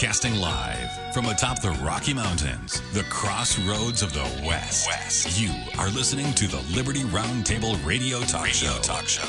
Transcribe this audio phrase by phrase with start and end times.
[0.00, 4.88] Broadcasting live from atop the Rocky Mountains, the crossroads of the West.
[4.88, 5.38] West.
[5.38, 8.80] You are listening to the Liberty Roundtable Radio Talk radio Show.
[8.80, 9.28] Talk Show.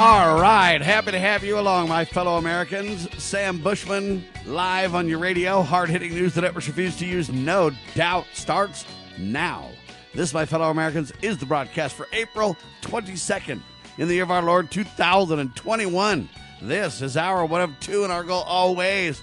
[0.00, 3.10] All right, happy to have you along, my fellow Americans.
[3.22, 5.60] Sam Bushman, live on your radio.
[5.60, 8.86] Hard hitting news the networks refuse to use, no doubt, starts
[9.18, 9.68] now.
[10.14, 13.60] This, my fellow Americans, is the broadcast for April 22nd
[13.98, 16.30] in the year of our Lord 2021.
[16.66, 19.20] This is our one of two, and our goal always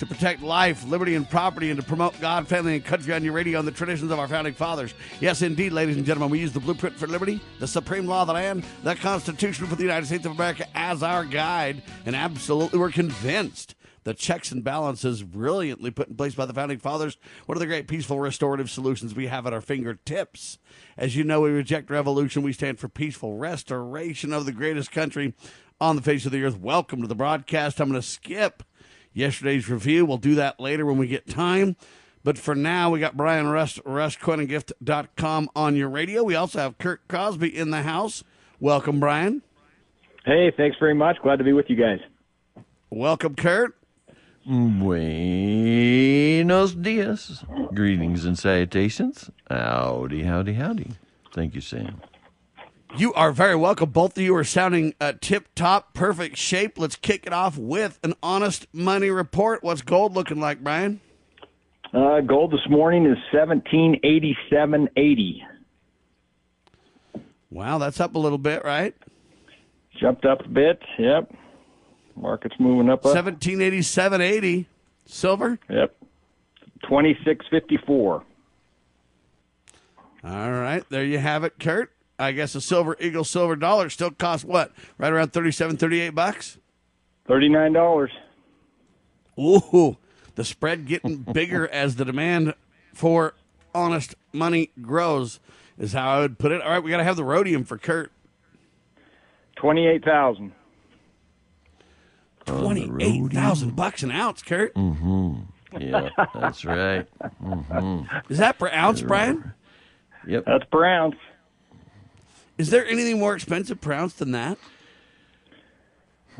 [0.00, 3.32] to protect life, liberty, and property, and to promote God, family, and country on your
[3.32, 4.92] radio and the traditions of our founding fathers.
[5.20, 8.26] Yes, indeed, ladies and gentlemen, we use the blueprint for liberty, the supreme law of
[8.26, 12.80] the land, the Constitution for the United States of America as our guide, and absolutely
[12.80, 17.18] we're convinced the checks and balances brilliantly put in place by the founding fathers.
[17.46, 20.58] What are the great peaceful restorative solutions we have at our fingertips?
[20.96, 22.42] As you know, we reject revolution.
[22.42, 25.34] We stand for peaceful restoration of the greatest country
[25.80, 26.58] on the face of the earth.
[26.58, 27.80] Welcome to the broadcast.
[27.80, 28.62] I'm going to skip
[29.12, 30.04] yesterday's review.
[30.04, 31.76] We'll do that later when we get time.
[32.22, 36.22] But for now, we got Brian Rust, RustCoinandGift.com on your radio.
[36.22, 38.22] We also have Kurt Crosby in the house.
[38.60, 39.40] Welcome, Brian.
[40.26, 41.16] Hey, thanks very much.
[41.22, 42.00] Glad to be with you guys.
[42.90, 43.74] Welcome, Kurt.
[44.44, 44.84] Buenos
[46.74, 47.44] dias.
[47.72, 49.30] Greetings and salutations.
[49.48, 50.90] Howdy, howdy, howdy.
[51.32, 52.02] Thank you, Sam.
[52.96, 53.90] You are very welcome.
[53.90, 56.78] Both of you are sounding uh, tip top, perfect shape.
[56.78, 59.62] Let's kick it off with an honest money report.
[59.62, 61.00] What's gold looking like, Brian?
[61.94, 65.42] Uh, gold this morning is seventeen eighty seven eighty.
[67.50, 68.94] Wow, that's up a little bit, right?
[69.98, 70.82] Jumped up a bit.
[70.98, 71.32] Yep.
[72.16, 73.04] Market's moving up.
[73.06, 74.68] Seventeen eighty seven eighty.
[75.06, 75.58] Silver.
[75.68, 75.96] Yep.
[76.88, 78.24] Twenty six fifty four.
[80.22, 81.92] All right, there you have it, Kurt.
[82.20, 84.72] I guess a silver eagle silver dollar still costs what?
[84.98, 86.58] Right around 37, 38 bucks?
[87.26, 88.08] $39.
[89.38, 89.96] Ooh,
[90.34, 92.54] the spread getting bigger as the demand
[92.92, 93.34] for
[93.74, 95.40] honest money grows
[95.78, 96.60] is how I would put it.
[96.60, 98.12] All right, we got to have the rhodium for Kurt.
[99.56, 100.52] 28,000.
[102.44, 104.74] 28,000 bucks an ounce, Kurt.
[104.74, 105.80] Mm-hmm.
[105.80, 107.06] Yeah, that's right.
[107.42, 108.32] Mm-hmm.
[108.32, 109.54] Is that per ounce, Brian?
[110.26, 110.44] Yep.
[110.44, 111.16] That's per ounce.
[112.60, 114.58] Is there anything more expensive per ounce than that?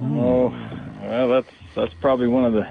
[0.02, 0.50] Oh,
[1.02, 2.70] well, that's that's probably one of the.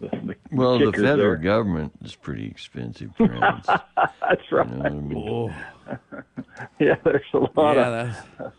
[0.00, 1.36] the, the well, the federal there.
[1.36, 3.66] government is pretty expensive per ounce.
[3.96, 4.66] that's right.
[4.66, 5.28] You know I mean?
[5.28, 5.54] Oh,
[6.78, 8.54] yeah, there's a lot yeah, of.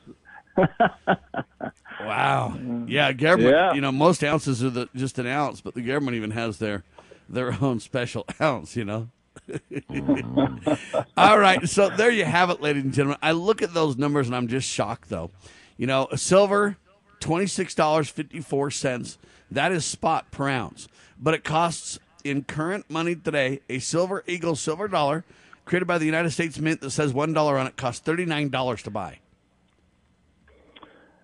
[0.56, 1.74] that's...
[2.02, 2.60] wow.
[2.86, 3.56] Yeah, government.
[3.56, 3.74] Yeah.
[3.74, 6.84] You know, most ounces are the, just an ounce, but the government even has their
[7.28, 8.76] their own special ounce.
[8.76, 9.10] You know.
[11.18, 13.20] All right, so there you have it, ladies and gentlemen.
[13.22, 15.32] I look at those numbers and I'm just shocked, though.
[15.78, 16.78] You know, a silver,
[17.20, 19.18] twenty six dollars fifty four cents.
[19.52, 20.88] That is spot per ounce,
[21.20, 25.24] but it costs in current money today a silver eagle silver dollar
[25.66, 28.50] created by the United States Mint that says one dollar on it costs thirty nine
[28.50, 29.20] dollars to buy.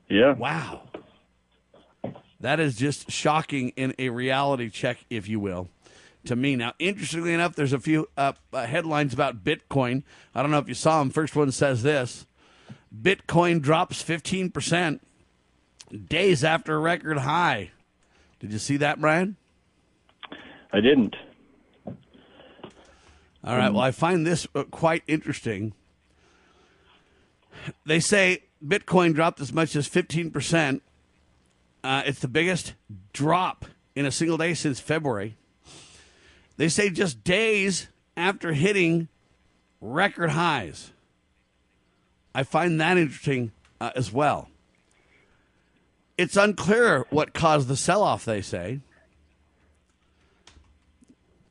[0.10, 0.34] Yeah.
[0.34, 0.84] Wow,
[2.40, 5.70] that is just shocking in a reality check, if you will
[6.26, 6.56] to me.
[6.56, 10.04] Now, interestingly enough, there's a few uh, uh, headlines about Bitcoin.
[10.34, 11.10] I don't know if you saw them.
[11.10, 12.26] First one says this
[12.96, 15.00] Bitcoin drops 15%
[16.08, 17.72] days after a record high.
[18.40, 19.38] Did you see that, Brian?
[20.72, 21.16] I didn't.
[23.46, 23.72] All right.
[23.72, 25.74] Well, I find this uh, quite interesting.
[27.86, 30.82] They say Bitcoin dropped as much as 15%.
[31.84, 32.74] Uh, it's the biggest
[33.12, 35.38] drop in a single day since February.
[36.58, 39.08] They say just days after hitting
[39.82, 40.92] record highs.
[42.36, 44.50] I find that interesting uh, as well.
[46.18, 48.80] It's unclear what caused the sell off, they say.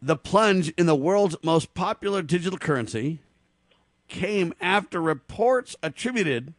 [0.00, 3.20] The plunge in the world's most popular digital currency
[4.08, 6.54] came after reports attributed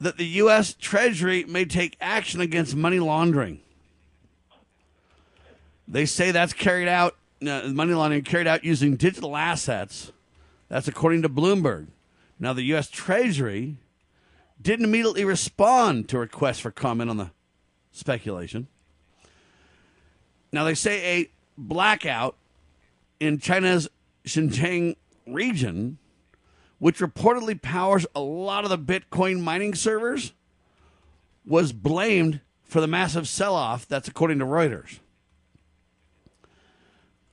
[0.00, 0.74] that the U.S.
[0.74, 3.60] Treasury may take action against money laundering.
[5.88, 10.12] They say that's carried out, uh, money laundering carried out using digital assets.
[10.68, 11.86] That's according to Bloomberg.
[12.38, 12.90] Now, the U.S.
[12.90, 13.76] Treasury
[14.60, 17.30] didn't immediately respond to requests for comment on the
[17.90, 18.68] speculation.
[20.52, 22.36] Now, they say a blackout
[23.18, 23.88] in China's
[24.24, 24.96] Xinjiang
[25.26, 25.98] region,
[26.78, 30.32] which reportedly powers a lot of the Bitcoin mining servers,
[31.46, 33.88] was blamed for the massive sell off.
[33.88, 34.98] That's according to Reuters.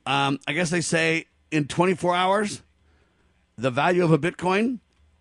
[0.06, 2.62] Um, I guess they say in 24 hours,
[3.58, 4.78] the value of a Bitcoin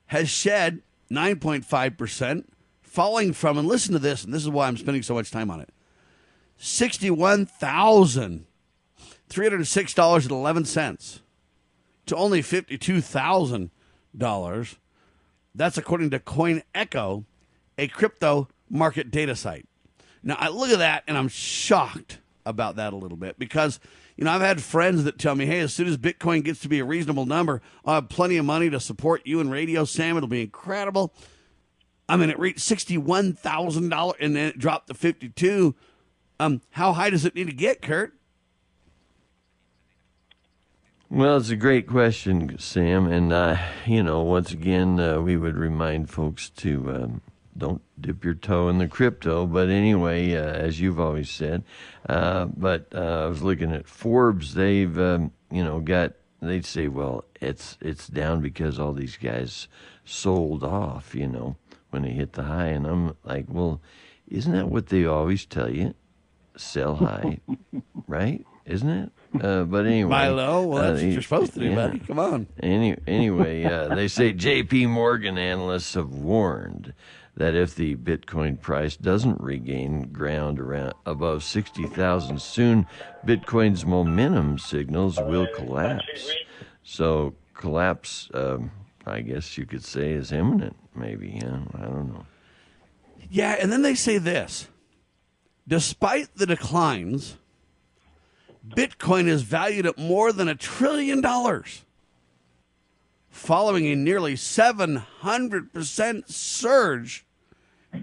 [0.07, 2.45] has shed 9.5%,
[2.81, 5.49] falling from, and listen to this, and this is why I'm spending so much time
[5.51, 5.69] on it.
[6.57, 8.45] Sixty-one thousand
[9.27, 11.21] three hundred six dollars and eleven cents
[12.05, 13.71] to only fifty-two thousand
[14.17, 14.77] dollars.
[15.53, 17.25] That's according to CoinGecko,
[17.77, 19.67] a crypto market data site.
[20.23, 23.81] Now I look at that and I'm shocked about that a little bit because
[24.15, 26.69] you know I've had friends that tell me, "Hey, as soon as Bitcoin gets to
[26.69, 30.17] be a reasonable number, I'll have plenty of money to support you and Radio Sam.
[30.17, 31.13] It'll be incredible."
[32.07, 35.75] I mean, it reached sixty-one thousand dollars and then it dropped to fifty-two.
[36.39, 38.13] Um, how high does it need to get, Kurt?
[41.09, 43.07] Well, it's a great question, Sam.
[43.07, 47.21] And, uh, you know, once again, uh, we would remind folks to um,
[47.57, 49.45] don't dip your toe in the crypto.
[49.45, 51.63] But anyway, uh, as you've always said,
[52.07, 54.53] uh, but uh, I was looking at Forbes.
[54.53, 59.67] They've, um, you know, got, they'd say, well, it's, it's down because all these guys
[60.03, 61.55] sold off, you know,
[61.89, 62.67] when they hit the high.
[62.67, 63.81] And I'm like, well,
[64.27, 65.93] isn't that what they always tell you?
[66.57, 67.39] Sell high,
[68.07, 68.45] right?
[68.65, 69.11] Isn't it?
[69.43, 70.65] Uh, but anyway, Buy low.
[70.65, 71.75] Well, that's uh, what you're supposed to do, yeah.
[71.75, 71.99] buddy.
[71.99, 72.47] Come on.
[72.61, 74.87] Any, anyway, uh, they say J.P.
[74.87, 76.93] Morgan analysts have warned
[77.37, 82.87] that if the Bitcoin price doesn't regain ground around above sixty thousand soon,
[83.25, 86.33] Bitcoin's momentum signals will collapse.
[86.83, 88.71] So collapse, um,
[89.05, 90.75] I guess you could say, is imminent.
[90.95, 92.25] Maybe, yeah, I don't know.
[93.29, 94.67] Yeah, and then they say this
[95.67, 97.37] despite the declines,
[98.67, 101.84] Bitcoin is valued at more than a trillion dollars,
[103.45, 107.25] following a nearly 700% surge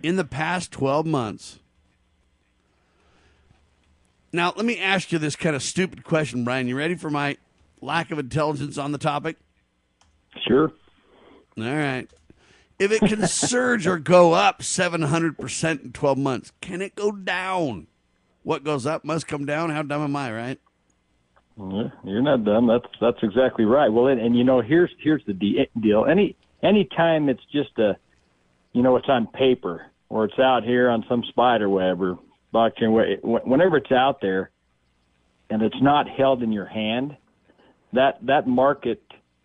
[0.02, 1.58] in the past 12 months.
[4.32, 6.68] Now, let me ask you this kind of stupid question, Brian.
[6.68, 7.36] You ready for my
[7.80, 9.36] lack of intelligence on the topic?
[10.46, 10.72] Sure.
[11.58, 12.08] All right.
[12.78, 17.88] If it can surge or go up 700% in 12 months, can it go down?
[18.42, 19.70] What goes up must come down.
[19.70, 20.60] How dumb am I, right?
[21.56, 22.66] You're not done.
[22.66, 23.88] That's that's exactly right.
[23.88, 26.06] Well, and, and you know, here's here's the deal.
[26.06, 27.96] Any any time it's just a,
[28.72, 32.18] you know, it's on paper or it's out here on some spider web or
[32.54, 33.18] blockchain.
[33.22, 34.50] Whenever it's out there,
[35.50, 37.16] and it's not held in your hand,
[37.92, 39.02] that that market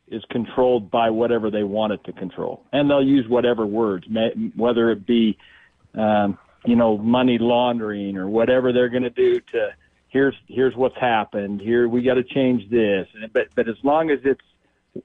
[0.08, 4.08] is controlled by whatever they want it to control, and they'll use whatever words,
[4.56, 5.38] whether it be,
[5.96, 9.70] um, you know, money laundering or whatever they're going to do to.
[10.10, 11.62] Here's here's what's happened.
[11.62, 13.08] Here we got to change this.
[13.34, 14.42] But but as long as it's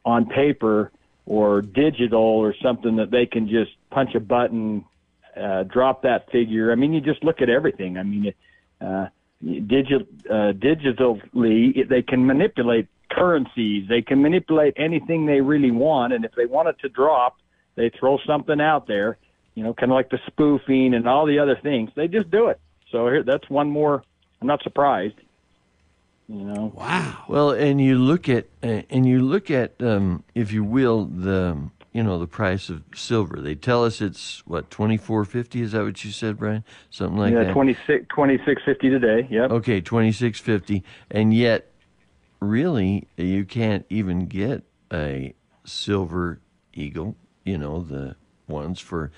[0.05, 0.91] on paper
[1.27, 4.85] or digital or something that they can just punch a button,
[5.37, 6.73] uh, drop that figure.
[6.73, 7.97] I mean, you just look at everything.
[7.97, 8.35] I mean,
[8.81, 9.07] uh,
[9.43, 13.89] digit, uh, digitally, they can manipulate currencies.
[13.89, 16.13] They can manipulate anything they really want.
[16.13, 17.39] And if they want it to drop,
[17.75, 19.19] they throw something out there,
[19.55, 21.91] you know, kind of like the spoofing and all the other things.
[21.95, 22.61] They just do it.
[22.91, 24.05] So here, that's one more.
[24.43, 25.15] I'm not surprised.
[26.27, 27.25] You know, Wow.
[27.29, 31.71] Well, and you look at uh, and you look at, um, if you will, the
[31.93, 33.41] you know the price of silver.
[33.41, 35.63] They tell us it's what twenty four fifty.
[35.63, 36.65] Is that what you said, Brian?
[36.91, 37.41] Something like that?
[37.41, 37.53] yeah, that.
[37.53, 39.29] 26, 2650 today.
[39.31, 39.51] Yep.
[39.53, 41.71] Okay, twenty six fifty, and yet,
[42.41, 45.35] really, you can't even get a
[45.65, 46.41] silver
[46.75, 47.15] eagle.
[47.45, 48.17] You know the
[48.49, 49.13] ones for,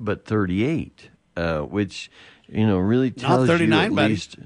[0.00, 2.10] but thirty eight, uh, which
[2.48, 4.08] you know really tells you 39, at buddy.
[4.14, 4.36] least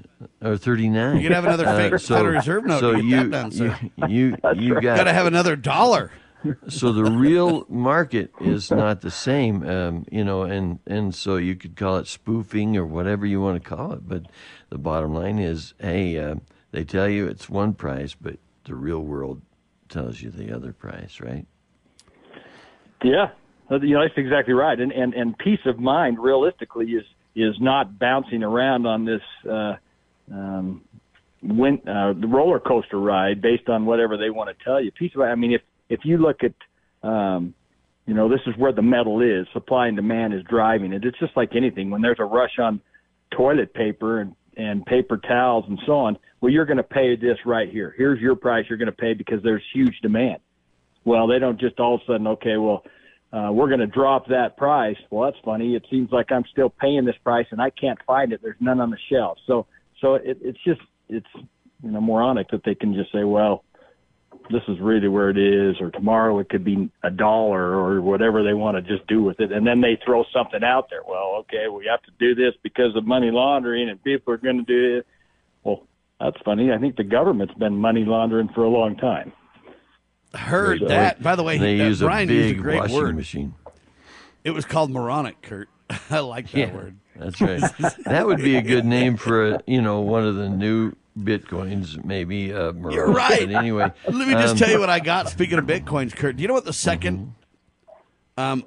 [0.41, 1.17] or thirty nine.
[1.17, 3.79] You could have another fake Federal Reserve note So to get you that done, sir.
[4.07, 6.11] you you, you got Got to have another dollar.
[6.67, 11.55] so the real market is not the same, um, you know, and and so you
[11.55, 14.23] could call it spoofing or whatever you want to call it, but
[14.69, 16.35] the bottom line is, hey, uh,
[16.71, 19.41] they tell you it's one price, but the real world
[19.87, 21.45] tells you the other price, right?
[23.03, 23.29] Yeah,
[23.71, 24.79] Uh, you know that's exactly right.
[24.79, 27.05] And and and peace of mind, realistically, is
[27.35, 29.75] is not bouncing around on this uh,
[30.31, 30.81] um,
[31.41, 34.91] win, uh, the roller coaster ride based on whatever they want to tell you.
[34.91, 35.21] Peace of.
[35.21, 36.53] I mean, if if you look at
[37.07, 37.53] um,
[38.05, 39.47] you know, this is where the metal is.
[39.53, 41.05] Supply and demand is driving it.
[41.05, 41.89] It's just like anything.
[41.89, 42.81] When there's a rush on
[43.31, 47.37] toilet paper and, and paper towels and so on, well, you're going to pay this
[47.45, 47.93] right here.
[47.97, 50.39] Here's your price you're going to pay because there's huge demand.
[51.05, 52.83] Well, they don't just all of a sudden, okay, well,
[53.33, 54.97] uh, we're going to drop that price.
[55.09, 55.75] Well, that's funny.
[55.75, 58.41] It seems like I'm still paying this price and I can't find it.
[58.43, 59.39] There's none on the shelf.
[59.47, 59.65] So,
[59.99, 61.25] so it, it's just, it's,
[61.83, 63.63] you know, moronic that they can just say, well,
[64.51, 68.43] this is really where it is, or tomorrow it could be a dollar or whatever
[68.43, 69.51] they want to just do with it.
[69.51, 71.01] And then they throw something out there.
[71.07, 74.57] Well, okay, we have to do this because of money laundering and people are going
[74.57, 75.07] to do it.
[75.63, 75.87] Well,
[76.19, 76.71] that's funny.
[76.71, 79.33] I think the government's been money laundering for a long time.
[80.33, 81.21] Heard that.
[81.21, 83.15] By the way, they uh, use Brian a used a great washing word.
[83.15, 83.53] machine.
[84.43, 85.69] It was called moronic, Kurt.
[86.09, 86.97] I like that Yeah, word.
[87.15, 87.61] that's right.
[88.05, 92.03] that would be a good name for a, you know one of the new bitcoins,
[92.03, 92.51] maybe.
[92.53, 93.39] Uh, You're right.
[93.47, 95.29] But anyway, Let me just um, tell you what I got.
[95.29, 97.29] Speaking of bitcoins, Kurt, do you know what the 2nd
[98.37, 98.65] Um,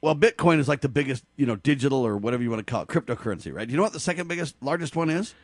[0.00, 2.82] well, Bitcoin is like the biggest, you know, digital or whatever you want to call
[2.82, 3.66] it, cryptocurrency, right?
[3.66, 5.34] Do you know what the second biggest, largest one is?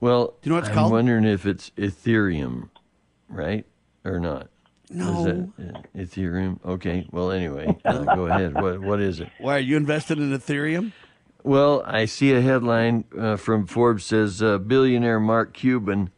[0.00, 0.92] Well, Do you know what it's I'm called?
[0.92, 2.70] wondering if it's Ethereum,
[3.28, 3.66] right,
[4.04, 4.48] or not.
[4.90, 5.18] No.
[5.18, 6.58] Is that, uh, Ethereum.
[6.64, 7.06] Okay.
[7.12, 8.54] Well, anyway, uh, go ahead.
[8.54, 9.28] What what is it?
[9.38, 10.92] Why are you invested in Ethereum?
[11.42, 16.10] Well, I see a headline uh, from Forbes says uh, billionaire Mark Cuban,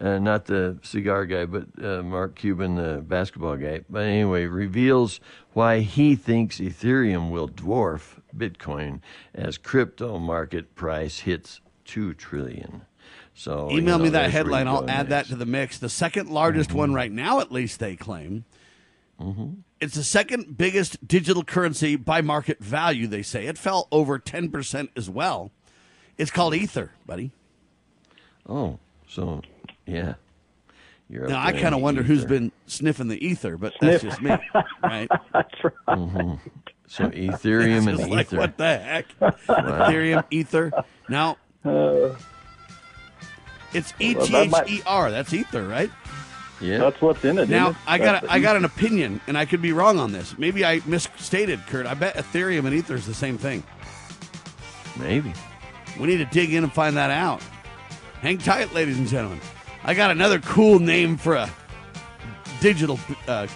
[0.00, 3.80] uh, not the cigar guy, but uh, Mark Cuban, the basketball guy.
[3.90, 5.18] But anyway, reveals
[5.52, 9.00] why he thinks Ethereum will dwarf Bitcoin
[9.34, 12.82] as crypto market price hits two trillion.
[13.38, 14.66] So you Email know, me that headline.
[14.66, 15.78] I'll add that to the mix.
[15.78, 16.78] The second largest Mm-hmm.
[16.78, 18.44] one right now, at least they claim.
[19.20, 19.60] Mm-hmm.
[19.80, 23.46] It's the second biggest digital currency by market value, they say.
[23.46, 25.52] It fell over 10% as well.
[26.16, 27.30] It's called Ether, buddy.
[28.48, 29.42] Oh, so
[29.86, 30.14] yeah.
[31.08, 34.30] You're Now, I kind of wonder who's been sniffing the ether, but that's just me,
[34.82, 35.08] right?
[35.32, 35.72] That's right.
[35.88, 36.34] Mm-hmm.
[36.88, 38.36] So Ethereum and like, Ether.
[38.36, 39.06] what the heck?
[39.20, 40.72] Ethereum, Ether.
[41.08, 42.10] Now, uh,
[43.74, 45.10] it's E Well, T that H might- E R.
[45.10, 45.90] That's Ether, right?
[46.60, 46.78] Yeah.
[46.78, 47.48] That's what's in it.
[47.48, 47.76] Now, it?
[47.86, 50.36] I got That's a, I got an opinion, and I could be wrong on this.
[50.38, 51.86] Maybe I misstated, Kurt.
[51.86, 53.62] I bet Ethereum and Ether is the same thing.
[54.98, 55.32] Maybe.
[56.00, 57.42] We need to dig in and find that out.
[58.20, 59.40] Hang tight, ladies and gentlemen.
[59.84, 61.48] I got another cool name for a
[62.60, 62.98] digital,
[63.28, 63.46] uh,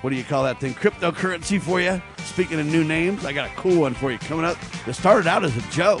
[0.00, 0.72] what do you call that thing?
[0.74, 2.00] Cryptocurrency for you.
[2.24, 4.56] Speaking of new names, I got a cool one for you coming up.
[4.86, 6.00] It started out as a joke.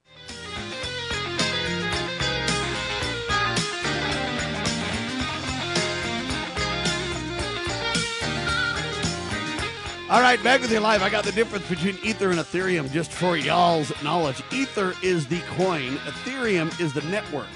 [10.11, 11.01] All right, back with you live.
[11.01, 14.43] I got the difference between Ether and Ethereum just for y'all's knowledge.
[14.51, 17.47] Ether is the coin, Ethereum is the network.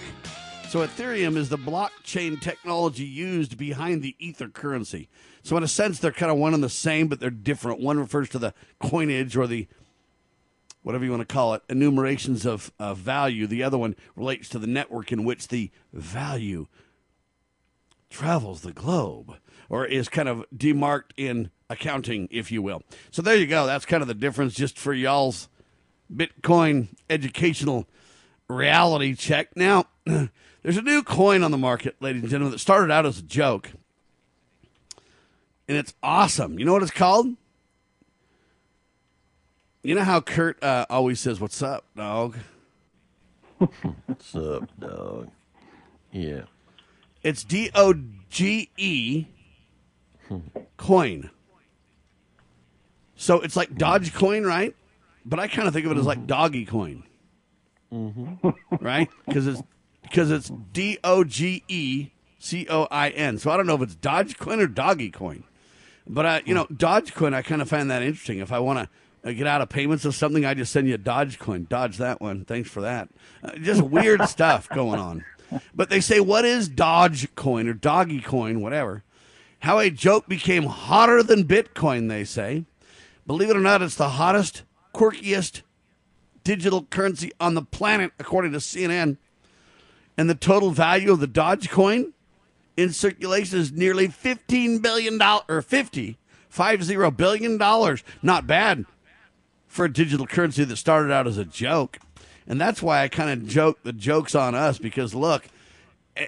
[0.70, 5.10] So, Ethereum is the blockchain technology used behind the Ether currency.
[5.44, 7.82] So, in a sense, they're kind of one and the same, but they're different.
[7.82, 9.68] One refers to the coinage or the
[10.82, 13.48] whatever you want to call it, enumerations of, of value.
[13.48, 16.68] The other one relates to the network in which the value
[18.10, 22.84] travels the globe or is kind of demarked in accounting, if you will.
[23.12, 23.66] So there you go.
[23.66, 25.50] That's kind of the difference just for y'all's
[26.14, 27.88] Bitcoin educational
[28.48, 29.56] reality check.
[29.56, 33.20] Now, there's a new coin on the market, ladies and gentlemen, that started out as
[33.20, 33.72] a joke.
[35.68, 36.60] And it's awesome.
[36.60, 37.28] You know what it's called?
[39.82, 42.38] You know how Kurt uh, always says, What's up, dog?
[44.06, 45.30] What's up, dog?
[46.12, 46.44] Yeah.
[47.24, 47.94] It's D O
[48.30, 49.26] G E
[50.78, 51.30] coin.
[53.16, 54.76] So it's like Dodge coin, right?
[55.26, 57.04] But I kind of think of it as like Doggy Coin,
[58.80, 59.10] right?
[59.26, 59.64] Because it's
[60.04, 63.40] because it's D O G E C O I N.
[63.40, 65.44] So I don't know if it's Dodge coin or Doggy Coin.
[66.08, 68.38] But I, you know, Dodge coin, I kind of find that interesting.
[68.40, 68.88] If I want
[69.24, 71.66] to uh, get out of payments of something, I just send you a Dodge coin.
[71.68, 72.46] Dodge that one.
[72.46, 73.10] Thanks for that.
[73.44, 75.26] Uh, just weird stuff going on.
[75.74, 79.04] But they say, what is Dodge coin or Doggy Coin, whatever?
[79.60, 82.66] How a joke became hotter than Bitcoin, they say.
[83.26, 85.62] Believe it or not, it's the hottest, quirkiest
[86.44, 89.18] digital currency on the planet, according to CNN.
[90.18, 92.14] And the total value of the Dogecoin
[92.78, 95.20] in circulation is nearly $15 billion,
[95.50, 96.18] or 50,
[96.50, 98.04] 50 billion dollars.
[98.22, 98.86] Not bad
[99.68, 102.00] for a digital currency that started out as a joke.
[102.48, 105.48] And that's why I kind of joke the joke's on us because look,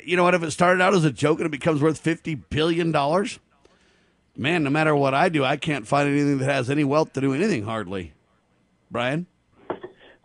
[0.04, 0.34] you know what?
[0.34, 2.92] If it started out as a joke and it becomes worth $50 billion,
[4.36, 7.22] man, no matter what I do, I can't find anything that has any wealth to
[7.22, 8.14] do anything hardly.
[8.92, 9.28] Brian?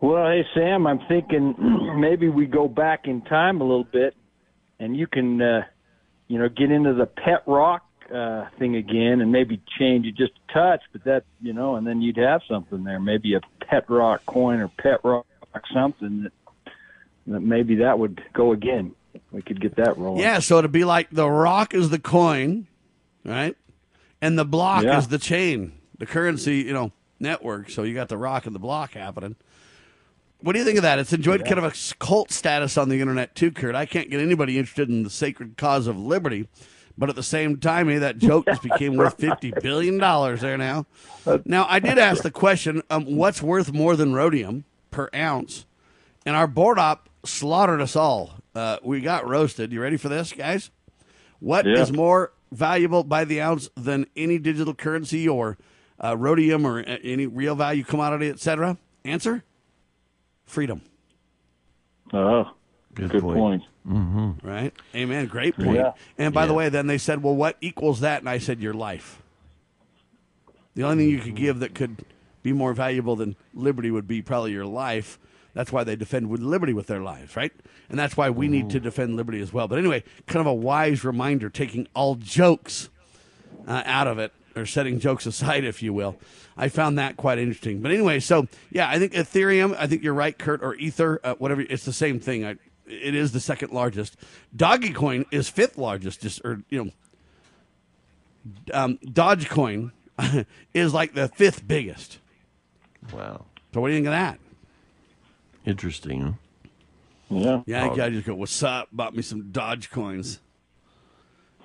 [0.00, 1.54] Well, hey Sam, I'm thinking
[2.00, 4.16] maybe we go back in time a little bit,
[4.80, 5.62] and you can, uh,
[6.26, 10.32] you know, get into the pet rock uh, thing again, and maybe change it just
[10.48, 10.82] a touch.
[10.92, 14.60] But that, you know, and then you'd have something there, maybe a pet rock coin
[14.60, 15.26] or pet rock
[15.72, 16.32] something that
[17.26, 18.94] that maybe that would go again.
[19.32, 20.20] We could get that rolling.
[20.22, 22.66] Yeah, so it'd be like the rock is the coin,
[23.24, 23.56] right?
[24.20, 24.98] And the block Yeah.
[24.98, 27.70] is the chain, the currency, you know, network.
[27.70, 29.36] So you got the rock and the block happening.
[30.40, 30.98] What do you think of that?
[30.98, 33.74] It's enjoyed kind of a cult status on the internet too, Kurt.
[33.74, 36.48] I can't get anybody interested in the sacred cause of liberty,
[36.98, 40.58] but at the same time, eh, that joke just became worth fifty billion dollars there
[40.58, 40.84] now.
[41.44, 45.64] Now, I did ask the question: um, What's worth more than rhodium per ounce?
[46.26, 48.41] And our board op slaughtered us all.
[48.54, 49.72] Uh, we got roasted.
[49.72, 50.70] You ready for this, guys?
[51.40, 51.96] What is Yeah.
[51.96, 55.56] more valuable by the ounce than any digital currency or
[56.02, 58.76] uh, rhodium or any real value commodity, etc.?
[59.04, 59.42] Answer:
[60.44, 60.82] freedom.
[62.12, 62.50] Oh,
[62.94, 63.62] Good, good point.
[63.84, 64.44] point.
[64.44, 64.72] Right?
[64.94, 65.26] Amen.
[65.26, 65.74] Great point.
[65.74, 65.92] Yeah.
[66.18, 68.74] And by the way, then they said, "Well, what equals that?" And I said, "Your
[68.74, 69.22] life."
[70.74, 72.04] The only thing you could give that could
[72.42, 75.18] be more valuable than liberty would be probably your life.
[75.54, 77.52] That's why they defend with liberty with their lives, right?
[77.90, 79.68] And that's why we need to defend liberty as well.
[79.68, 82.88] But anyway, kind of a wise reminder, taking all jokes
[83.68, 86.16] uh, out of it, or setting jokes aside, if you will.
[86.56, 87.80] I found that quite interesting.
[87.80, 89.76] But anyway, so yeah, I think Ethereum.
[89.78, 91.62] I think you're right, Kurt, or Ether, uh, whatever.
[91.62, 92.44] It's the same thing.
[92.44, 94.16] I, it is the second largest.
[94.56, 96.20] Dogecoin is fifth largest.
[96.22, 96.90] Just or you know,
[98.72, 99.92] um, Dogecoin
[100.74, 102.18] is like the fifth biggest.
[103.12, 103.46] Wow.
[103.72, 104.38] So what do you think of that?
[105.64, 106.38] Interesting.
[107.30, 107.62] Huh?
[107.66, 107.94] Yeah.
[107.94, 110.40] Yeah, I just go, "What's up?" Bought me some Dodge coins.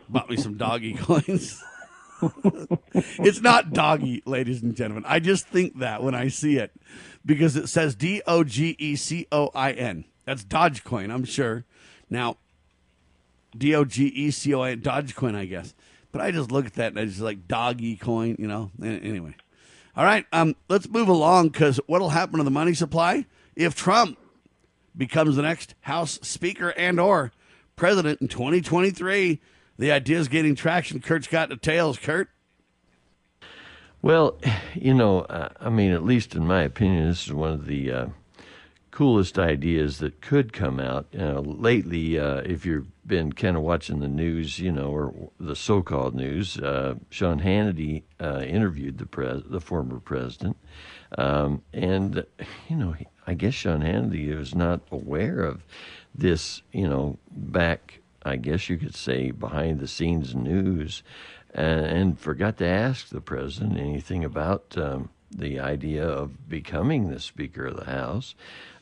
[0.10, 1.62] Bought me some doggy coins.
[2.93, 5.03] it's not doggy, ladies and gentlemen.
[5.07, 6.71] I just think that when I see it
[7.25, 10.05] because it says D O G E C O I N.
[10.25, 11.65] That's Dogecoin, I'm sure.
[12.10, 12.38] Now,
[13.55, 15.73] D O G E C O I N, Dogecoin, I guess.
[16.12, 18.71] But I just look at that and I just like doggy coin, you know.
[18.81, 19.36] Anyway,
[19.95, 20.25] all right.
[20.31, 23.25] Um, let's move along because what'll happen to the money supply
[23.57, 24.17] if Trump
[24.95, 27.31] becomes the next House Speaker and or
[27.75, 29.41] President in 2023?
[29.79, 31.01] The idea is gaining traction.
[31.01, 31.97] Kurt's got details.
[31.97, 32.29] Kurt.
[34.01, 34.39] Well,
[34.73, 35.25] you know,
[35.59, 38.05] I mean, at least in my opinion, this is one of the uh,
[38.91, 41.07] coolest ideas that could come out.
[41.11, 45.31] You know, lately, uh, if you've been kind of watching the news, you know, or
[45.39, 50.57] the so-called news, uh, Sean Hannity uh, interviewed the pres- the former president,
[51.17, 52.23] um, and
[52.69, 52.95] you know,
[53.27, 55.63] I guess Sean Hannity was not aware of
[56.15, 56.63] this.
[56.71, 61.03] You know, back, I guess you could say, behind the scenes news
[61.53, 67.19] and, and forgot to ask the president anything about um, the idea of becoming the
[67.19, 68.33] Speaker of the House.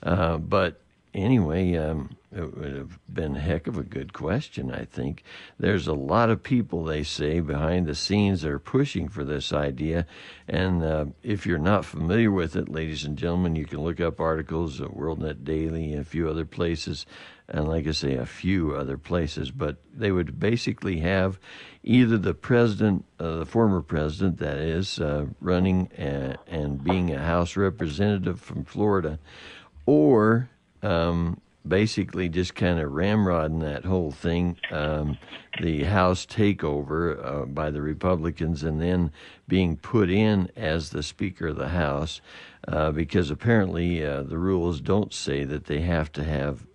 [0.04, 0.80] Uh, but
[1.16, 5.24] anyway, um, it would have been a heck of a good question, I think.
[5.58, 9.54] There's a lot of people, they say, behind the scenes that are pushing for this
[9.54, 10.06] idea.
[10.48, 14.20] And uh, if you're not familiar with it, ladies and gentlemen, you can look up
[14.20, 17.06] articles at WorldNet Daily and a few other places.
[17.48, 21.40] And like I say, a few other places, but they would basically have
[21.84, 27.20] either the president, uh, the former president, that is, uh, running uh, and being a
[27.20, 29.20] House representative from Florida,
[29.86, 30.50] or
[30.86, 35.18] um, basically just kind of ramrodding that whole thing, um,
[35.62, 39.12] the House takeover uh, by the Republicans, and then
[39.48, 42.22] being put in as the Speaker of the House,
[42.68, 46.66] uh, because apparently uh, the rules don't say that they have to have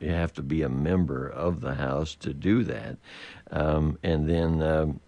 [0.00, 2.98] you have to be a member of the House to do that,
[3.50, 5.00] um, and then um,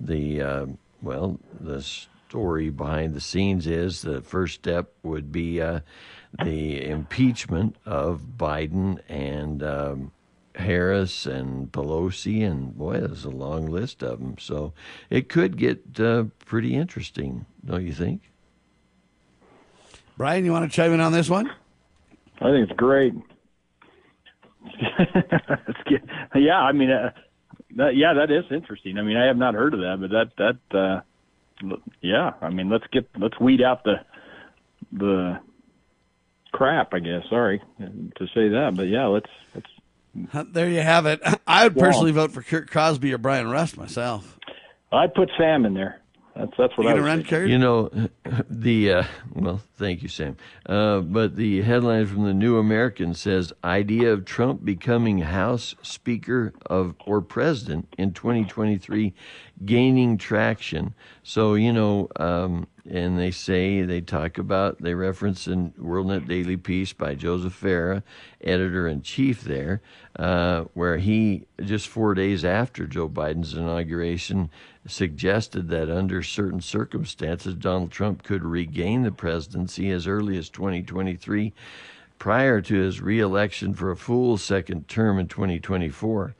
[0.00, 0.66] the uh,
[1.02, 5.80] well the story behind the scenes is the first step would be uh,
[6.42, 10.12] the impeachment of Biden and um,
[10.54, 14.36] Harris and Pelosi, and boy, there's a long list of them.
[14.38, 14.72] So
[15.10, 18.22] it could get uh, pretty interesting, don't you think?
[20.16, 21.50] Brian, you want to chime in on this one?
[22.40, 23.14] I think it's great.
[26.34, 27.12] yeah, I mean, uh,
[27.76, 28.98] that, yeah, that is interesting.
[28.98, 31.00] I mean, I have not heard of that, but that that uh,
[32.00, 34.00] yeah, I mean, let's get let's weed out the
[34.92, 35.38] the
[36.56, 36.94] crap.
[36.94, 37.22] I guess.
[37.28, 40.50] Sorry to say that, but yeah, let's let's.
[40.52, 41.20] There you have it.
[41.46, 44.38] I would personally vote for Kurt Crosby or Brian Rust myself.
[44.92, 46.00] I'd put Sam in there.
[46.36, 47.38] That's that's what you I gonna run, thinking.
[47.38, 47.48] Kurt?
[47.48, 47.90] You know,
[48.50, 49.02] the uh,
[49.34, 50.36] well, thank you, Sam.
[50.66, 56.52] Uh, but the headline from the New American says idea of Trump becoming House Speaker
[56.66, 59.14] of or President in 2023
[59.64, 60.94] gaining traction.
[61.22, 66.56] So you know, um, and they say they talk about they reference in WorldNet Daily
[66.56, 68.02] piece by Joseph Farah,
[68.40, 69.80] editor in chief there,
[70.18, 74.50] uh, where he just four days after Joe Biden's inauguration
[74.86, 81.52] suggested that under certain circumstances Donald Trump could regain the presidency as early as 2023
[82.18, 86.34] prior to his reelection for a full second term in 2024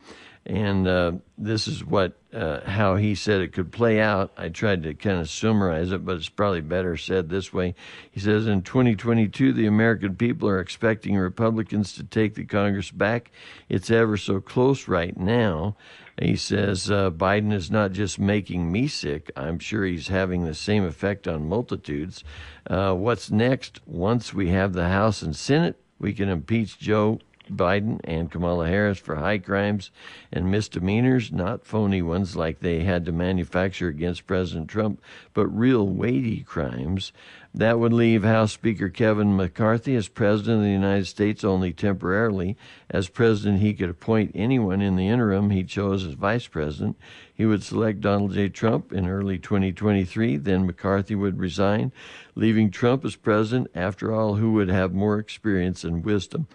[0.46, 4.30] and uh, this is what uh, how he said it could play out.
[4.37, 7.74] I tried to kind of summarize it, but it's probably better said this way.
[8.12, 13.32] He says in 2022, the American people are expecting Republicans to take the Congress back.
[13.68, 15.76] It's ever so close right now.
[16.20, 19.32] He says uh, Biden is not just making me sick.
[19.37, 22.22] I'm sure he's having the same effect on multitudes.
[22.70, 23.80] Uh, what's next?
[23.87, 28.98] Once we have the House and Senate, we can impeach Joe Biden and Kamala Harris
[28.98, 29.90] for high crimes
[30.32, 35.00] and misdemeanors, not phony ones like they had to manufacture against President Trump,
[35.35, 37.12] but real weighty crimes.
[37.56, 42.54] That would leave House Speaker Kevin McCarthy as President of the United States only temporarily.
[42.90, 46.98] As President, he could appoint anyone in the interim he chose as Vice President.
[47.32, 48.50] He would select Donald J.
[48.50, 50.37] Trump in early 2023.
[50.37, 51.92] Then McCarthy would resign,
[52.35, 56.46] leaving Trump as President, after all, who would have more experience and wisdom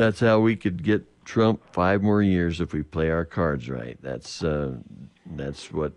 [0.00, 3.98] that's how we could get Trump five more years if we play our cards right.
[4.00, 4.76] That's uh,
[5.26, 5.92] that's what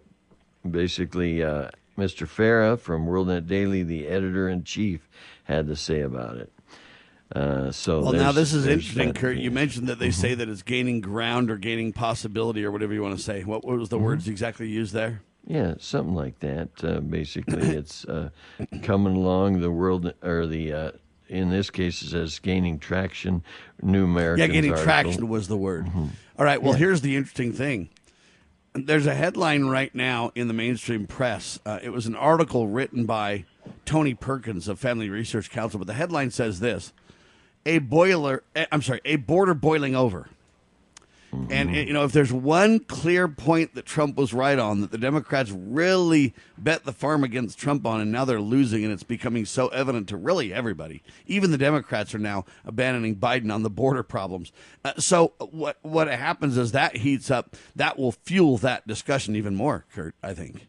[0.70, 2.28] basically uh, Mr.
[2.28, 5.08] Farah from WorldNet Daily, the editor in chief,
[5.46, 6.52] had to say about it.
[7.34, 9.38] Uh, so Well, now this is interesting, that Kurt.
[9.38, 10.22] You mentioned that they Mm-hmm.
[10.22, 13.44] say that it's gaining ground or gaining possibility or whatever you want to say.
[13.44, 13.98] What, what was Mm-hmm.
[13.98, 15.22] the words exactly used there?
[15.48, 16.70] Yeah, something like that.
[16.84, 18.30] Uh, basically, it's uh,
[18.82, 20.92] coming along the world, or the uh,
[21.28, 23.44] in this case, it says gaining traction.
[23.82, 24.40] New American.
[24.40, 25.86] Yeah, gaining traction was the word.
[25.86, 26.08] Mm-hmm.
[26.38, 26.62] All right.
[26.62, 27.90] Well, here's the interesting thing.
[28.74, 31.60] There's a headline right now in the mainstream press.
[31.66, 33.46] Uh, it was an article written by
[33.86, 36.92] Tony Perkins of Family Research Council, but the headline says this:
[37.66, 40.28] "A boiler, eh, I'm sorry, a border boiling over."
[41.50, 44.98] And you know, if there's one clear point that Trump was right on, that the
[44.98, 49.46] Democrats really bet the farm against Trump on, and now they're losing, and it's becoming
[49.46, 51.02] so evident to really everybody.
[51.26, 54.52] Even the Democrats are now abandoning Biden on the border problems.
[54.86, 57.56] Uh, so what what happens is that heats up.
[57.76, 60.16] That will fuel that discussion even more, Kurt.
[60.22, 60.68] I think.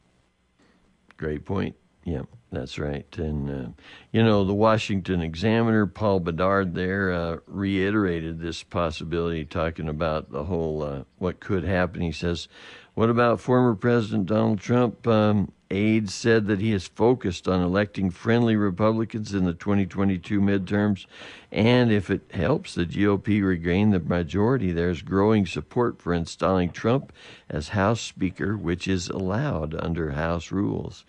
[1.16, 1.76] Great point.
[2.04, 2.22] Yeah,
[2.54, 3.06] that's right.
[3.18, 3.68] And, uh,
[4.12, 10.44] you know, the Washington Examiner, Paul Bedard, there uh, reiterated this possibility, talking about the
[10.44, 12.00] whole uh, what could happen.
[12.00, 12.48] He says,
[12.94, 15.06] What about former President Donald Trump?
[15.06, 21.06] Um, aides said that he is focused on electing friendly Republicans in the 2022 midterms.
[21.50, 27.12] And if it helps the GOP regain the majority, there's growing support for installing Trump
[27.50, 31.04] as House Speaker, which is allowed under House rules.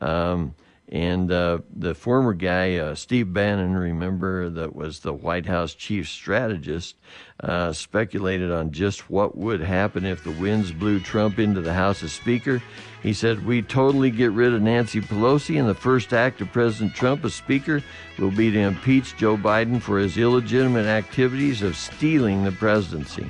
[0.00, 0.54] Um,
[0.88, 6.08] and uh, the former guy, uh, Steve Bannon, remember, that was the White House chief
[6.08, 6.94] strategist,
[7.40, 12.04] uh, speculated on just what would happen if the winds blew Trump into the House
[12.04, 12.62] as Speaker.
[13.02, 16.94] He said, We totally get rid of Nancy Pelosi, and the first act of President
[16.94, 17.82] Trump as Speaker
[18.18, 23.26] will be to impeach Joe Biden for his illegitimate activities of stealing the presidency.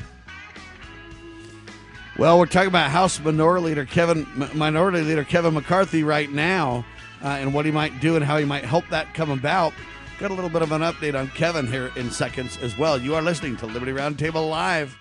[2.19, 6.85] Well, we're talking about House Minority Leader Kevin Minority Leader Kevin McCarthy right now,
[7.27, 9.73] uh, and what he might do and how he might help that come about.
[10.21, 12.97] Got a little bit of an update on Kevin here in seconds as well.
[12.97, 14.97] You are listening to Liberty Roundtable Live.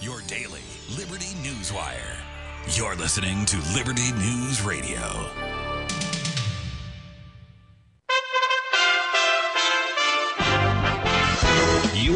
[0.00, 0.62] Your daily
[0.96, 2.16] Liberty News Wire.
[2.74, 5.57] You're listening to Liberty News Radio.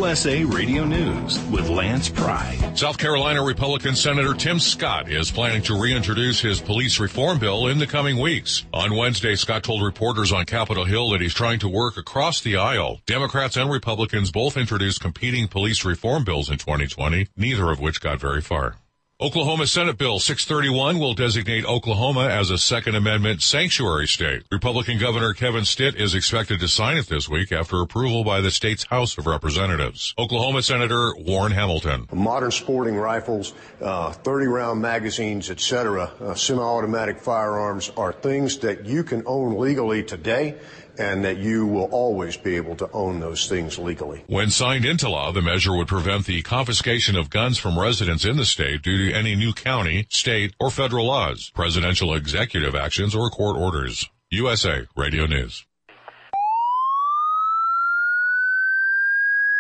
[0.02, 2.56] USA Radio News with Lance Pry.
[2.74, 7.78] South Carolina Republican Senator Tim Scott is planning to reintroduce his police reform bill in
[7.78, 8.64] the coming weeks.
[8.74, 12.56] On Wednesday, Scott told reporters on Capitol Hill that he's trying to work across the
[12.56, 13.00] aisle.
[13.06, 18.18] Democrats and Republicans both introduced competing police reform bills in 2020, neither of which got
[18.18, 18.74] very far.
[19.22, 24.42] Oklahoma Senate Bill 631 will designate Oklahoma as a Second Amendment sanctuary state.
[24.50, 28.50] Republican Governor Kevin Stitt is expected to sign it this week after approval by the
[28.50, 30.12] state's House of Representatives.
[30.18, 32.08] Oklahoma Senator Warren Hamilton.
[32.12, 38.86] Modern sporting rifles, uh, 30 round magazines, etc., uh, semi automatic firearms are things that
[38.86, 40.56] you can own legally today
[41.02, 44.22] and that you will always be able to own those things legally.
[44.28, 48.36] When signed into law, the measure would prevent the confiscation of guns from residents in
[48.36, 53.28] the state due to any new county, state, or federal laws, presidential executive actions, or
[53.30, 54.08] court orders.
[54.30, 55.66] USA Radio News.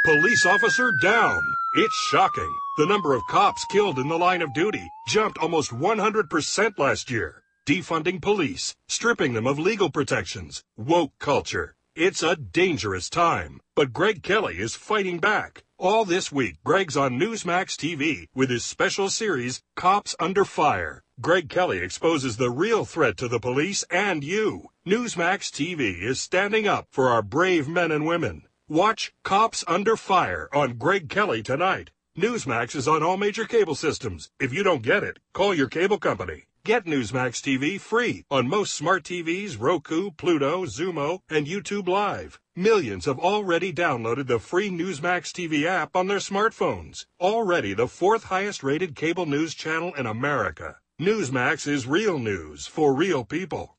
[0.04, 1.42] Police officer down.
[1.74, 2.56] It's shocking.
[2.78, 7.41] The number of cops killed in the line of duty jumped almost 100% last year
[7.66, 11.74] defunding police, stripping them of legal protections, woke culture.
[11.94, 15.64] It's a dangerous time, but Greg Kelly is fighting back.
[15.78, 21.02] All this week, Greg's on Newsmax TV with his special series, Cops Under Fire.
[21.20, 24.70] Greg Kelly exposes the real threat to the police and you.
[24.86, 28.42] Newsmax TV is standing up for our brave men and women.
[28.68, 31.90] Watch Cops Under Fire on Greg Kelly tonight.
[32.16, 34.30] Newsmax is on all major cable systems.
[34.40, 36.44] If you don't get it, call your cable company.
[36.64, 42.38] Get Newsmax TV free on most smart TVs, Roku, Pluto, Xumo, and YouTube Live.
[42.54, 47.04] Millions have already downloaded the free Newsmax TV app on their smartphones.
[47.20, 50.76] Already the fourth highest rated cable news channel in America.
[51.00, 53.76] Newsmax is real news for real people.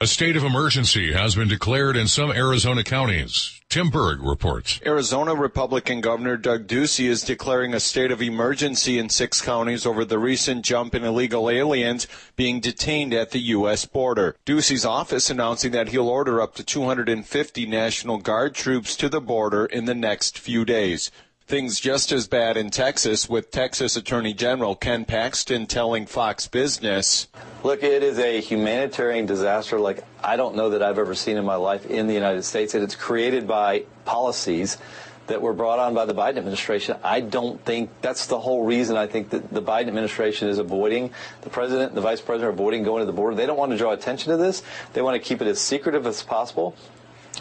[0.00, 3.60] A state of emergency has been declared in some Arizona counties.
[3.68, 4.80] Tim Berg reports.
[4.84, 10.04] Arizona Republican Governor Doug Ducey is declaring a state of emergency in six counties over
[10.04, 13.84] the recent jump in illegal aliens being detained at the U.S.
[13.84, 14.36] border.
[14.44, 19.64] Ducey's office announcing that he'll order up to 250 National Guard troops to the border
[19.64, 21.12] in the next few days.
[21.46, 27.28] Things just as bad in Texas, with Texas Attorney General Ken Paxton telling Fox Business.
[27.62, 31.44] Look, it is a humanitarian disaster like I don't know that I've ever seen in
[31.44, 34.78] my life in the United States, and it's created by policies
[35.26, 36.96] that were brought on by the Biden administration.
[37.04, 41.10] I don't think that's the whole reason I think that the Biden administration is avoiding
[41.42, 43.36] the president and the vice president are avoiding going to the border.
[43.36, 44.62] They don't want to draw attention to this.
[44.94, 46.74] They want to keep it as secretive as possible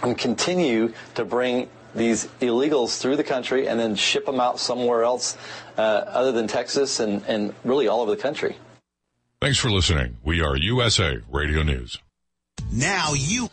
[0.02, 5.04] and continue to bring these illegals through the country and then ship them out somewhere
[5.04, 5.38] else
[5.78, 8.56] uh, other than Texas and, and really all over the country.
[9.42, 10.18] Thanks for listening.
[10.24, 12.00] We are USA Radio News.
[12.72, 13.50] Now you.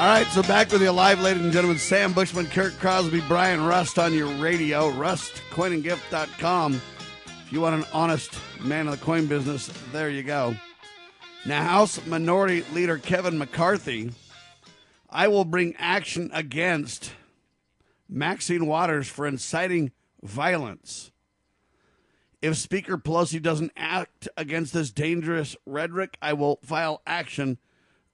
[0.00, 1.76] All right, so back with you live, ladies and gentlemen.
[1.76, 6.80] Sam Bushman, Kurt Crosby, Brian Rust on your radio, rustcoinandgift.com.
[7.50, 10.54] You want an honest man of the coin business, there you go.
[11.44, 14.12] Now, House Minority Leader Kevin McCarthy,
[15.08, 17.12] I will bring action against
[18.08, 19.90] Maxine Waters for inciting
[20.22, 21.10] violence.
[22.40, 27.58] If Speaker Pelosi doesn't act against this dangerous rhetoric, I will file action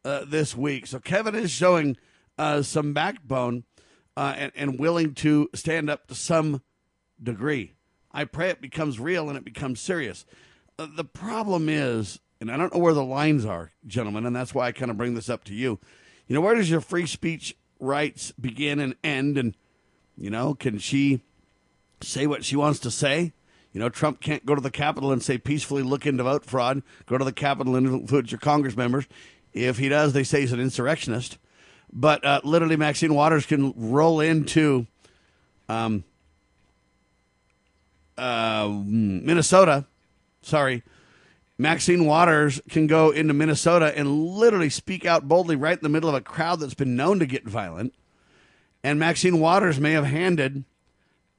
[0.03, 0.87] uh, this week.
[0.87, 1.99] So Kevin is showing
[2.38, 3.64] uh, some backbone
[4.16, 6.62] uh, and, and willing to stand up to some
[7.22, 7.76] degree.
[8.17, 10.25] I pray it becomes real and it becomes serious.
[10.79, 14.55] Uh, the problem is, and I don't know where the lines are, gentlemen, and that's
[14.55, 15.79] why I kind of bring this up to you.
[16.27, 19.37] You know, where does your free speech rights begin and end?
[19.37, 19.55] And,
[20.17, 21.21] you know, can she
[22.01, 23.35] say what she wants to say?
[23.75, 26.83] You know, Trump can't go to the Capitol and say peacefully look into vote fraud,
[27.05, 29.05] go to the Capitol and influence your Congress members.
[29.53, 31.37] If he does, they say he's an insurrectionist.
[31.93, 34.87] But uh, literally, Maxine Waters can roll into
[35.69, 36.05] um,
[38.19, 39.87] uh, Minnesota.
[40.43, 40.83] Sorry.
[41.59, 46.09] Maxine Waters can go into Minnesota and literally speak out boldly right in the middle
[46.09, 47.95] of a crowd that's been known to get violent.
[48.85, 50.65] And Maxine Waters may have handed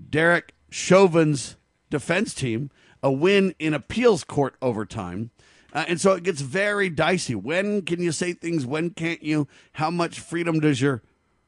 [0.10, 1.56] Derek Chauvin's
[1.90, 2.72] defense team
[3.04, 5.30] a win in appeals court over time.
[5.72, 7.36] Uh, and so it gets very dicey.
[7.36, 8.66] When can you say things?
[8.66, 9.48] When can't you?
[9.74, 11.04] How much freedom does your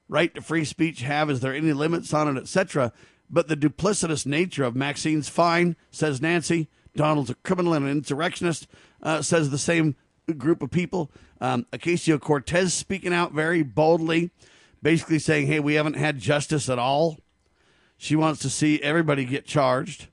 [0.07, 1.29] right to free speech have?
[1.29, 2.93] Is there any limits on it, etc.?
[3.29, 6.67] But the duplicitous nature of Maxine's fine, says Nancy.
[6.95, 8.67] Donald's a criminal and an insurrectionist,
[9.03, 9.95] uh, says the same
[10.37, 11.11] group of people.
[11.39, 14.31] Um, Ocasio Cortez speaking out very boldly,
[14.81, 17.17] basically saying, hey, we haven't had justice at all.
[17.97, 20.07] She wants to see everybody get charged.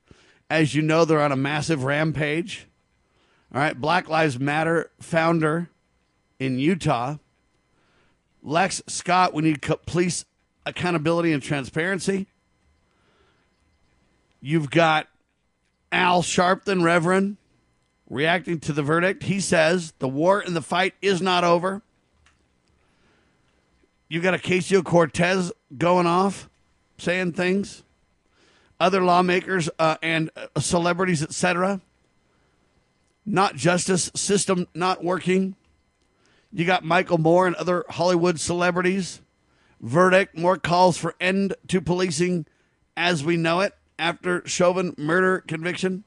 [0.50, 2.66] As you know, they're on a massive rampage.
[3.54, 5.70] All right, Black Lives Matter founder
[6.38, 7.16] in Utah.
[8.42, 10.24] Lex Scott, we need police
[10.64, 12.26] accountability and transparency.
[14.46, 15.08] You've got
[15.90, 17.36] Al Sharpton, Reverend,
[18.08, 19.24] reacting to the verdict.
[19.24, 21.82] He says the war and the fight is not over.
[24.08, 26.48] You've got Ocasio Cortez going off,
[26.96, 27.82] saying things.
[28.78, 31.80] Other lawmakers uh, and uh, celebrities, etc.
[33.24, 35.56] Not justice system not working.
[36.52, 39.22] You got Michael Moore and other Hollywood celebrities.
[39.80, 42.46] Verdict: More calls for end to policing
[42.96, 46.04] as we know it after Chauvin murder conviction.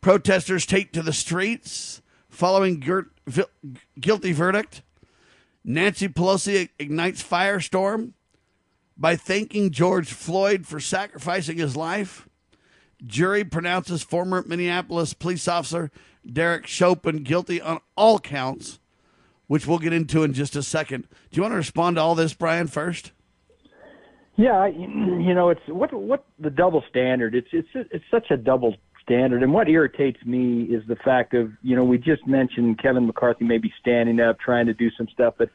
[0.00, 2.82] Protesters take to the streets following
[4.00, 4.82] guilty verdict.
[5.64, 8.12] Nancy Pelosi ignites firestorm
[8.96, 12.28] by thanking George Floyd for sacrificing his life.
[13.04, 15.90] Jury pronounces former Minneapolis police officer
[16.30, 18.78] Derek Chauvin guilty on all counts,
[19.46, 21.08] which we'll get into in just a second.
[21.30, 23.12] Do you want to respond to all this, Brian, first?
[24.36, 27.34] Yeah, you know, it's what what the double standard.
[27.34, 29.42] It's it's it's such a double standard.
[29.42, 33.44] And what irritates me is the fact of, you know, we just mentioned Kevin McCarthy
[33.44, 35.50] maybe standing up, trying to do some stuff, but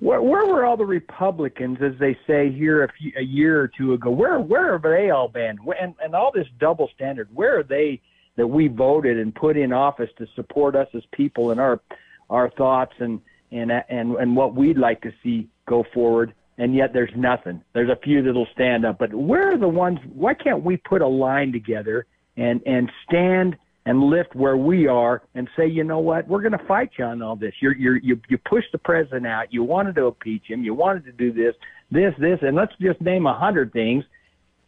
[0.00, 3.68] where, where were all the Republicans, as they say here a, few, a year or
[3.68, 4.10] two ago?
[4.10, 5.58] Where where have they all been?
[5.80, 8.02] And, and all this double standard, where are they
[8.36, 11.80] that we voted and put in office to support us as people and our
[12.28, 13.20] our thoughts and
[13.52, 16.34] and and and what we'd like to see go forward?
[16.58, 17.62] And yet there's nothing.
[17.72, 19.98] There's a few that'll stand up, but where are the ones?
[20.12, 25.22] Why can't we put a line together and and stand and lift where we are
[25.34, 27.52] and say, you know what, we're going to fight you on all this.
[27.60, 29.52] You're, you're, you you pushed the president out.
[29.52, 30.62] You wanted to impeach him.
[30.62, 31.54] You wanted to do this,
[31.90, 34.04] this, this, and let's just name a hundred things.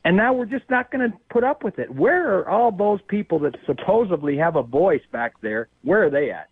[0.05, 1.93] And now we're just not going to put up with it.
[1.93, 5.69] Where are all those people that supposedly have a voice back there?
[5.83, 6.49] Where are they at?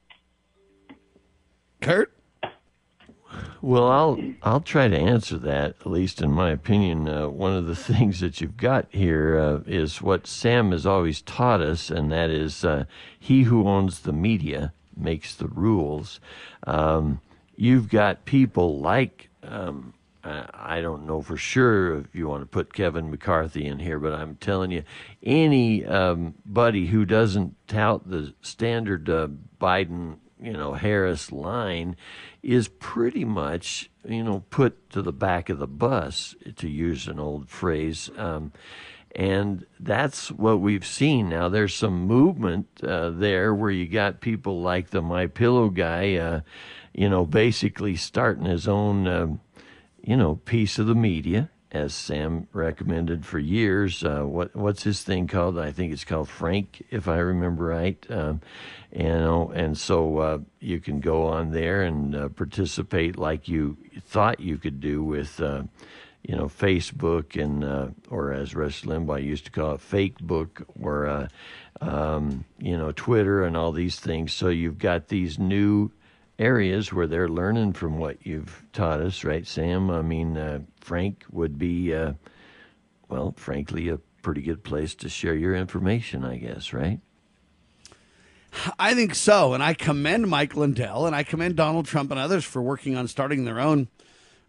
[1.80, 2.12] Kurt?
[3.62, 5.76] Well, I'll I'll try to answer that.
[5.80, 9.60] At least in my opinion, uh, one of the things that you've got here uh,
[9.66, 12.84] is what Sam has always taught us, and that is uh,
[13.18, 16.20] he who owns the media makes the rules.
[16.66, 17.20] Um,
[17.56, 19.94] you've got people like um,
[20.24, 24.14] I don't know for sure if you want to put Kevin McCarthy in here, but
[24.14, 24.82] I'm telling you,
[25.22, 29.28] anybody um, who doesn't tout the standard uh,
[29.60, 31.96] Biden you know Harris line
[32.44, 37.18] is pretty much you know put to the back of the bus to use an
[37.18, 38.52] old phrase um,
[39.16, 41.28] and that's what we've seen.
[41.28, 46.16] Now there's some movement uh, there where you got people like the my pillow guy
[46.16, 46.40] uh,
[46.92, 49.28] you know basically starting his own uh,
[50.02, 54.04] you know piece of the media as Sam recommended for years.
[54.04, 55.58] Uh, what what's his thing called?
[55.58, 58.06] I think it's called Frank, if I remember right.
[58.08, 58.40] Um,
[58.92, 64.56] and so uh, you can go on there and uh, participate like you thought you
[64.56, 65.40] could do with.
[65.40, 65.64] Uh,
[66.26, 70.66] you know, Facebook and, uh, or as Rush Limbaugh used to call it, fake book,
[70.80, 71.28] or, uh,
[71.82, 74.32] um, you know, Twitter and all these things.
[74.32, 75.90] So you've got these new
[76.38, 79.90] areas where they're learning from what you've taught us, right, Sam?
[79.90, 82.12] I mean, uh, Frank would be, uh,
[83.08, 87.00] well, frankly, a pretty good place to share your information, I guess, right?
[88.78, 89.54] I think so.
[89.54, 93.08] And I commend Mike Lindell and I commend Donald Trump and others for working on
[93.08, 93.88] starting their own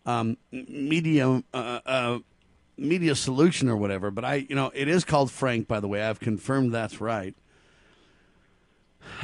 [0.06, 1.44] um, media.
[1.54, 2.20] Uh, uh,
[2.78, 6.04] media solution or whatever but i you know it is called frank by the way
[6.04, 7.34] i've confirmed that's right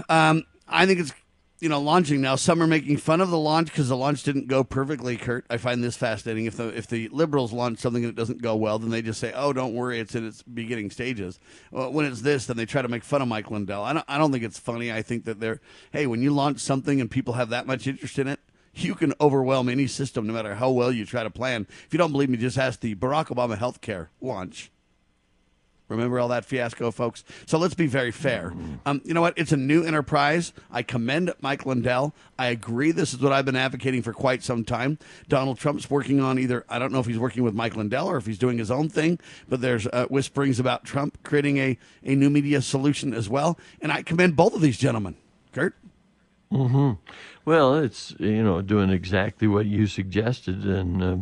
[0.10, 1.14] um, I think it's
[1.62, 2.36] you know, launching now.
[2.36, 5.16] Some are making fun of the launch because the launch didn't go perfectly.
[5.16, 6.48] Kurt, I find this fascinating.
[6.48, 9.32] If the if the liberals launch something that doesn't go well, then they just say,
[9.34, 12.82] "Oh, don't worry, it's in its beginning stages." Well, when it's this, then they try
[12.82, 13.84] to make fun of Mike Lindell.
[13.84, 14.92] I don't, I don't think it's funny.
[14.92, 18.18] I think that they're, hey, when you launch something and people have that much interest
[18.18, 18.40] in it,
[18.74, 21.68] you can overwhelm any system, no matter how well you try to plan.
[21.86, 24.72] If you don't believe me, just ask the Barack Obama healthcare launch.
[25.92, 27.24] Remember all that fiasco, folks?
[27.46, 28.54] So let's be very fair.
[28.86, 29.38] Um, you know what?
[29.38, 30.54] It's a new enterprise.
[30.72, 32.16] I commend Mike Lindell.
[32.40, 32.92] I agree.
[32.92, 34.98] This is what I've been advocating for quite some time.
[35.28, 38.18] Donald Trump's working on either, I don't know if he's working with Mike Lindell or
[38.18, 39.20] if he's doing his own thing,
[39.50, 43.60] but there's uh, whisperings about Trump creating a, a new media solution as well.
[43.82, 45.16] And I commend both of these gentlemen.
[45.52, 45.76] Kurt?
[46.50, 46.94] hmm
[47.44, 51.18] Well, it's, you know, doing exactly what you suggested and, uh,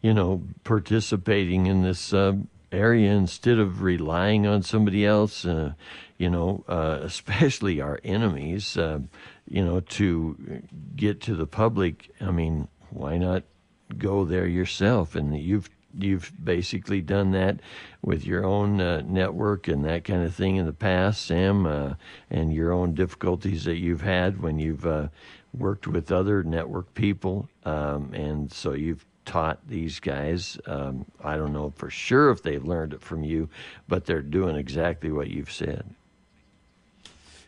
[0.00, 2.12] you know, participating in this.
[2.12, 2.34] Uh,
[2.72, 5.72] area instead of relying on somebody else, uh,
[6.18, 9.00] you know, uh, especially our enemies, uh,
[9.46, 10.62] you know, to
[10.96, 12.10] get to the public.
[12.20, 13.44] I mean, why not
[13.98, 15.14] go there yourself?
[15.14, 15.68] And you've
[15.98, 17.60] you've basically done that
[18.02, 21.94] with your own uh, network and that kind of thing in the past, Sam, uh,
[22.30, 25.08] and your own difficulties that you've had when you've uh,
[25.52, 30.58] worked with other network people, um, and so you've taught these guys.
[30.66, 33.48] Um, I don't know for sure if they've learned it from you,
[33.88, 35.94] but they're doing exactly what you've said.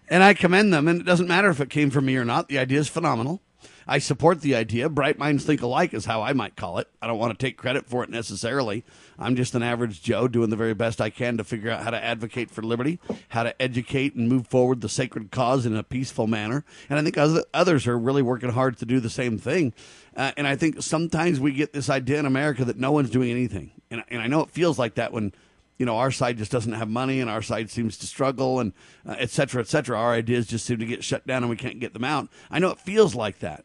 [0.08, 2.48] And I commend them, and it doesn't matter if it came from me or not.
[2.48, 3.40] The idea is phenomenal.
[3.86, 4.88] I support the idea.
[4.88, 6.88] Bright minds think alike is how I might call it.
[7.02, 8.84] I don't want to take credit for it necessarily.
[9.18, 11.90] I'm just an average Joe doing the very best I can to figure out how
[11.90, 15.82] to advocate for liberty, how to educate and move forward the sacred cause in a
[15.82, 16.64] peaceful manner.
[16.88, 19.72] And I think others are really working hard to do the same thing.
[20.16, 23.30] Uh, and I think sometimes we get this idea in America that no one's doing
[23.30, 23.72] anything.
[23.90, 25.32] And, and I know it feels like that when
[25.78, 28.72] you know, our side just doesn't have money and our side seems to struggle and
[29.06, 29.98] uh, et cetera, et cetera.
[29.98, 32.28] Our ideas just seem to get shut down and we can't get them out.
[32.50, 33.64] I know it feels like that.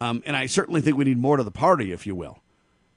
[0.00, 2.38] Um, and I certainly think we need more to the party, if you will.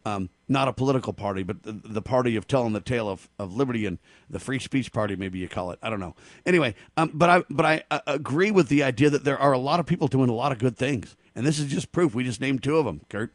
[0.06, 3.54] Um, not a political party, but the, the, party of telling the tale of, of
[3.54, 5.80] liberty and the free speech party, maybe you call it.
[5.84, 6.16] I don't know.
[6.46, 9.58] Anyway, um, but I but I uh, agree with the idea that there are a
[9.58, 12.16] lot of people doing a lot of good things, and this is just proof.
[12.16, 13.34] We just named two of them, Kurt.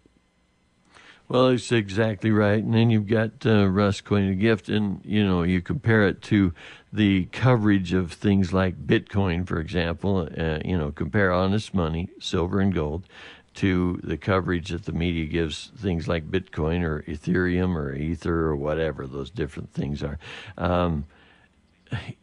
[1.27, 2.63] Well, it's exactly right.
[2.63, 6.21] And then you've got uh, Rust Coin a Gift, and you know you compare it
[6.23, 6.53] to
[6.93, 10.29] the coverage of things like Bitcoin, for example.
[10.37, 13.07] Uh, you know, compare honest money, silver and gold,
[13.55, 18.57] to the coverage that the media gives things like Bitcoin or Ethereum or Ether or
[18.57, 20.19] whatever those different things are.
[20.59, 21.07] Um,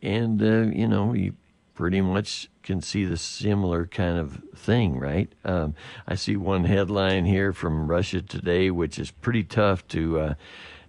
[0.02, 1.34] and uh, you know, you
[1.74, 5.32] pretty much can see the similar kind of thing, right?
[5.44, 5.74] Um,
[6.08, 10.34] I see one headline here from Russia Today, which is pretty tough to, uh,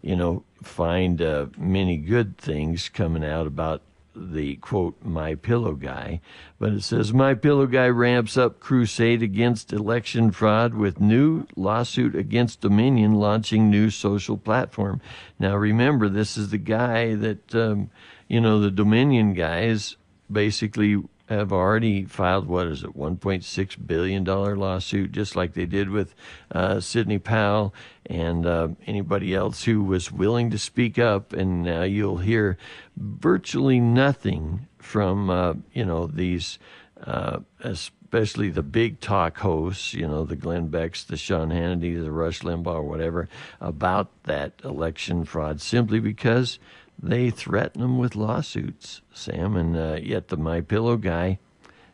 [0.03, 3.83] you know, find uh, many good things coming out about
[4.15, 6.21] the quote my pillow guy
[6.59, 12.15] but it says my pillow guy ramps up crusade against election fraud with new lawsuit
[12.15, 15.01] against dominion launching new social platform.
[15.39, 17.91] Now remember this is the guy that um,
[18.29, 19.97] you know the dominion guys
[20.31, 21.03] basically
[21.33, 26.15] have already filed what is it 1.6 billion dollar lawsuit just like they did with
[26.51, 27.75] uh, Sidney Powell.
[28.07, 32.57] And uh, anybody else who was willing to speak up and now you'll hear
[32.97, 36.59] virtually nothing from uh, you know these
[37.05, 37.41] uh,
[38.13, 42.41] especially the big talk hosts, you know, the Glenn Becks, the Sean Hannity, the Rush
[42.41, 43.27] Limbaugh, or whatever,
[43.59, 46.59] about that election fraud simply because
[47.03, 49.57] they threaten them with lawsuits, Sam.
[49.57, 51.39] And uh, yet the My Pillow guy,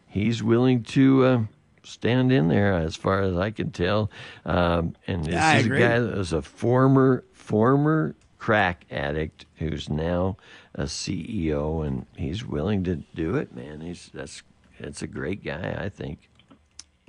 [0.07, 1.41] he's willing to uh,
[1.83, 4.11] stand in there, as far as I can tell.
[4.45, 9.89] Um, and this yeah, is a guy that was a former former crack addict who's
[9.89, 10.37] now
[10.75, 13.55] a CEO, and he's willing to do it.
[13.55, 14.43] Man, he's that's
[14.79, 16.29] it's a great guy, I think.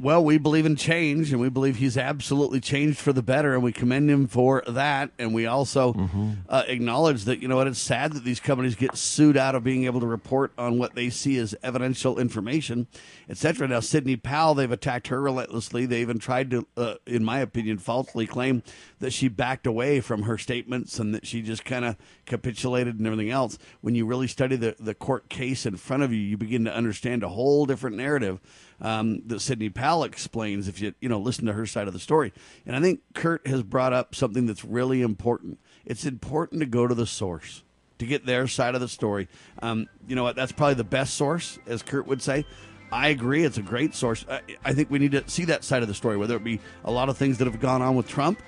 [0.01, 3.61] Well, we believe in change, and we believe he's absolutely changed for the better, and
[3.61, 5.11] we commend him for that.
[5.19, 6.31] And we also mm-hmm.
[6.47, 9.63] uh, acknowledge that you know what it's sad that these companies get sued out of
[9.63, 12.87] being able to report on what they see as evidential information,
[13.29, 13.67] etc.
[13.67, 15.85] Now, Sidney Powell, they've attacked her relentlessly.
[15.85, 18.63] They even tried to, uh, in my opinion, falsely claim
[18.99, 23.05] that she backed away from her statements and that she just kind of capitulated and
[23.05, 23.57] everything else.
[23.81, 26.73] When you really study the the court case in front of you, you begin to
[26.73, 28.39] understand a whole different narrative
[28.81, 31.99] um, that Sidney Powell explains if you you know listen to her side of the
[31.99, 32.33] story.
[32.65, 35.59] And I think Kurt has brought up something that's really important.
[35.85, 37.63] It's important to go to the source
[37.99, 39.27] to get their side of the story.
[39.61, 40.35] Um, you know what?
[40.35, 42.45] That's probably the best source, as Kurt would say.
[42.91, 43.43] I agree.
[43.43, 44.25] It's a great source.
[44.29, 46.59] I, I, think we need to see that side of the story, whether it be
[46.83, 48.41] a lot of things that have gone on with Trump,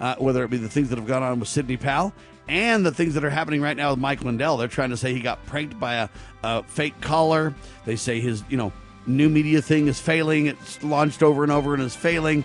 [0.00, 2.12] uh, whether it be the things that have gone on with Sidney Powell,
[2.46, 4.58] and the things that are happening right now with Mike Lindell.
[4.58, 6.08] They're trying to say he got pranked by a,
[6.42, 7.54] a fake caller.
[7.86, 8.72] They say his, you know,
[9.06, 10.46] new media thing is failing.
[10.46, 12.44] It's launched over and over and is failing.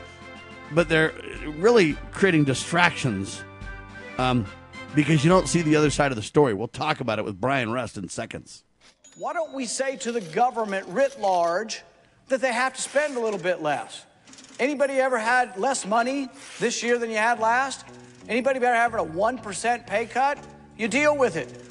[0.72, 1.14] But they're
[1.58, 3.44] really creating distractions
[4.18, 4.46] um,
[4.96, 6.54] because you don't see the other side of the story.
[6.54, 8.64] We'll talk about it with Brian Rust in seconds.
[9.18, 11.82] Why don't we say to the government writ large
[12.30, 14.06] that they have to spend a little bit less?
[14.60, 17.86] Anybody ever had less money this year than you had last?
[18.30, 20.38] Anybody ever having a 1% pay cut?
[20.78, 21.71] You deal with it.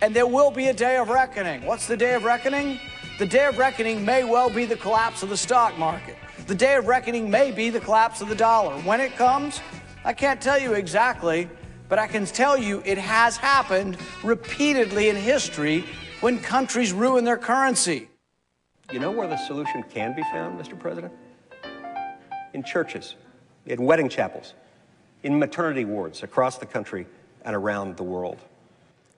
[0.00, 1.64] and there will be a day of reckoning.
[1.64, 2.78] What's the day of reckoning?
[3.18, 6.16] The day of reckoning may well be the collapse of the stock market.
[6.46, 8.74] The day of reckoning may be the collapse of the dollar.
[8.82, 9.60] When it comes,
[10.04, 11.48] I can't tell you exactly,
[11.88, 15.84] but I can tell you it has happened repeatedly in history
[16.20, 18.08] when countries ruin their currency.
[18.92, 20.78] You know where the solution can be found, Mr.
[20.78, 21.12] President?
[22.52, 23.14] In churches,
[23.66, 24.54] in wedding chapels,
[25.22, 27.06] in maternity wards across the country
[27.44, 28.38] and around the world.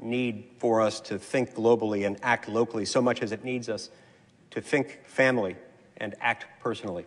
[0.00, 3.90] need for us to think globally and act locally so much as it needs us
[4.50, 5.56] to think family
[5.96, 7.06] and act personally.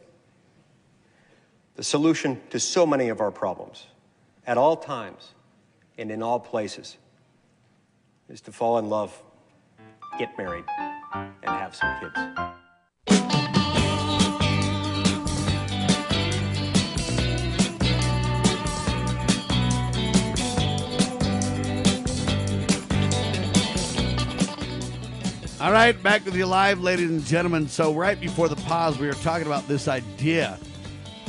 [1.76, 3.86] The solution to so many of our problems,
[4.48, 5.34] at all times
[5.98, 6.98] and in all places,
[8.30, 9.22] is to fall in love,
[10.18, 10.66] get married,
[11.14, 12.55] and have some kids.
[25.66, 27.68] All right, back with you live, ladies and gentlemen.
[27.68, 30.59] So, right before the pause, we were talking about this idea.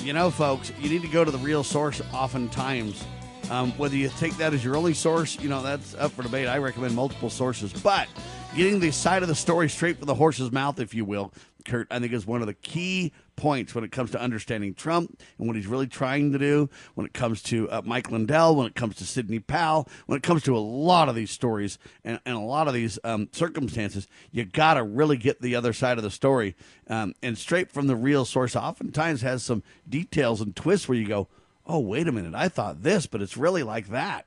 [0.02, 3.02] You know, folks, you need to go to the real source oftentimes.
[3.48, 6.48] Um, whether you take that as your only source, you know, that's up for debate.
[6.48, 7.72] I recommend multiple sources.
[7.72, 8.08] But
[8.54, 11.32] getting the side of the story straight from the horse's mouth, if you will,
[11.64, 15.20] Kurt, I think is one of the key points when it comes to understanding Trump
[15.38, 18.66] and what he's really trying to do, when it comes to uh, Mike Lindell, when
[18.66, 22.20] it comes to Sidney Powell, when it comes to a lot of these stories and,
[22.24, 25.98] and a lot of these um, circumstances, you got to really get the other side
[25.98, 26.54] of the story.
[26.88, 31.06] Um, and straight from the real source oftentimes has some details and twists where you
[31.06, 31.28] go,
[31.66, 34.26] oh, wait a minute, I thought this, but it's really like that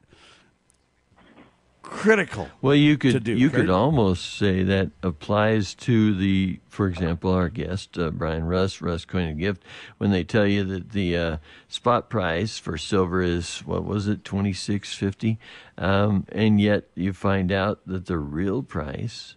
[1.89, 2.47] critical.
[2.61, 3.61] Well, you could do, you Kurt.
[3.61, 9.07] could almost say that applies to the, for example, our guest uh, Brian Rust, Rust
[9.07, 9.63] Coin and Gift,
[9.97, 11.37] when they tell you that the uh,
[11.67, 15.39] spot price for silver is what was it twenty six fifty,
[15.77, 19.35] um, and yet you find out that the real price,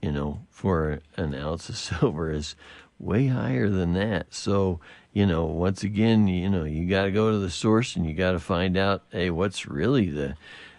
[0.00, 2.54] you know, for an ounce of silver is
[2.98, 4.32] way higher than that.
[4.32, 4.80] So
[5.14, 8.14] you know, once again, you know, you got to go to the source and you
[8.14, 10.36] got to find out, hey, what's really the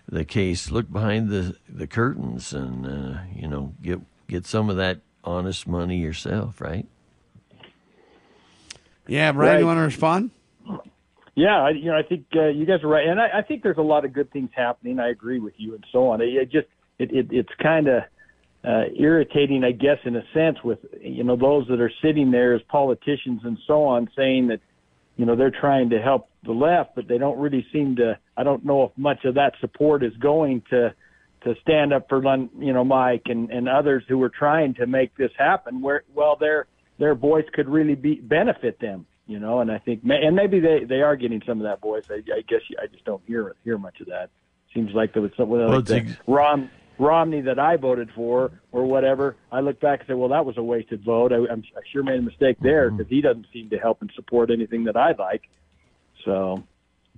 [0.08, 0.72] the case.
[0.72, 5.68] Look behind the the curtains and uh, you know get get some of that honest
[5.68, 6.86] money yourself, right?
[9.08, 9.60] Yeah, Brian, Right.
[9.60, 10.32] you want to respond?
[11.36, 13.62] Yeah, I, you know, I think uh, you guys are right, and I, I think
[13.62, 15.00] there's a lot of good things happening.
[15.00, 16.22] I agree with you, and so on.
[16.22, 18.04] It, it just it, it it's kind of
[18.64, 22.54] uh, irritating, I guess, in a sense, with you know those that are sitting there
[22.56, 24.62] as politicians and so on, saying that
[25.18, 28.18] you know they're trying to help the left, but they don't really seem to.
[28.38, 30.94] I don't know if much of that support is going to
[31.44, 32.24] to stand up for
[32.60, 35.82] you know Mike and and others who are trying to make this happen.
[35.82, 36.68] Where well, their
[36.98, 39.60] their voice could really be benefit them, you know.
[39.60, 42.06] And I think and maybe they they are getting some of that voice.
[42.10, 44.30] I, I guess I just don't hear hear much of that.
[44.74, 48.86] Seems like there was something Well, like ex- Rom Romney that I voted for or
[48.86, 49.36] whatever.
[49.52, 51.32] I look back and say, well, that was a wasted vote.
[51.34, 52.98] I, I'm, I sure made a mistake there Mm-hmm.
[52.98, 55.44] because he doesn't seem to help and support anything that I like.
[56.26, 56.64] So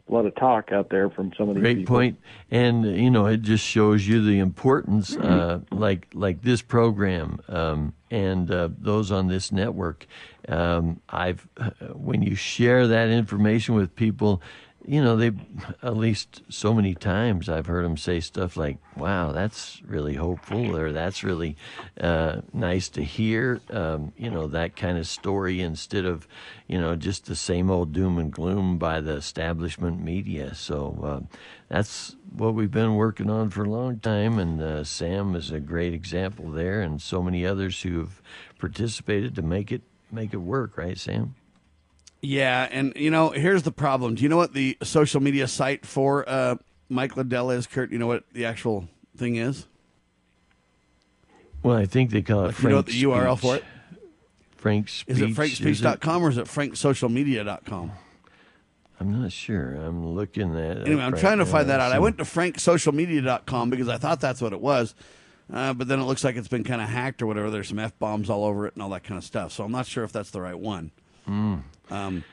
[0.08, 2.12] a lot of talk out there from some of these Great people.
[2.52, 7.40] And uh, you know, it just shows you the importance, uh, like like this program
[7.50, 10.06] um, and uh, those on this network.
[10.48, 14.42] Um, I've uh, when you share that information with people,
[14.88, 15.32] you know, they
[15.84, 20.76] at least so many times I've heard them say stuff like, "Wow, that's really hopeful,"
[20.76, 21.58] or "That's really
[22.00, 26.26] uh, nice to hear." Um, you know, that kind of story instead of,
[26.68, 30.56] you know, just the same old doom and gloom by the establishment media.
[30.56, 31.36] So uh,
[31.68, 35.60] that's what we've been working on for a long time, and uh, Sam is a
[35.60, 38.22] great example there, and so many others who have
[38.58, 40.78] participated to make it make it work.
[40.78, 41.36] Right, Sam?
[42.22, 44.16] Yeah, and you know, here's the problem.
[44.16, 46.56] Do you know what the social media site for uh,
[46.90, 47.92] Mike Lindell is, Kurt?
[47.92, 49.68] You know what the actual thing is?
[51.64, 52.48] Well, I think they call it.
[52.48, 53.64] Like, you know what the Frank URL for Speech.
[53.64, 53.66] it?
[54.58, 55.16] Frank Speech.
[55.16, 57.92] Is it frankspeech.com or is it franksocialmedia.com?
[59.00, 59.76] I'm not sure.
[59.76, 60.78] I'm looking at.
[60.78, 61.92] it Anyway, I'm right trying to find that out.
[61.92, 64.96] I went to franksocialmedia.com because I thought that's what it was.
[65.54, 67.50] Uh, but then it looks like it's been kind of hacked or whatever.
[67.50, 69.52] There's some F bombs all over it and all that kind of stuff.
[69.52, 70.92] So I'm not sure if that's the right one.
[71.28, 71.62] Mm.
[71.90, 72.24] Um,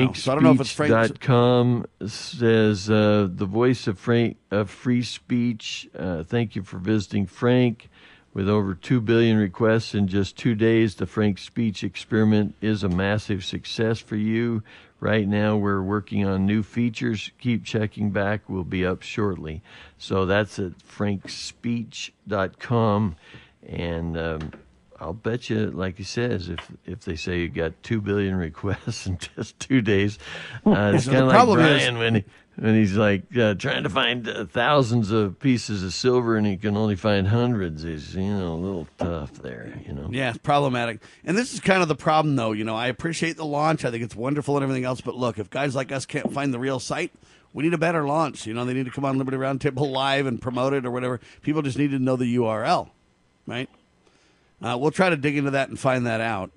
[0.00, 0.90] you know, so I don't know if it's Frank-
[2.06, 5.88] says uh, the voice of Frank of free speech.
[5.96, 7.90] Uh, thank you for visiting Frank.
[8.32, 12.88] With over 2 billion requests in just two days, the Frank Speech experiment is a
[12.88, 14.64] massive success for you.
[14.98, 17.30] Right now, we're working on new features.
[17.38, 18.40] Keep checking back.
[18.48, 19.62] We'll be up shortly.
[19.98, 23.16] So that's at frankspeech.com.
[23.68, 24.50] And um,
[25.00, 29.06] I'll bet you, like he says, if if they say you got two billion requests
[29.06, 30.18] in just two days,
[30.66, 32.24] uh, it's So kind of like problem is- Brian when he,
[32.56, 36.56] when he's like uh, trying to find uh, thousands of pieces of silver and he
[36.56, 37.84] can only find hundreds.
[37.84, 40.08] Is you know a little tough there, you know.
[40.12, 41.02] Yeah, it's problematic.
[41.24, 42.52] And this is kind of the problem, though.
[42.52, 43.84] You know, I appreciate the launch.
[43.84, 45.00] I think it's wonderful and everything else.
[45.00, 47.12] But look, if guys like us can't find the real site,
[47.52, 48.46] we need a better launch.
[48.46, 51.20] You know, they need to come on Liberty Roundtable Live and promote it or whatever.
[51.42, 52.90] People just need to know the URL,
[53.48, 53.68] right?
[54.64, 56.50] Uh, we'll try to dig into that and find that out.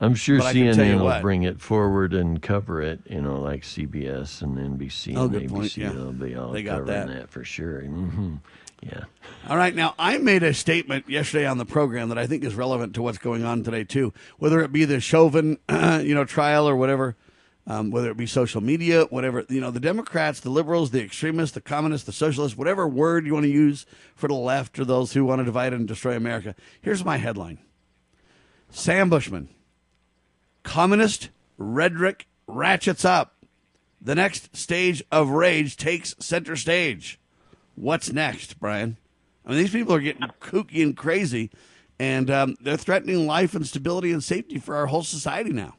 [0.00, 1.20] I'm sure But I can tell you CNN will what.
[1.22, 5.48] bring it forward and cover it, you know, like CBS and NBC Oh, and ABC.
[5.50, 5.90] point, yeah.
[5.90, 7.08] They'll be all They got covering that.
[7.08, 7.30] that.
[7.30, 7.80] for sure.
[7.82, 8.36] hmm
[8.82, 9.04] Yeah.
[9.46, 12.54] All right, now I made a statement yesterday on the program that I think is
[12.54, 14.14] relevant to what's going on today too.
[14.38, 17.14] Whether it be the Chauvin, you know, trial or whatever,
[17.66, 21.54] um, whether it be social media, whatever, you know, the Democrats, the liberals, the extremists,
[21.54, 25.12] the communists, the socialists, whatever word you want to use for the left or those
[25.12, 26.54] who want to divide and destroy America.
[26.80, 27.58] Here's my headline:
[28.70, 29.48] Sam Bushman,
[30.62, 33.36] communist rhetoric ratchets up.
[34.00, 37.20] The next stage of rage takes center stage.
[37.74, 38.96] What's next, Brian?
[39.44, 41.50] I mean, these people are getting kooky and crazy,
[41.98, 45.76] and um, they're threatening life and stability and safety for our whole society now.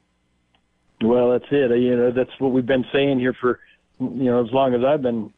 [1.03, 1.71] Well, that's it.
[1.79, 3.59] You know, that's what we've been saying here for
[3.99, 5.33] you know as long as I've been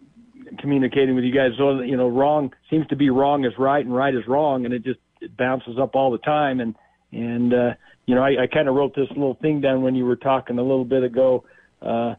[0.60, 1.52] communicating with you guys.
[1.58, 4.74] So you know, wrong seems to be wrong is right and right is wrong, and
[4.74, 6.60] it just it bounces up all the time.
[6.60, 6.76] And
[7.12, 7.74] and uh,
[8.06, 10.58] you know, I, I kind of wrote this little thing down when you were talking
[10.60, 11.46] a little bit ago.
[11.82, 12.16] Uh,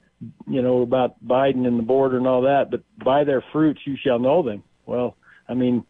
[0.46, 3.96] you know about Biden and the border and all that, but by their fruits you
[4.02, 4.62] shall know them.
[4.86, 5.16] Well,
[5.48, 5.84] I mean,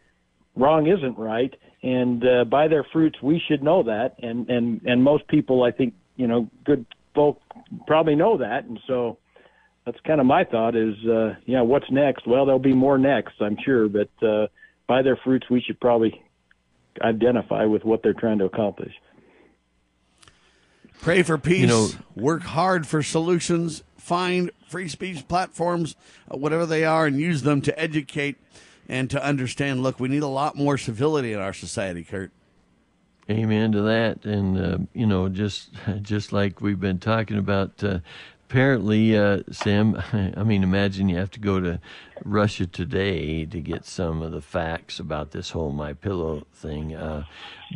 [0.56, 5.02] wrong isn't right, and uh, by their fruits we should know that, and and and
[5.02, 7.40] most people, I think, you know, good folk
[7.86, 9.18] probably know that, and so
[9.84, 12.26] that's kind of my thought is, uh, yeah, what's next?
[12.26, 14.46] Well, there'll be more next, I'm sure, but uh,
[14.86, 16.22] by their fruits we should probably
[17.02, 18.92] identify with what they're trying to accomplish.
[21.00, 21.60] Pray for peace.
[21.62, 23.82] You know- work hard for solutions.
[23.98, 25.96] Find free speech platforms,
[26.30, 28.36] uh, whatever they are, and use them to educate
[28.88, 29.82] and to understand.
[29.82, 32.30] Look, we need a lot more civility in our society, Kurt.
[33.30, 34.24] Amen to that.
[34.24, 35.70] And uh, you know, just
[36.02, 37.82] just like we've been talking about.
[37.82, 38.00] Uh,
[38.48, 40.00] apparently, uh, Sam.
[40.12, 41.80] I mean, imagine you have to go to
[42.24, 46.94] Russia today to get some of the facts about this whole My Pillow thing.
[46.94, 47.24] Uh,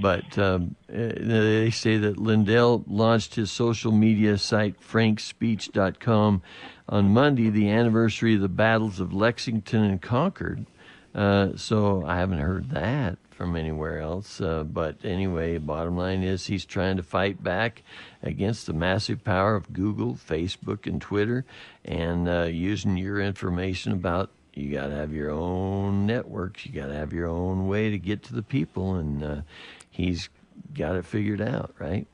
[0.01, 6.43] but um, uh, they say that Lindell launched his social media site frankspeech.com
[6.91, 10.67] on Monday, the anniversary of the battles of Lexington and Concord.
[11.15, 14.41] Uh, so I haven't heard that from anywhere else.
[14.41, 17.83] Uh, but anyway, bottom line is he's trying to fight back
[18.23, 21.45] against the massive power of Google, Facebook, and Twitter,
[21.85, 26.89] and uh, using your information about you got to have your own networks, you got
[26.89, 29.41] to have your own way to get to the people, and uh,
[29.89, 30.29] he's
[30.75, 32.07] got it figured out, right?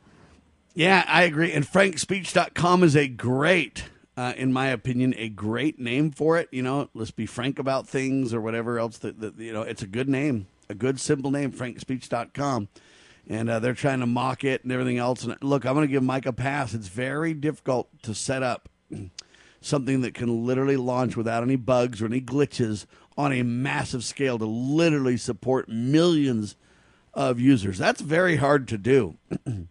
[0.75, 1.53] Yeah, I agree.
[1.53, 3.85] And frankspeech.com is a great,
[4.17, 6.49] uh, in my opinion, a great name for it.
[6.53, 9.83] You know, let's be frank about things or whatever else that, that you know, it's
[9.83, 12.69] a good name, a good, simple name, frankspeech.com.
[13.27, 15.25] And uh, they're trying to mock it and everything else.
[15.25, 16.75] And look, I'm going to give Mike a pass.
[16.75, 18.69] It's very difficult to set up
[19.61, 22.87] something that can literally launch without any bugs or any glitches
[23.17, 26.57] on a massive scale to literally support millions
[27.15, 27.79] of users.
[27.79, 29.17] That's very hard to do.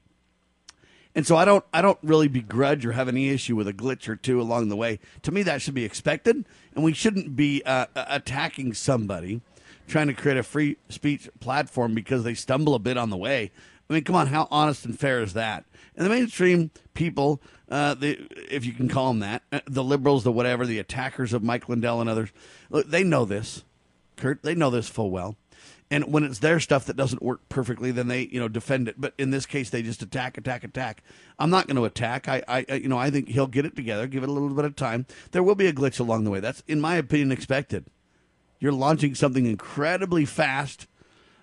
[1.15, 4.09] And so I don't I don't really begrudge or have any issue with a glitch
[4.09, 4.99] or two along the way.
[5.21, 9.41] To me, that should be expected, and we shouldn't be uh, attacking somebody
[9.87, 13.51] trying to create a free speech platform because they stumble a bit on the way.
[13.89, 15.65] I mean, come on, how honest and fair is that?
[15.95, 20.23] And the mainstream people, uh, the, if you can call them that, uh, the liberals,
[20.23, 22.29] the whatever, the attackers of Mike Lindell and others,
[22.69, 23.63] look, they know this,
[24.15, 24.41] Kurt.
[24.41, 25.35] They know this full well.
[25.91, 28.99] And when it's their stuff that doesn't work perfectly, then they, you know, defend it.
[28.99, 31.03] But in this case, they just attack, attack, attack.
[31.37, 32.27] I'm not going to attack.
[32.27, 34.07] I, I, you know, I think he'll get it together.
[34.07, 35.05] Give it a little bit of time.
[35.31, 36.39] There will be a glitch along the way.
[36.39, 37.85] That's, in my opinion, expected.
[38.59, 40.87] You're launching something incredibly fast.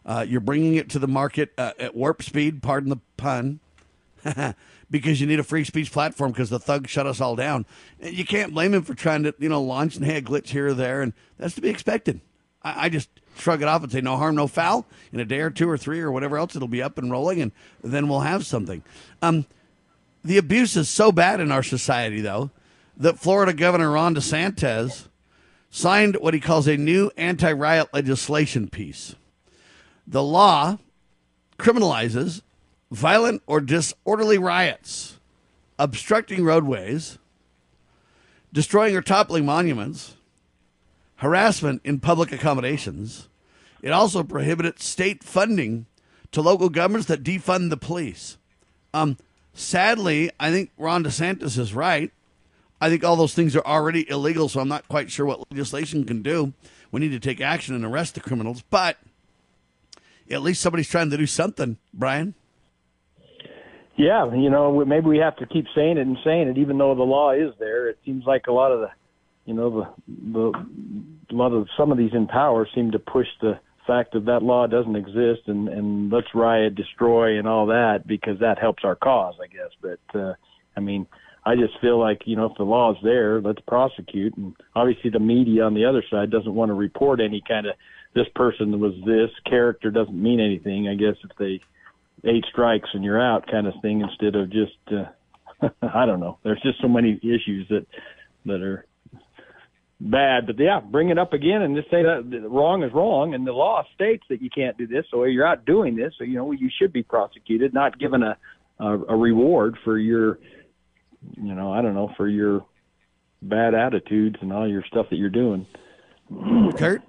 [0.05, 2.63] Uh, you're bringing it to the market uh, at warp speed.
[2.63, 3.61] Pardon the pun.
[4.91, 7.67] because you need a free speech platform because the thug shut us all down.
[8.01, 10.75] You can't blame him for trying to, you know, launch and a glitch here or
[10.75, 12.21] there, and that's to be expected.
[12.63, 14.87] I, I just shrug it off and say no harm, no foul.
[15.13, 17.41] In a day or two or three or whatever else, it'll be up and rolling,
[17.41, 17.53] and
[17.83, 18.83] then we'll have something.
[19.23, 19.47] Um,
[20.25, 22.51] the abuse is so bad in our society, though,
[22.97, 25.09] that Florida Governor Ron DeSantis
[25.71, 29.15] signed what he calls a new anti-riot legislation piece.
[30.07, 30.79] The law
[31.59, 32.43] criminalizes
[32.91, 35.19] violent or disorderly riots,
[35.79, 37.19] obstructing roadways,
[38.53, 40.17] destroying or toppling monuments,
[41.21, 43.29] harassment in public accommodations.
[43.83, 45.87] It also prohibited state funding
[46.33, 48.39] to local governments that defund the police.
[48.93, 49.17] Um,
[49.53, 52.11] sadly, I think Ron DeSantis is right.
[52.81, 56.05] I think all those things are already illegal, so I'm not quite sure what legislation
[56.05, 56.55] can do.
[56.91, 58.97] We need to take action and arrest the criminals, but
[60.31, 62.35] at least somebody's trying to do something, Brian.
[63.97, 66.95] Yeah, you know, maybe we have to keep saying it and saying it, even though
[66.95, 67.91] the law is there.
[67.91, 68.89] It seems like a lot of the,
[69.45, 73.27] you know, the the a lot of some of these in power seem to push
[73.41, 78.07] the fact that that law doesn't exist and and let's riot, destroy, and all that
[78.07, 79.71] because that helps our cause, I guess.
[79.81, 80.35] But uh,
[80.77, 81.07] I mean,
[81.45, 84.37] I just feel like you know if the law is there, let's prosecute.
[84.37, 87.75] And obviously, the media on the other side doesn't want to report any kind of
[88.15, 90.89] this person was this character doesn't mean anything.
[90.89, 91.61] I guess if they
[92.29, 96.39] eight strikes and you're out kind of thing instead of just uh, I don't know.
[96.43, 97.87] There's just so many issues that
[98.47, 98.87] that are
[100.01, 100.47] bad.
[100.47, 103.53] But yeah, bring it up again and just say that wrong is wrong, and the
[103.53, 105.05] law states that you can't do this.
[105.11, 108.37] So you're out doing this, so you know you should be prosecuted, not given a
[108.81, 110.39] a, a reward for your,
[111.37, 112.65] you know, I don't know, for your
[113.43, 115.67] bad attitudes and all your stuff that you're doing.
[116.77, 117.03] Kurt.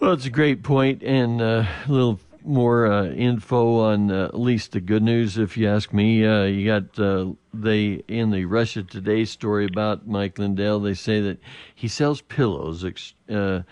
[0.00, 4.38] Well, it's a great point and uh, a little more uh, info on uh, at
[4.38, 6.26] least the good news, if you ask me.
[6.26, 10.80] Uh, you got uh, they in the Russia Today story about Mike Lindell.
[10.80, 11.38] They say that
[11.74, 12.84] he sells pillows.
[13.28, 13.62] Uh,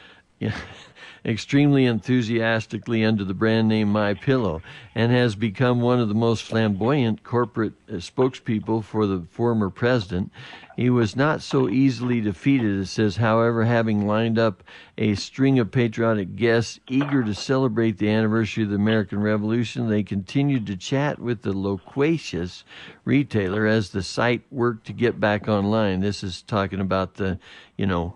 [1.25, 4.63] extremely enthusiastically under the brand name My Pillow
[4.95, 10.33] and has become one of the most flamboyant corporate uh, spokespeople for the former president.
[10.77, 14.63] He was not so easily defeated, it says, however, having lined up
[14.97, 20.03] a string of patriotic guests eager to celebrate the anniversary of the American Revolution, they
[20.03, 22.65] continued to chat with the loquacious
[23.05, 26.01] retailer as the site worked to get back online.
[26.01, 27.39] This is talking about the,
[27.77, 28.15] you know,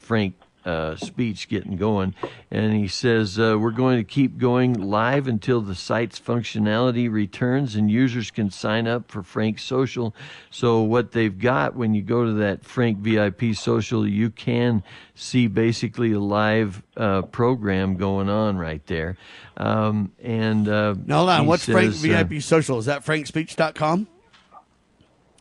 [0.00, 2.14] Frank uh, speech getting going.
[2.50, 7.74] And he says, uh, We're going to keep going live until the site's functionality returns
[7.74, 10.14] and users can sign up for Frank Social.
[10.50, 14.82] So, what they've got when you go to that Frank VIP Social, you can
[15.14, 19.16] see basically a live uh, program going on right there.
[19.56, 21.46] Um, and uh, now, hold on.
[21.46, 22.78] What's says, Frank uh, VIP Social?
[22.78, 24.08] Is that frankspeech.com?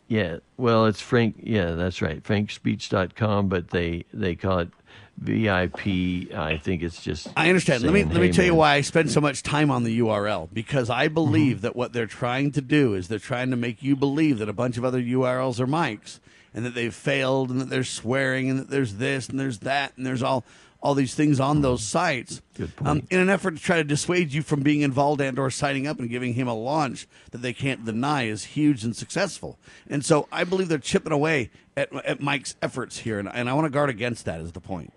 [0.10, 1.36] Yeah, well, it's Frank.
[1.44, 4.70] Yeah, that's right, frankspeech.com, but they they call it
[5.22, 6.34] VIP.
[6.34, 7.28] I think it's just.
[7.36, 7.84] I understand.
[7.84, 10.00] Let me let me "Hey, tell you why I spend so much time on the
[10.00, 11.62] URL because I believe Mm-hmm.
[11.62, 14.54] that what they're trying to do is they're trying to make you believe that a
[14.54, 16.20] bunch of other URLs are Mike's
[16.54, 19.96] and that they've failed and that they're swearing and that there's this and there's that
[19.98, 20.44] and there's all
[20.82, 24.32] all these things on those sites Good um, in an effort to try to dissuade
[24.32, 27.52] you from being involved and or signing up and giving him a launch that they
[27.54, 29.60] can't deny is huge and successful.
[29.90, 33.54] And so I believe they're chipping away at, at Mike's efforts here, and, and I
[33.54, 34.40] want to guard against that.
[34.40, 34.94] Is the point?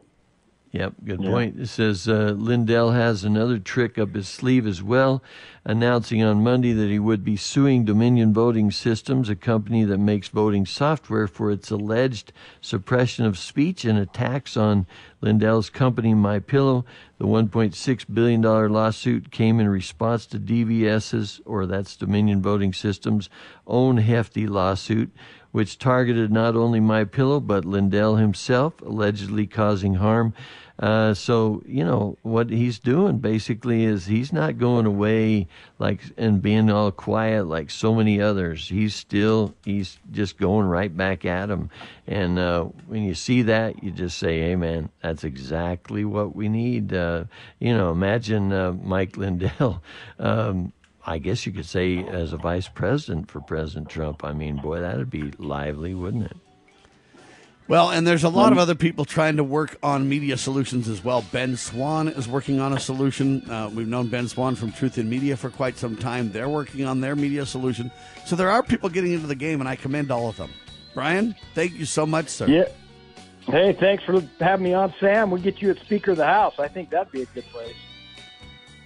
[0.72, 1.30] Yep, good Yeah.
[1.30, 1.60] point.
[1.60, 5.22] It says uh, Lindell has another trick up his sleeve as well,
[5.66, 10.28] announcing on Monday that he would be suing Dominion Voting Systems, a company that makes
[10.28, 14.86] voting software, for its alleged suppression of speech and attacks on
[15.20, 16.84] Lindell's company, MyPillow.
[17.18, 23.28] The $1.6 billion lawsuit came in response to DVS's, or that's Dominion Voting Systems,
[23.66, 25.12] own hefty lawsuit
[25.53, 30.34] which targeted not only my pillow but Lindell himself, allegedly causing harm.
[30.78, 35.46] Uh, so you know what he's doing basically is he's not going away
[35.78, 38.68] like and being all quiet like so many others.
[38.68, 41.70] He's still he's just going right back at him.
[42.07, 46.48] And uh, when you see that, you just say, "Hey, man, that's exactly what we
[46.48, 47.24] need." Uh,
[47.61, 49.82] you know, imagine uh, Mike Lindell.
[50.18, 50.72] Um,
[51.05, 54.24] I guess you could say as a vice president for President Trump.
[54.24, 56.36] I mean, boy, that'd be lively, wouldn't it?
[57.68, 61.03] Well, and there's a lot of other people trying to work on media solutions as
[61.03, 61.24] well.
[61.32, 63.48] Ben Swann is working on a solution.
[63.48, 66.32] Uh, we've known Ben Swann from Truth in Media for quite some time.
[66.32, 67.90] They're working on their media solution.
[68.26, 70.50] So there are people getting into the game, and I commend all of them.
[70.92, 72.46] Brian, thank you so much, sir.
[72.46, 72.68] Yeah.
[73.46, 75.30] Hey, thanks for having me on, Sam.
[75.30, 76.59] We'll get you at Speaker of the House.
[76.59, 77.74] I think that'd be a good place.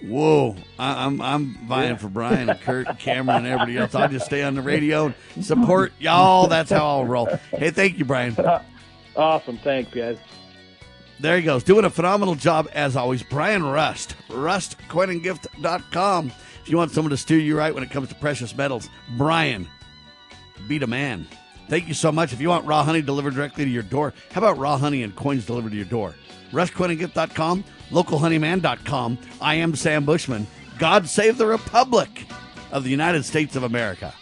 [0.01, 3.95] Whoa, I, I'm I'm vying for Brian and Kurt and Cameron and everybody else.
[3.95, 6.47] I'll just stay on the radio and support y'all.
[6.47, 7.25] That's how I'll roll.
[7.51, 8.35] Hey, thank you, Brian.
[9.15, 9.57] Awesome.
[9.57, 10.19] Thanks, guys.
[11.19, 13.23] There he goes, doing a phenomenal job as always.
[13.23, 16.31] Brian Rust, rustcoinandgift.com.
[16.61, 18.87] If you want someone to steer you right when it comes to precious metals,
[19.17, 19.67] Brian,
[20.67, 21.25] be the man.
[21.69, 22.31] Thank you so much.
[22.31, 25.15] If you want raw honey delivered directly to your door, how about raw honey and
[25.15, 26.13] coins delivered to your door?
[26.51, 29.17] RustCoinandGift.com, localhoneyman.com.
[29.41, 30.47] I am Sam Bushman.
[30.79, 32.27] God save the Republic
[32.71, 34.13] of the United States of America.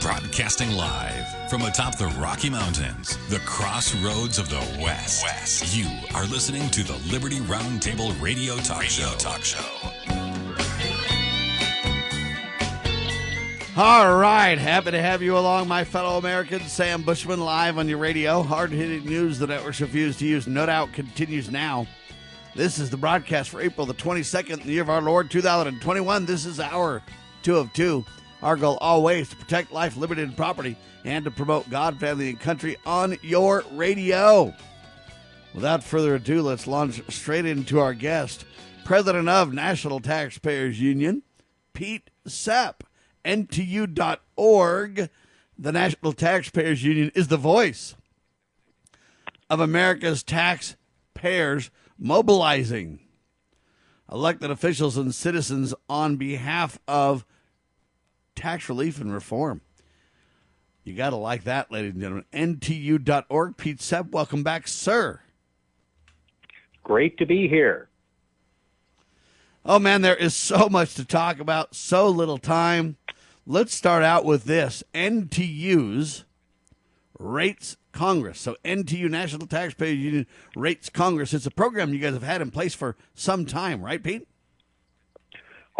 [0.00, 1.09] Broadcasting live
[1.50, 5.24] from atop the Rocky Mountains, the crossroads of the West.
[5.24, 5.76] West.
[5.76, 9.16] You are listening to the Liberty Roundtable Radio Talk radio Show.
[9.18, 9.58] Talk Show.
[13.76, 16.70] All right, happy to have you along, my fellow Americans.
[16.70, 18.42] Sam Bushman live on your radio.
[18.42, 20.46] Hard hitting news the networks refuse to use.
[20.46, 21.84] No doubt continues now.
[22.54, 26.26] This is the broadcast for April the 22nd, the year of our Lord 2021.
[26.26, 27.02] This is our
[27.42, 28.04] two of two.
[28.42, 32.40] Our goal always to protect life, liberty, and property, and to promote God, family, and
[32.40, 34.54] country on your radio.
[35.54, 38.44] Without further ado, let's launch straight into our guest,
[38.84, 41.22] President of National Taxpayers Union,
[41.74, 42.84] Pete Sepp,
[43.24, 45.10] NTU.org.
[45.58, 47.94] The National Taxpayers Union is the voice
[49.50, 53.00] of America's taxpayers mobilizing
[54.10, 57.24] elected officials and citizens on behalf of
[58.40, 59.60] tax relief and reform.
[60.82, 62.24] You got to like that, ladies and gentlemen.
[62.32, 63.56] NTU.org.
[63.56, 65.20] Pete Sepp, welcome back, sir.
[66.82, 67.88] Great to be here.
[69.64, 72.96] Oh, man, there is so much to talk about, so little time.
[73.46, 76.24] Let's start out with this NTU's
[77.18, 78.40] Rates Congress.
[78.40, 80.26] So, NTU, National Taxpayers Union
[80.56, 81.34] Rates Congress.
[81.34, 84.26] It's a program you guys have had in place for some time, right, Pete?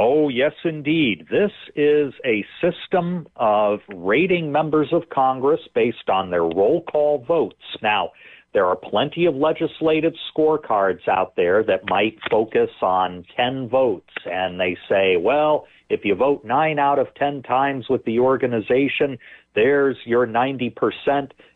[0.02, 1.26] Oh, yes, indeed.
[1.30, 7.60] This is a system of rating members of Congress based on their roll call votes.
[7.82, 8.12] Now,
[8.54, 14.58] there are plenty of legislative scorecards out there that might focus on 10 votes, and
[14.58, 19.18] they say, well, if you vote nine out of 10 times with the organization,
[19.54, 20.72] there's your 90%.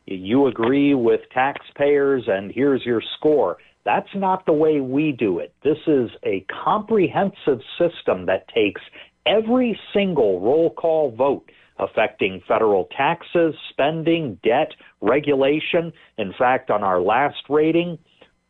[0.05, 3.57] You agree with taxpayers, and here's your score.
[3.85, 5.55] That's not the way we do it.
[5.63, 8.81] This is a comprehensive system that takes
[9.27, 14.69] every single roll call vote affecting federal taxes, spending, debt,
[15.01, 15.93] regulation.
[16.19, 17.99] In fact, on our last rating,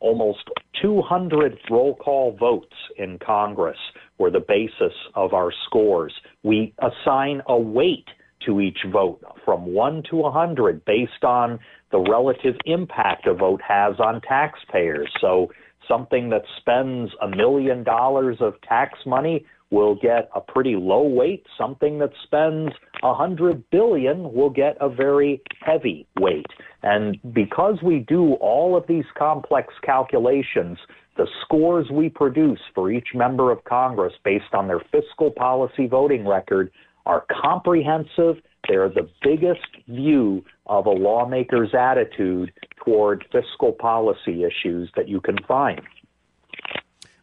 [0.01, 0.51] almost
[0.83, 3.79] 200 roll call votes in Congress
[4.19, 6.13] were the basis of our scores.
[6.43, 8.07] We assign a weight
[8.47, 11.59] to each vote from 1 to 100 based on
[11.95, 15.09] the relative impact a vote has on taxpayers.
[15.21, 15.53] So
[15.87, 21.47] something that spends a million dollars of tax money will get a pretty low weight.
[21.57, 22.73] Something that spends
[23.05, 26.47] a hundred billion will get a very heavy weight.
[26.83, 30.79] And because we do all of these complex calculations,
[31.17, 36.27] the scores we produce for each member of Congress based on their fiscal policy voting
[36.27, 36.73] record
[37.07, 38.43] are comprehensive.
[38.69, 42.53] They're the biggest view of a lawmaker's attitude
[42.85, 45.81] toward fiscal policy issues that you can find.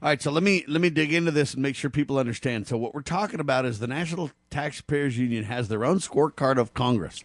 [0.04, 2.68] All right, so let me let me dig into this and make sure people understand.
[2.68, 6.74] So what we're talking about is the National Taxpayers Union has their own scorecard of
[6.74, 7.24] Congress.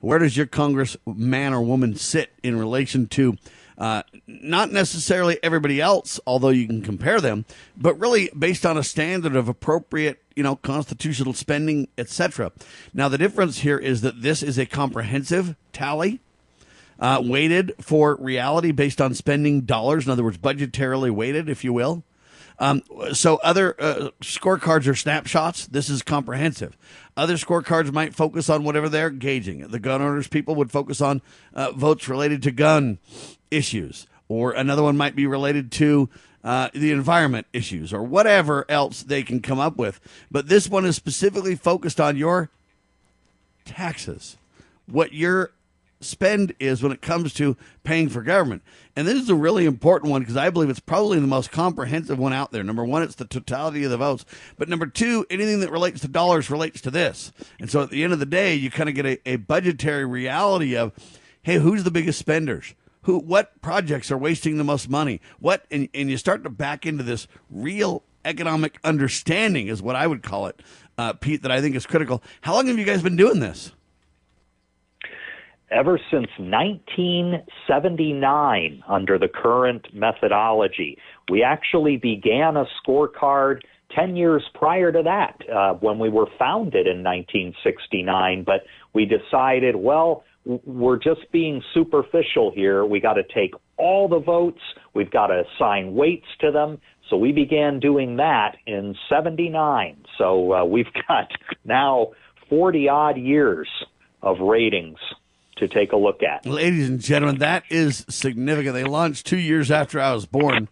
[0.00, 3.36] Where does your Congress man or woman sit in relation to
[3.78, 7.44] uh, not necessarily everybody else, although you can compare them,
[7.76, 12.52] but really based on a standard of appropriate, you know, constitutional spending, etc.
[12.94, 16.20] Now, the difference here is that this is a comprehensive tally,
[16.98, 20.06] uh, weighted for reality based on spending dollars.
[20.06, 22.02] In other words, budgetarily weighted, if you will.
[22.58, 25.66] Um, so other uh, scorecards are snapshots.
[25.66, 26.76] This is comprehensive.
[27.16, 29.66] Other scorecards might focus on whatever they're gauging.
[29.68, 31.20] The gun owners people would focus on
[31.54, 32.98] uh, votes related to gun
[33.50, 36.08] issues, or another one might be related to
[36.44, 40.00] uh, the environment issues, or whatever else they can come up with.
[40.30, 42.50] But this one is specifically focused on your
[43.64, 44.36] taxes,
[44.86, 45.50] what your
[46.00, 48.62] spend is when it comes to paying for government.
[48.94, 52.18] And this is a really important one because I believe it's probably the most comprehensive
[52.18, 52.62] one out there.
[52.62, 54.24] Number one, it's the totality of the votes.
[54.58, 57.32] But number two, anything that relates to dollars relates to this.
[57.58, 60.04] And so at the end of the day, you kind of get a, a budgetary
[60.04, 60.92] reality of,
[61.42, 62.74] hey, who's the biggest spenders?
[63.06, 65.20] Who, what projects are wasting the most money?
[65.38, 70.08] What, and, and you start to back into this real economic understanding is what I
[70.08, 70.60] would call it,
[70.98, 72.20] uh, Pete, that I think is critical.
[72.40, 73.72] How long have you guys been doing this?
[75.70, 80.96] ever since 1979 under the current methodology.
[81.28, 83.62] We actually began a scorecard
[83.94, 89.74] 10 years prior to that uh, when we were founded in 1969, but we decided,
[89.76, 92.84] well, we're just being superficial here.
[92.84, 94.60] We got to take all the votes.
[94.94, 96.78] We've got to assign weights to them.
[97.10, 100.04] So we began doing that in 79.
[100.18, 101.30] So uh, we've got
[101.64, 102.12] now
[102.48, 103.68] 40 odd years
[104.22, 104.98] of ratings
[105.56, 106.46] to take a look at.
[106.46, 108.74] Ladies and gentlemen, that is significant.
[108.74, 110.68] They launched two years after I was born.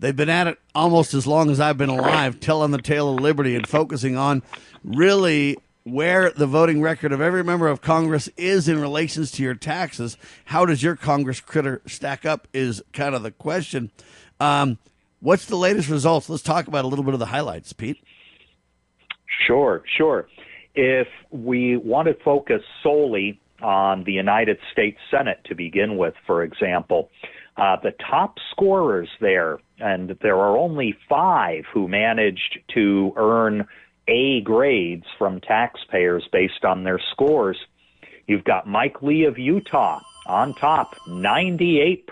[0.00, 3.20] They've been at it almost as long as I've been alive, telling the tale of
[3.20, 4.42] liberty and focusing on
[4.84, 5.56] really
[5.92, 10.16] where the voting record of every member of Congress is in relations to your taxes.
[10.46, 12.48] How does your Congress critter stack up?
[12.52, 13.90] Is kind of the question.
[14.40, 14.78] Um,
[15.20, 16.28] what's the latest results?
[16.28, 18.02] Let's talk about a little bit of the highlights, Pete.
[19.46, 20.28] Sure, sure.
[20.74, 26.42] If we want to focus solely on the United States Senate to begin with, for
[26.42, 27.10] example,
[27.56, 33.66] uh, the top scorers there, and there are only five who managed to earn
[34.08, 37.58] A grades from taxpayers based on their scores.
[38.26, 42.02] You've got Mike Lee of Utah on top, 98%.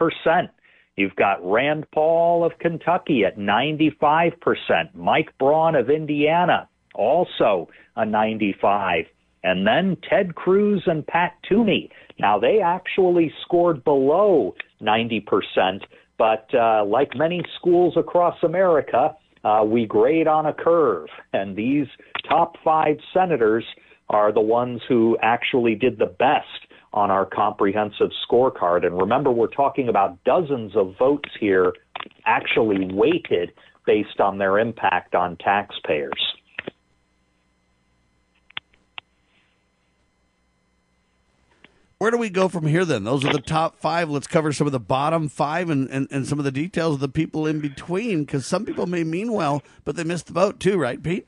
[0.97, 4.94] You've got Rand Paul of Kentucky at 95%.
[4.94, 9.05] Mike Braun of Indiana, also a 95.
[9.42, 11.90] And then Ted Cruz and Pat Toomey.
[12.18, 15.82] Now, they actually scored below 90%,
[16.18, 19.14] but uh, like many schools across America,
[19.47, 21.07] uh, we grade on a curve.
[21.32, 21.86] And these
[22.28, 23.64] top five senators
[24.09, 28.84] are the ones who actually did the best on our comprehensive scorecard.
[28.84, 31.72] And remember, we're talking about dozens of votes here
[32.24, 33.53] actually weighted
[33.86, 36.34] based on their impact on taxpayers.
[41.99, 43.05] Where do we go from here then?
[43.05, 44.11] Those are the top five.
[44.11, 47.01] Let's cover some of the bottom five and, and, and some of the details of
[47.01, 50.61] the people in between because some people may mean well, but they missed the boat
[50.61, 51.26] too, right, Pete?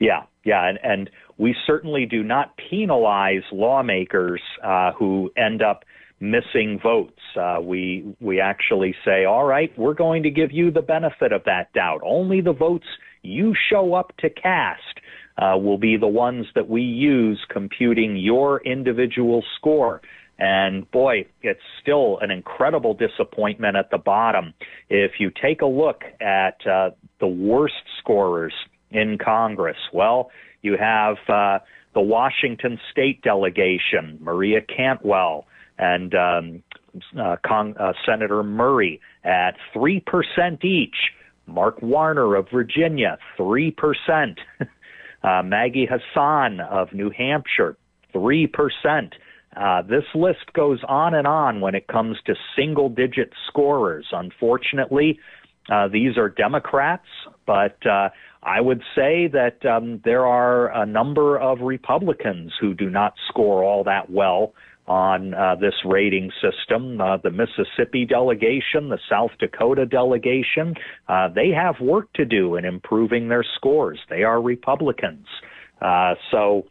[0.00, 0.66] Yeah, yeah.
[0.66, 5.84] And, and we certainly do not penalize lawmakers uh, who end up
[6.18, 7.20] missing votes.
[7.38, 11.44] Uh, we, we actually say, all right, we're going to give you the benefit of
[11.44, 12.00] that doubt.
[12.02, 12.86] Only the votes
[13.20, 14.80] you show up to cast
[15.38, 20.00] uh, will be the ones that we use computing your individual score.
[20.38, 24.52] And boy, it's still an incredible disappointment at the bottom.
[24.90, 28.52] If you take a look at uh, the worst scorers
[28.90, 30.30] in Congress, well,
[30.62, 31.58] you have uh,
[31.94, 35.46] the Washington State delegation, Maria Cantwell,
[35.78, 36.62] and um,
[37.18, 40.96] uh, Con- uh, Senator Murray at 3% each.
[41.46, 43.72] Mark Warner of Virginia, 3%.
[45.26, 47.76] Uh, Maggie Hassan of New Hampshire,
[48.14, 49.12] 3%.
[49.56, 54.06] Uh, this list goes on and on when it comes to single digit scorers.
[54.12, 55.18] Unfortunately,
[55.68, 57.08] uh, these are Democrats,
[57.44, 58.10] but uh,
[58.44, 63.64] I would say that um, there are a number of Republicans who do not score
[63.64, 64.54] all that well
[64.88, 67.00] on uh, this rating system.
[67.00, 70.74] Uh, the Mississippi delegation, the South Dakota delegation,
[71.08, 73.98] uh, they have work to do in improving their scores.
[74.08, 75.26] They are Republicans.
[75.80, 76.66] Uh, so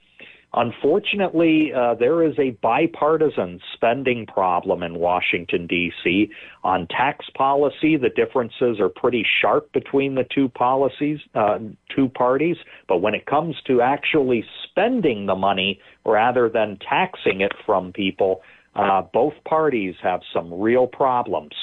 [0.57, 6.29] Unfortunately, uh, there is a bipartisan spending problem in Washington, D.C.
[6.63, 11.59] On tax policy, the differences are pretty sharp between the two policies, uh,
[11.93, 12.55] two parties.
[12.87, 18.41] But when it comes to actually spending the money rather than taxing it from people,
[18.75, 21.53] uh, both parties have some real problems.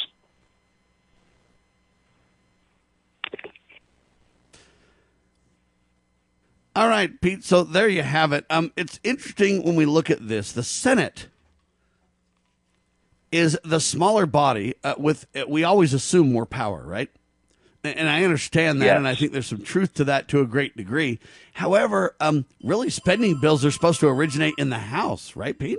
[6.74, 7.44] All right, Pete.
[7.44, 8.46] So there you have it.
[8.48, 10.52] Um, it's interesting when we look at this.
[10.52, 11.28] The Senate
[13.30, 15.26] is the smaller body uh, with.
[15.34, 17.10] Uh, we always assume more power, right?
[17.84, 18.96] And, and I understand that, yes.
[18.96, 21.18] and I think there's some truth to that to a great degree.
[21.54, 25.78] However, um, really, spending bills are supposed to originate in the House, right, Pete?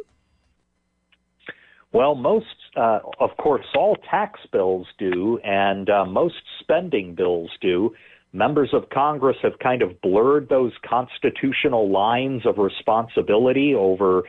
[1.91, 7.95] Well, most, uh, of course, all tax bills do, and uh, most spending bills do
[8.33, 14.23] members of Congress have kind of blurred those constitutional lines of responsibility over,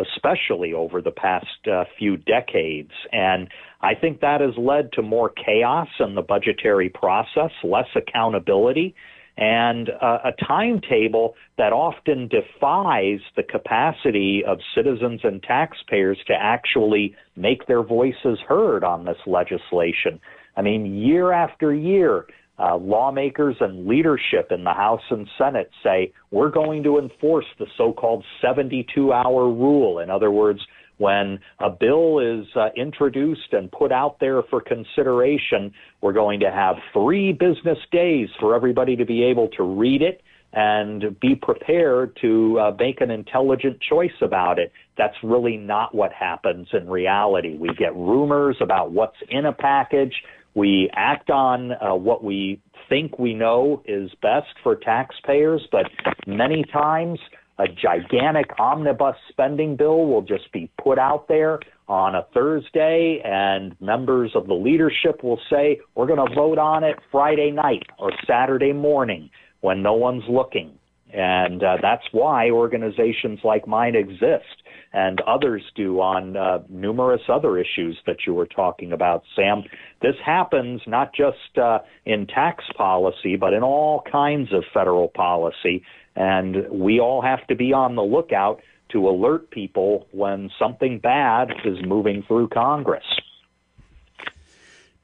[0.00, 2.92] especially over the past uh, few decades.
[3.10, 3.48] And
[3.80, 8.94] I think that has led to more chaos in the budgetary process, less accountability,
[9.38, 17.14] and uh, a timetable that often defies the capacity of citizens and taxpayers to actually
[17.36, 20.20] make their voices heard on this legislation.
[20.56, 22.26] I mean, year after year,
[22.58, 27.66] uh, lawmakers and leadership in the House and Senate say we're going to enforce the
[27.76, 30.00] so-called 72-hour rule.
[30.00, 30.60] In other words,
[30.98, 36.50] when a bill is uh, introduced and put out there for consideration, we're going to
[36.50, 42.16] have three business days for everybody to be able to read it and be prepared
[42.22, 44.72] to uh, make an intelligent choice about it.
[44.96, 47.56] that's really not what happens in reality.
[47.56, 50.14] We get rumors about what's in a package.
[50.58, 55.84] We act on uh, what we think we know is best for taxpayers, but
[56.26, 57.20] many times
[57.60, 63.80] a gigantic omnibus spending bill will just be put out there on a Thursday, and
[63.80, 68.10] members of the leadership will say, We're going to vote on it Friday night or
[68.26, 69.30] Saturday morning
[69.60, 70.77] when no one's looking.
[71.12, 77.58] And uh, that's why organizations like mine exist and others do on uh, numerous other
[77.58, 79.62] issues that you were talking about, Sam.
[80.00, 85.82] This happens not just uh, in tax policy, but in all kinds of federal policy.
[86.16, 88.60] And we all have to be on the lookout
[88.92, 93.04] to alert people when something bad is moving through Congress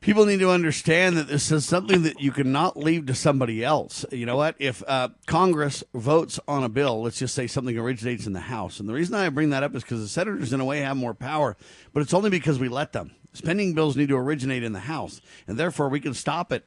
[0.04, 4.04] people need to understand that this is something that you cannot leave to somebody else.
[4.12, 4.54] You know what?
[4.58, 8.78] If uh, Congress votes on a bill, let's just say something originates in the House,
[8.78, 10.98] and the reason I bring that up is because the senators, in a way, have
[10.98, 11.56] more power,
[11.94, 13.12] but it's only because we let them.
[13.32, 16.66] Spending bills need to originate in the House, and therefore we can stop it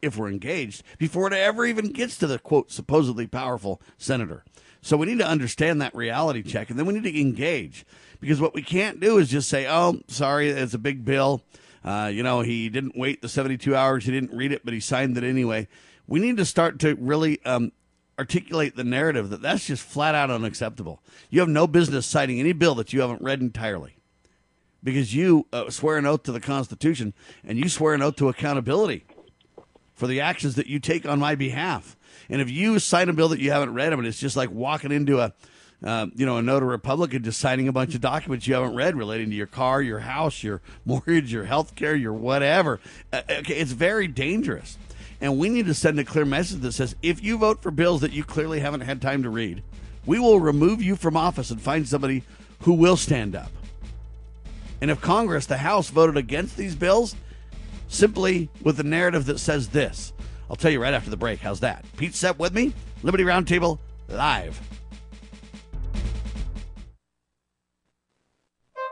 [0.00, 4.44] if we're engaged before it ever even gets to the quote supposedly powerful senator.
[4.80, 7.84] So we need to understand that reality check, and then we need to engage
[8.18, 11.42] because what we can't do is just say, "Oh, sorry, it's a big bill."
[11.84, 14.04] Uh, you know, he didn't wait the 72 hours.
[14.04, 15.68] He didn't read it, but he signed it anyway.
[16.06, 17.72] We need to start to really um,
[18.18, 21.02] articulate the narrative that that's just flat out unacceptable.
[21.30, 23.96] You have no business citing any bill that you haven't read entirely
[24.82, 27.14] because you uh, swear an oath to the Constitution
[27.44, 29.04] and you swear an oath to accountability
[29.94, 31.96] for the actions that you take on my behalf.
[32.28, 34.50] And if you sign a bill that you haven't read, I mean, it's just like
[34.50, 35.32] walking into a
[35.84, 38.96] uh, you know, a notary Republican just signing a bunch of documents you haven't read
[38.96, 42.80] relating to your car, your house, your mortgage, your health care, your whatever.
[43.12, 44.78] Uh, okay, it's very dangerous.
[45.20, 48.00] And we need to send a clear message that says if you vote for bills
[48.00, 49.62] that you clearly haven't had time to read,
[50.04, 52.24] we will remove you from office and find somebody
[52.60, 53.50] who will stand up.
[54.80, 57.14] And if Congress, the House, voted against these bills,
[57.86, 60.12] simply with the narrative that says this,
[60.50, 61.38] I'll tell you right after the break.
[61.38, 61.84] How's that?
[61.96, 62.72] Pete Sepp with me,
[63.04, 63.78] Liberty Roundtable,
[64.08, 64.60] live.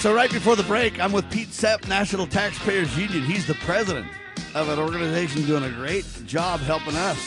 [0.00, 3.24] so right before the break, I'm with Pete Sepp, National Taxpayers Union.
[3.24, 4.06] He's the president
[4.54, 7.18] of an organization doing a great job helping us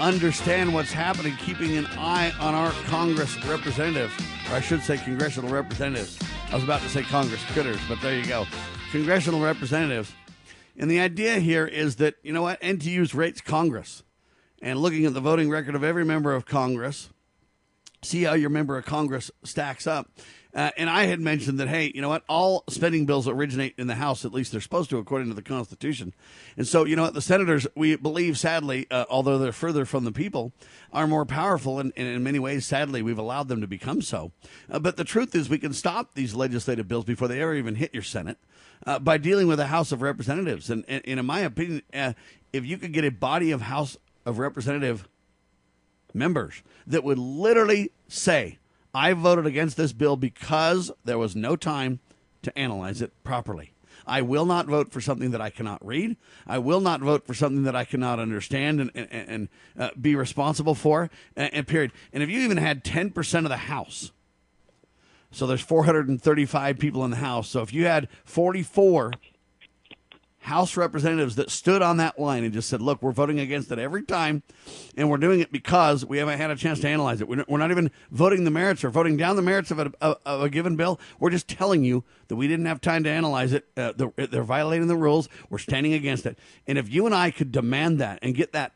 [0.00, 4.14] understand what's happening, keeping an eye on our Congress representatives,
[4.48, 6.18] or I should say congressional representatives.
[6.50, 8.46] I was about to say Congress critters, but there you go.
[8.90, 10.12] Congressional representatives.
[10.78, 14.02] And the idea here is that, you know what, NTU's rates Congress.
[14.62, 17.10] And looking at the voting record of every member of Congress,
[18.02, 20.10] see how your member of Congress stacks up.
[20.58, 22.24] Uh, and I had mentioned that, hey, you know what?
[22.28, 25.40] All spending bills originate in the House, at least they're supposed to, according to the
[25.40, 26.12] Constitution.
[26.56, 27.14] And so, you know what?
[27.14, 30.50] The senators, we believe, sadly, uh, although they're further from the people,
[30.92, 31.78] are more powerful.
[31.78, 34.32] And, and in many ways, sadly, we've allowed them to become so.
[34.68, 37.76] Uh, but the truth is, we can stop these legislative bills before they ever even
[37.76, 38.38] hit your Senate
[38.84, 40.70] uh, by dealing with the House of Representatives.
[40.70, 42.14] And, and, and in my opinion, uh,
[42.52, 45.06] if you could get a body of House of Representative
[46.12, 48.58] members that would literally say,
[48.94, 52.00] I voted against this bill because there was no time
[52.42, 53.72] to analyze it properly.
[54.06, 56.16] I will not vote for something that I cannot read.
[56.46, 59.48] I will not vote for something that I cannot understand and, and, and
[59.78, 61.92] uh, be responsible for, and, and period.
[62.12, 64.12] And if you even had 10% of the House,
[65.30, 67.48] so there's 435 people in the House.
[67.48, 69.12] So if you had 44
[70.40, 73.78] House representatives that stood on that line and just said, look, we're voting against it
[73.78, 74.42] every time,
[74.96, 77.28] and we're doing it because we haven't had a chance to analyze it.
[77.28, 80.48] We're not even voting the merits or voting down the merits of a, of a
[80.48, 81.00] given bill.
[81.18, 83.66] We're just telling you that we didn't have time to analyze it.
[83.76, 85.28] Uh, they're violating the rules.
[85.50, 86.38] We're standing against it.
[86.66, 88.72] And if you and I could demand that and get that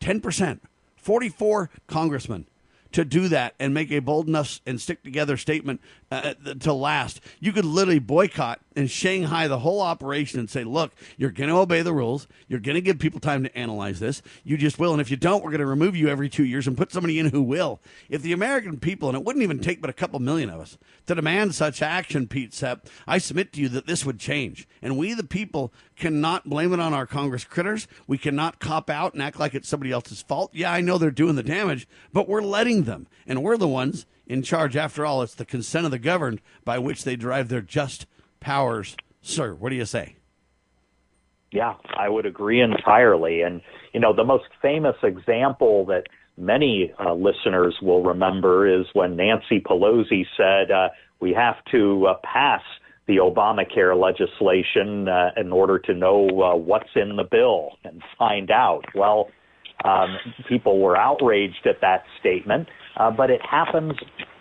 [0.00, 0.60] 10%,
[0.96, 2.46] 44 congressmen
[2.92, 7.20] to do that and make a bold enough and stick together statement uh, to last.
[7.40, 11.56] You could literally boycott and Shanghai the whole operation and say, look, you're going to
[11.56, 12.28] obey the rules.
[12.46, 14.22] You're going to give people time to analyze this.
[14.44, 14.92] You just will.
[14.92, 17.18] And if you don't, we're going to remove you every two years and put somebody
[17.18, 17.80] in who will.
[18.08, 20.78] If the American people, and it wouldn't even take but a couple million of us,
[21.06, 24.68] to demand such action, Pete Sepp, I submit to you that this would change.
[24.80, 27.88] And we, the people, cannot blame it on our Congress critters.
[28.06, 30.50] We cannot cop out and act like it's somebody else's fault.
[30.54, 33.08] Yeah, I know they're doing the damage, but we're letting them.
[33.26, 34.76] And we're the ones in charge.
[34.76, 38.06] After all, it's the consent of the governed by which they derive their just
[38.38, 38.96] powers.
[39.20, 40.16] Sir, what do you say?
[41.50, 43.40] Yeah, I would agree entirely.
[43.40, 43.62] And,
[43.94, 46.04] you know, the most famous example that
[46.36, 50.88] many uh, listeners will remember is when Nancy Pelosi said, uh,
[51.20, 52.60] we have to uh, pass
[53.06, 58.50] the Obamacare legislation uh, in order to know uh, what's in the bill and find
[58.50, 58.84] out.
[58.94, 59.30] Well,
[59.84, 60.18] um,
[60.48, 62.68] people were outraged at that statement
[62.98, 63.92] uh, but it happens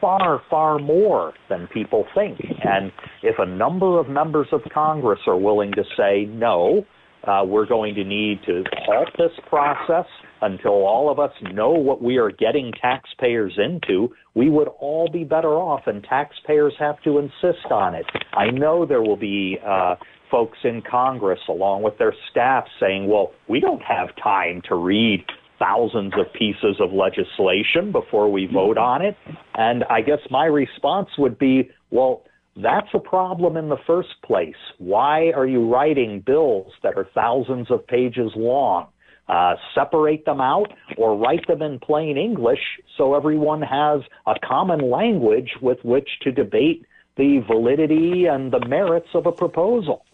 [0.01, 2.39] far, far more than people think.
[2.63, 2.91] And
[3.23, 6.85] if a number of members of Congress are willing to say, no,
[7.23, 10.05] uh, we're going to need to halt this process
[10.41, 15.23] until all of us know what we are getting taxpayers into, we would all be
[15.23, 18.05] better off, and taxpayers have to insist on it.
[18.33, 19.95] I know there will be uh,
[20.29, 25.25] folks in Congress, along with their staff, saying, well, we don't have time to read
[25.59, 29.17] thousands of pieces of legislation before we vote on it.
[29.55, 32.23] And I guess my response would be, well,
[32.55, 34.55] that's a problem in the first place.
[34.77, 38.87] Why are you writing bills that are thousands of pages long?
[39.29, 42.61] Uh, separate them out or write them in plain English
[42.97, 46.85] so everyone has a common language with which to debate
[47.17, 50.05] the validity and the merits of a proposal.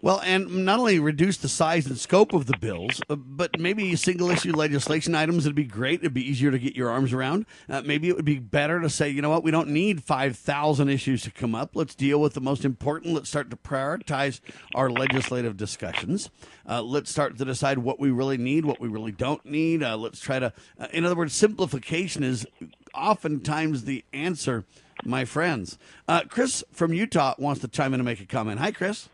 [0.00, 3.96] Well, and not only reduce the size and scope of the bills, uh, but maybe
[3.96, 6.00] single issue legislation items would be great.
[6.00, 7.46] It'd be easier to get your arms around.
[7.68, 10.88] Uh, maybe it would be better to say, you know what, we don't need 5,000
[10.88, 11.74] issues to come up.
[11.74, 13.12] Let's deal with the most important.
[13.12, 14.40] Let's start to prioritize
[14.72, 16.30] our legislative discussions.
[16.64, 19.82] Uh, let's start to decide what we really need, what we really don't need.
[19.82, 22.46] Uh, let's try to, uh, in other words, simplification is
[22.94, 24.64] oftentimes the answer,
[25.04, 25.76] my friends.
[26.06, 28.60] Uh, Chris from Utah wants to chime in and make a comment.
[28.60, 29.08] Hi, Chris.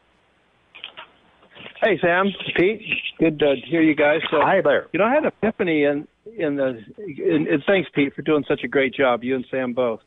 [1.80, 2.26] Hey, Sam,
[2.56, 2.82] Pete,
[3.18, 4.20] good to hear you guys.
[4.30, 4.88] So, Hi there.
[4.92, 6.78] You know, I had an epiphany in in the.
[6.98, 9.22] In, and thanks, Pete, for doing such a great job.
[9.22, 10.00] You and Sam both.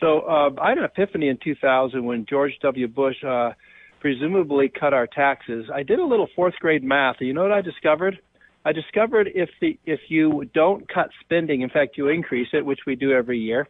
[0.00, 2.88] So uh, I had an epiphany in 2000 when George W.
[2.88, 3.52] Bush uh,
[4.00, 5.66] presumably cut our taxes.
[5.72, 7.16] I did a little fourth grade math.
[7.20, 8.18] And you know what I discovered?
[8.64, 12.80] I discovered if the if you don't cut spending, in fact, you increase it, which
[12.86, 13.68] we do every year,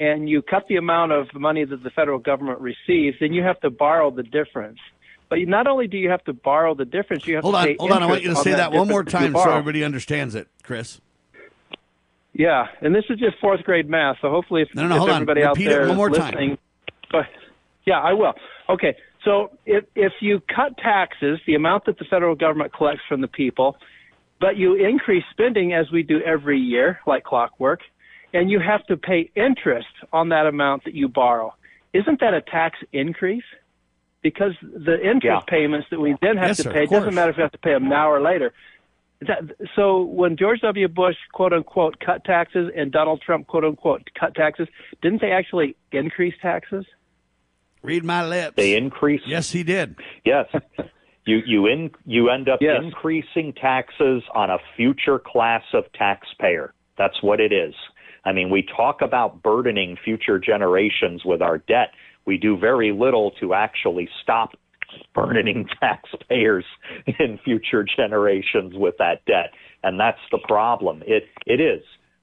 [0.00, 3.60] and you cut the amount of money that the federal government receives, then you have
[3.60, 4.78] to borrow the difference.
[5.40, 7.66] But not only do you have to borrow the difference, you have hold to on,
[7.66, 8.02] pay hold on.
[8.02, 11.00] I want you to on say that, one more time so everybody understands it, Chris.
[12.32, 14.16] Yeah, and this is just fourth grade math.
[14.20, 15.16] So hopefully, if, No, no, no, if hold on.
[15.16, 16.26] everybody out Repeat it there one more time.
[16.32, 16.58] listening,
[17.12, 17.26] but
[17.86, 18.34] yeah, I will.
[18.68, 23.20] Okay, so if if you cut taxes, the amount that the federal government collects from
[23.20, 23.76] the people,
[24.40, 27.80] but you increase spending as we do every year, like clockwork,
[28.32, 31.54] and you have to pay interest on that amount that you borrow,
[31.92, 33.44] isn't that a tax increase?
[34.24, 35.40] Because the interest Yeah.
[35.46, 37.52] payments that we then have Yes, to sir, pay of doesn't matter if we have
[37.52, 38.52] to pay them now or later.
[39.20, 39.42] That,
[39.76, 40.88] so when George W.
[40.88, 44.66] Bush quote unquote cut taxes and Donald Trump quote unquote cut taxes,
[45.02, 46.84] didn't they actually increase taxes?
[47.82, 48.56] Read my lips.
[48.56, 49.20] They increase.
[49.26, 49.94] Yes, he did.
[50.24, 50.46] Yes.
[51.26, 52.82] You you in you end up Yes.
[52.82, 56.74] increasing taxes on a future class of taxpayer.
[56.98, 57.74] That's what it is.
[58.26, 61.92] I mean, we talk about burdening future generations with our debt.
[62.26, 64.50] We do very little to actually stop
[65.14, 66.64] burdening taxpayers
[67.06, 69.52] in future generations with that debt.
[69.82, 71.02] And that's the problem.
[71.06, 71.82] It, it is.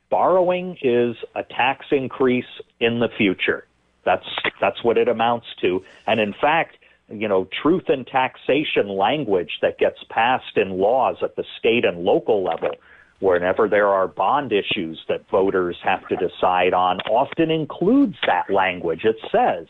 [0.09, 2.45] Borrowing is a tax increase
[2.79, 3.65] in the future.
[4.03, 4.25] That's,
[4.59, 5.83] that's what it amounts to.
[6.07, 6.77] And in fact,
[7.09, 12.03] you know, truth and taxation language that gets passed in laws at the state and
[12.03, 12.71] local level,
[13.19, 19.01] whenever there are bond issues that voters have to decide on, often includes that language.
[19.03, 19.67] It says,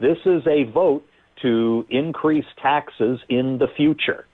[0.00, 1.04] this is a vote
[1.42, 4.26] to increase taxes in the future.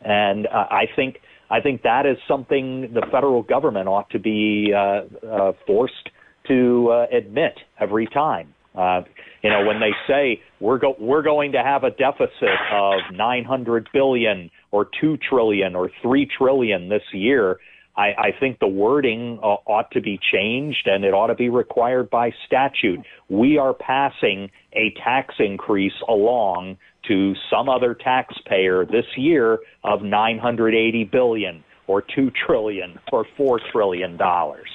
[0.00, 1.18] And uh, I think
[1.50, 6.08] I think that is something the federal government ought to be uh, uh, forced
[6.48, 8.54] to uh, admit every time.
[8.74, 9.02] Uh,
[9.42, 13.88] you know, when they say we're go- we're going to have a deficit of 900
[13.92, 17.58] billion or 2 trillion or 3 trillion this year,
[17.96, 21.50] I, I think the wording uh, ought to be changed and it ought to be
[21.50, 23.00] required by statute.
[23.28, 26.78] We are passing a tax increase along
[27.08, 34.16] to some other taxpayer this year of 980 billion or 2 trillion or 4 trillion
[34.16, 34.68] dollars.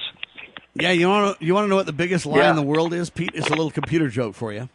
[0.74, 2.50] Yeah, you want to you want to know what the biggest lie Yeah.
[2.50, 3.30] in the world is, Pete?
[3.34, 4.68] It's a little computer joke for you.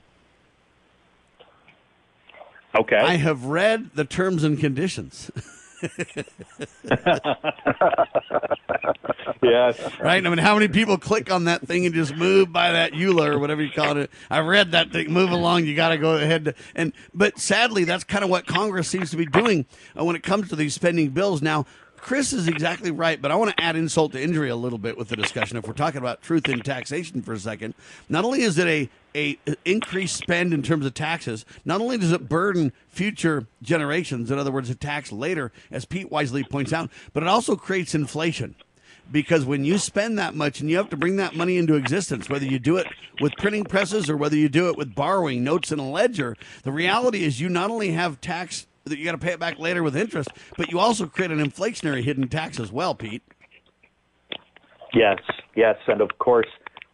[2.75, 2.97] Okay.
[2.97, 5.31] I have read the terms and conditions.
[9.41, 9.99] yes.
[9.99, 10.26] Right?
[10.26, 13.34] I mean, how many people click on that thing and just move by that EULA
[13.34, 14.10] or whatever you call it?
[14.30, 15.11] I read that thing.
[15.11, 15.65] Move along.
[15.65, 16.45] You got to go ahead.
[16.45, 19.65] To, and but sadly, that's kind of what Congress seems to be doing
[19.99, 21.41] uh, when it comes to these spending bills.
[21.41, 21.65] Now,
[22.03, 24.97] Chris is exactly right, but I want to add insult to injury a little bit
[24.97, 25.55] with the discussion.
[25.55, 27.75] If we're talking about truth in taxation for a second,
[28.09, 32.11] not only is it a a increased spend in terms of taxes, not only does
[32.11, 36.89] it burden future generations, in other words, a tax later, as Pete wisely points out,
[37.13, 38.55] but it also creates inflation
[39.09, 42.27] because when you spend that much and you have to bring that money into existence,
[42.27, 42.88] whether you do it
[43.21, 46.71] with printing presses or whether you do it with borrowing notes in a ledger, the
[46.71, 49.84] reality is you not only have tax that you got to pay it back later
[49.84, 53.23] with interest, but you also create an inflationary hidden tax as well, Pete.
[54.93, 55.19] Yes,
[55.55, 56.47] yes, and of course,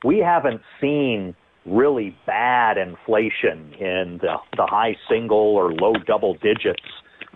[0.06, 1.36] we haven't seen
[1.66, 6.84] really bad inflation in the, the high single or low double digits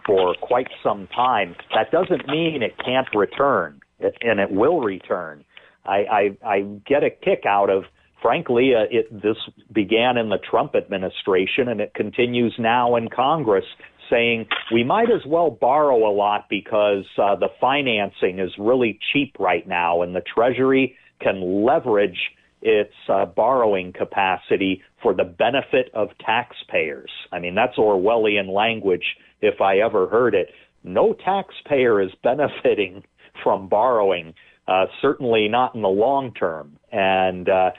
[0.06, 1.56] for quite some time.
[1.74, 5.44] That doesn't mean it can't return, it, and it will return.
[5.86, 7.84] I, I, I get a kick out of,
[8.22, 9.38] frankly, uh, it, this
[9.72, 13.66] began in the Trump administration and it continues now in Congress
[14.14, 19.35] saying we might as well borrow a lot because uh, the financing is really cheap
[19.40, 22.19] right now and the Treasury can leverage
[22.61, 27.11] its uh, borrowing capacity for the benefit of taxpayers.
[27.31, 29.03] I mean, that's Orwellian language
[29.41, 30.49] if I ever heard it.
[30.84, 33.03] No taxpayer is benefiting
[33.44, 34.34] from borrowing,
[34.68, 36.77] uh, certainly not in the long term.
[36.91, 37.72] And uh,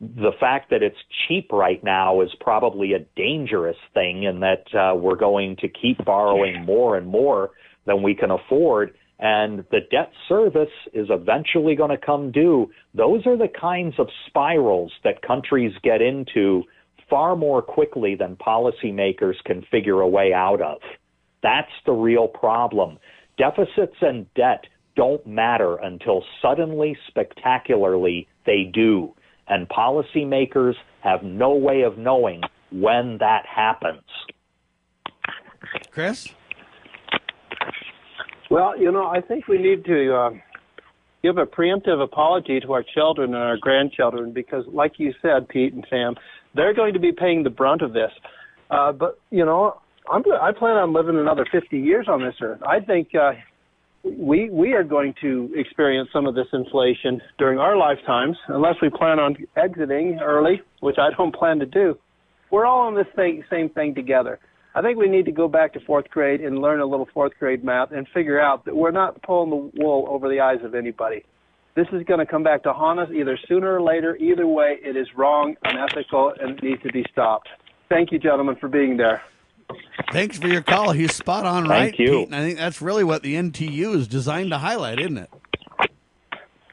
[0.00, 0.96] the fact that it's
[1.28, 6.02] cheap right now is probably a dangerous thing, and that uh, we're going to keep
[6.04, 7.50] borrowing more and more
[7.84, 8.94] than we can afford.
[9.18, 12.70] And the debt service is eventually going to come due.
[12.94, 16.64] Those are the kinds of spirals that countries get into
[17.10, 20.78] far more quickly than policymakers can figure a way out of.
[21.42, 22.98] That's the real problem.
[23.36, 24.64] Deficits and debt
[24.96, 29.14] don't matter until suddenly, spectacularly, they do.
[29.50, 32.40] And policymakers have no way of knowing
[32.70, 34.04] when that happens.
[35.90, 36.28] Chris?
[38.50, 40.30] Well, you know, I think we need to uh,
[41.22, 45.72] give a preemptive apology to our children and our grandchildren because, like you said, Pete
[45.72, 46.14] and Sam,
[46.54, 48.10] they're going to be paying the brunt of this.
[48.70, 52.60] Uh, but you know, I'm I plan on living another 50 years on this earth.
[52.66, 53.32] I think uh,
[54.02, 58.88] we we are going to experience some of this inflation during our lifetimes, unless we
[58.88, 61.98] plan on exiting early, which I don't plan to do.
[62.50, 64.38] We're all on this thing, same thing together.
[64.74, 67.32] I think we need to go back to fourth grade and learn a little fourth
[67.38, 70.74] grade math and figure out that we're not pulling the wool over the eyes of
[70.74, 71.24] anybody.
[71.74, 74.16] This is going to come back to haunt us either sooner or later.
[74.16, 77.48] Either way, it is wrong, unethical, and it needs to be stopped.
[77.88, 79.22] Thank you, gentlemen, for being there.
[80.12, 80.92] Thanks for your call.
[80.92, 82.20] He's spot on, Thank right, you.
[82.20, 82.26] Pete?
[82.26, 85.30] And I think that's really what the NTU is designed to highlight, isn't it?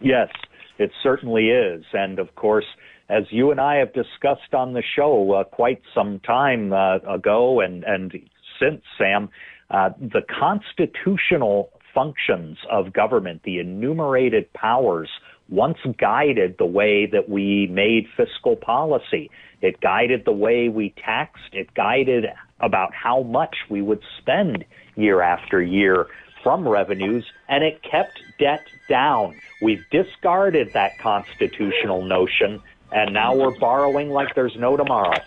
[0.01, 0.29] Yes,
[0.77, 1.83] it certainly is.
[1.93, 2.65] And of course,
[3.09, 7.61] as you and I have discussed on the show uh, quite some time uh, ago
[7.61, 8.11] and, and
[8.59, 9.29] since, Sam,
[9.69, 15.09] uh, the constitutional functions of government, the enumerated powers,
[15.49, 19.29] once guided the way that we made fiscal policy.
[19.61, 21.53] It guided the way we taxed.
[21.53, 22.25] It guided
[22.59, 24.65] about how much we would spend
[24.95, 26.07] year after year.
[26.43, 29.35] from revenues, and it kept debt down.
[29.61, 32.61] We've discarded that constitutional notion,
[32.91, 35.19] and now we're borrowing like there's no tomorrow.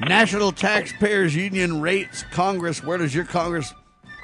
[0.00, 2.82] National Taxpayers Union rates Congress.
[2.82, 3.74] Where does your Congress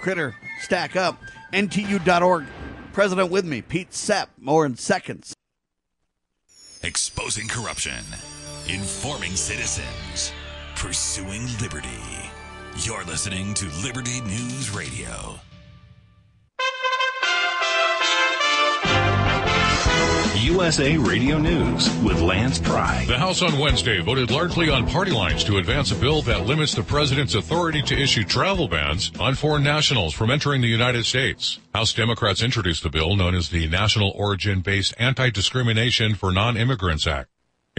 [0.01, 1.21] critter stack up?
[1.53, 2.47] NTU.org.
[2.93, 4.31] President with me, Pete Sepp.
[4.39, 5.35] More in seconds.
[6.83, 8.05] Exposing corruption,
[8.69, 10.33] informing citizens,
[10.77, 11.89] pursuing liberty.
[12.79, 15.39] You're listening to Liberty News Radio.
[20.41, 23.05] USA Radio News with Lance Pry.
[23.07, 26.75] The House on Wednesday voted largely on party lines to advance a bill that limits
[26.75, 31.59] the president's authority to issue travel bans on foreign nationals from entering the United States.
[31.75, 37.29] House Democrats introduced the bill known as the National Origin Based Anti-Discrimination for Non-Immigrants Act.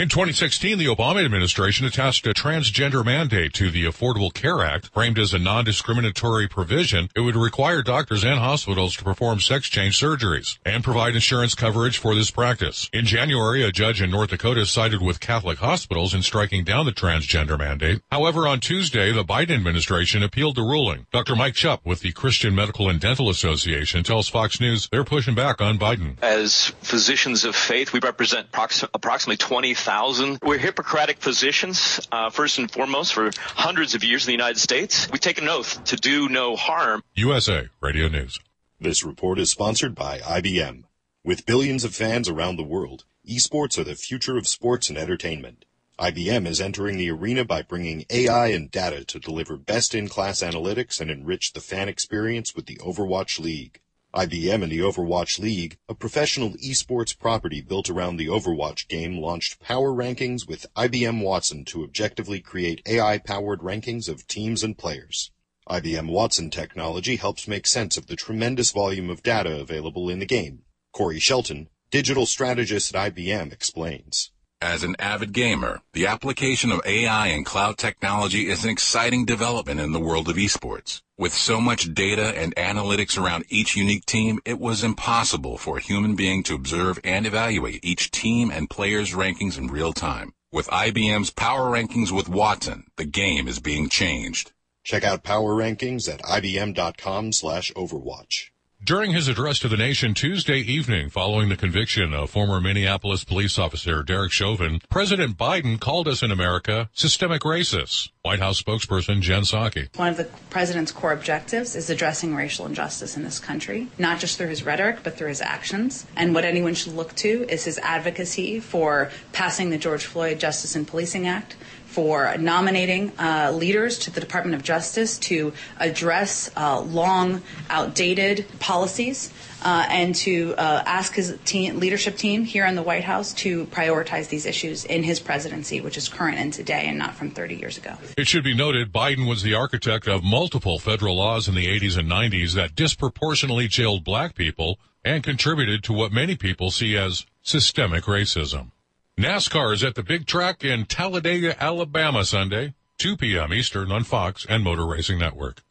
[0.01, 5.19] In 2016, the Obama administration attached a transgender mandate to the Affordable Care Act, framed
[5.19, 7.07] as a non-discriminatory provision.
[7.15, 11.99] It would require doctors and hospitals to perform sex change surgeries and provide insurance coverage
[11.99, 12.89] for this practice.
[12.91, 16.93] In January, a judge in North Dakota sided with Catholic hospitals in striking down the
[16.93, 18.01] transgender mandate.
[18.11, 21.05] However, on Tuesday, the Biden administration appealed the ruling.
[21.13, 21.35] Dr.
[21.35, 25.61] Mike Chupp with the Christian Medical and Dental Association tells Fox News they're pushing back
[25.61, 26.19] on Biden.
[26.23, 30.39] As physicians of faith, we represent approximately 20,000 thousand.
[30.41, 35.11] We're Hippocratic physicians, uh, first and foremost, for hundreds of years in the United States.
[35.11, 37.03] We take an oath to do no harm.
[37.15, 38.39] USA Radio News.
[38.80, 40.85] This report is sponsored by IBM.
[41.26, 45.65] With billions of fans around the world, esports are the future of sports and entertainment.
[45.99, 51.11] IBM is entering the arena by bringing AI and data to deliver best-in-class analytics and
[51.11, 53.80] enrich the fan experience with the Overwatch League.
[54.13, 59.61] IBM and the Overwatch League, a professional esports property built around the Overwatch game, launched
[59.61, 65.31] Power Rankings with IBM Watson to objectively create AI-powered rankings of teams and players.
[65.69, 70.25] IBM Watson technology helps make sense of the tremendous volume of data available in the
[70.25, 70.63] game.
[70.91, 74.31] Corey Shelton, digital strategist at IBM, explains.
[74.61, 79.79] As an avid gamer, the application of AI and cloud technology is an exciting development
[79.79, 81.01] in the world of esports.
[81.17, 85.81] With so much data and analytics around each unique team, it was impossible for a
[85.81, 90.35] human being to observe and evaluate each team and player's rankings in real time.
[90.51, 94.51] With IBM's Power Rankings with Watson, the game is being changed.
[94.83, 98.50] Check out Power Rankings at ibm.com slash overwatch.
[98.83, 103.59] During his address to the nation Tuesday evening following the conviction of former Minneapolis police
[103.59, 108.09] officer Derek Chauvin, President Biden called us in America systemic racists.
[108.23, 109.95] White House spokesperson Jen Psaki.
[109.97, 114.39] One of the president's core objectives is addressing racial injustice in this country, not just
[114.39, 116.07] through his rhetoric, but through his actions.
[116.15, 120.75] And what anyone should look to is his advocacy for passing the George Floyd Justice
[120.75, 121.55] and Policing Act,
[121.91, 129.31] for nominating uh, leaders to the Department of Justice to address uh, long, outdated policies.
[129.63, 133.65] Uh, and to uh, ask his team, leadership team here in the White House to
[133.68, 137.57] prioritize these issues in his presidency, which is current and today and not from 30
[137.57, 137.95] years ago.
[138.18, 141.95] It should be noted Biden was the architect of multiple federal laws in the 80s
[141.95, 147.27] and 90s that disproportionately jailed black people and contributed to what many people see as
[147.43, 148.72] systemic racism.
[149.19, 153.53] NASCAR is at the big track in Talladega, Alabama Sunday, 2 p.m.
[153.53, 155.63] Eastern on Fox and Motor Racing Network.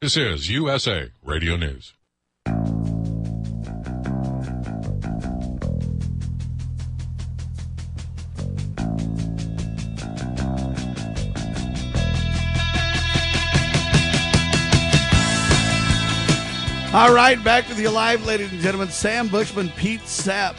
[0.00, 1.94] This is USA Radio News.
[16.96, 18.88] All right, back with you live, ladies and gentlemen.
[18.88, 20.56] Sam Bushman, Pete Sepp,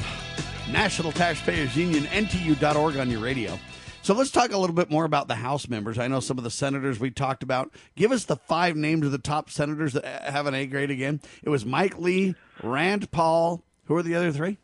[0.72, 3.58] National Taxpayers Union, NTU.org on your radio.
[4.02, 5.98] So let's talk a little bit more about the House members.
[5.98, 7.72] I know some of the senators we talked about.
[7.96, 11.20] Give us the five names of the top senators that have an A grade again.
[11.44, 13.64] It was Mike Lee, Rand Paul.
[13.86, 14.58] Who are the other three?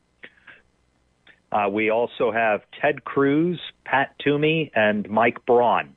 [1.51, 5.95] Uh, we also have Ted Cruz, Pat Toomey, and Mike Braun.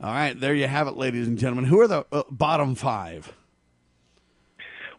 [0.00, 1.64] All right, there you have it, ladies and gentlemen.
[1.66, 3.32] Who are the uh, bottom five?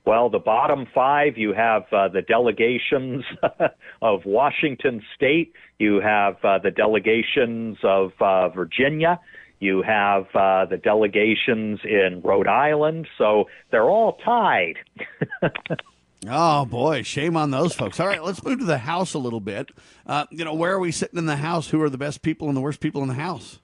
[0.05, 3.23] Well, the bottom five, you have uh, the delegations
[4.01, 9.19] of Washington State, you have uh, the delegations of uh, Virginia,
[9.59, 14.75] you have uh, the delegations in Rhode Island, so they're all tied.
[16.27, 17.97] oh boy, shame on those folks.
[17.97, 19.71] All right, let's move to the House a little bit.
[20.05, 21.69] Uh, you know, where are we sitting in the House?
[21.69, 23.59] Who are the best people and the worst people in the House?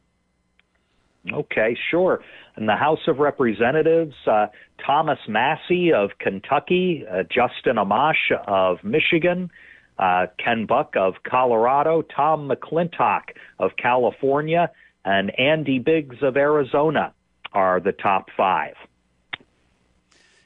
[1.33, 2.21] Okay, sure.
[2.59, 4.47] In the House of Representatives, uh,
[4.85, 9.49] Thomas Massie of Kentucky, uh, Justin Amash of Michigan,
[9.97, 13.29] uh, Ken Buck of Colorado, Tom McClintock
[13.59, 14.69] of California,
[15.05, 17.13] and Andy Biggs of Arizona
[17.53, 18.75] are the top five.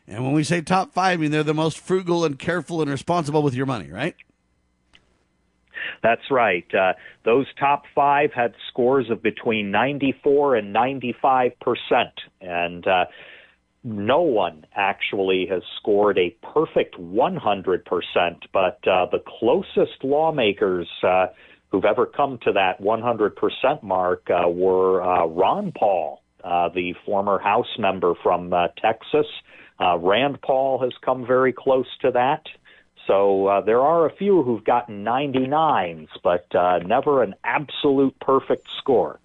[0.07, 2.91] And when we say top five, I mean they're the most frugal and careful and
[2.91, 4.15] responsible with your money, right?
[6.01, 6.65] That's right.
[6.73, 6.93] Uh,
[7.25, 13.05] those top five had scores of between 94 and 95 percent, and uh,
[13.83, 18.45] no one actually has scored a perfect 100 percent.
[18.51, 21.27] But uh, the closest lawmakers uh,
[21.71, 26.93] who've ever come to that 100 percent mark uh, were uh, Ron Paul, uh, the
[27.05, 29.27] former House member from uh, Texas.
[29.79, 32.43] Uh, Rand Paul has come very close to that.
[33.07, 38.67] So uh, there are a few who've gotten 99s, but uh, never an absolute perfect
[38.77, 39.19] score.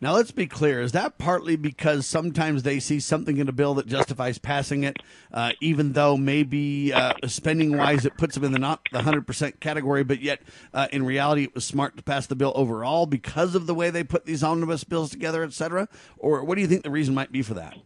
[0.00, 0.82] Now, let's be clear.
[0.82, 4.98] Is that partly because sometimes they see something in a bill that justifies passing it,
[5.32, 9.60] uh, even though maybe uh, spending wise it puts them in the not the 100%
[9.60, 10.42] category, but yet
[10.74, 13.88] uh, in reality it was smart to pass the bill overall because of the way
[13.88, 15.88] they put these omnibus bills together, et cetera?
[16.18, 17.78] Or what do you think the reason might be for that?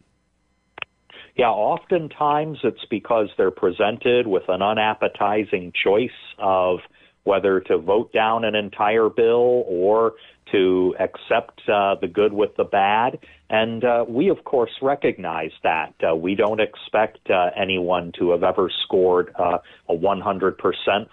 [1.39, 6.79] Yeah, oftentimes it's because they're presented with an unappetizing choice of
[7.23, 10.15] whether to vote down an entire bill or
[10.51, 13.19] to accept uh, the good with the bad.
[13.49, 15.93] And uh, we, of course, recognize that.
[16.03, 20.57] Uh, we don't expect uh, anyone to have ever scored uh, a 100%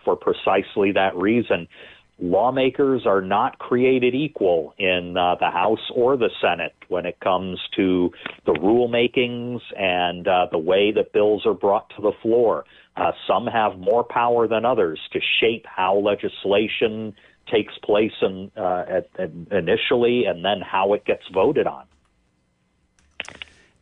[0.05, 1.69] for precisely that reason
[2.19, 7.61] lawmakers are not created equal in uh, the House or the Senate when it comes
[7.77, 8.11] to
[8.47, 12.65] the rulemakings and uh, the way that bills are brought to the floor.
[12.97, 17.15] Uh, some have more power than others to shape how legislation
[17.53, 21.85] takes place uh, at, at initially and then how it gets voted on.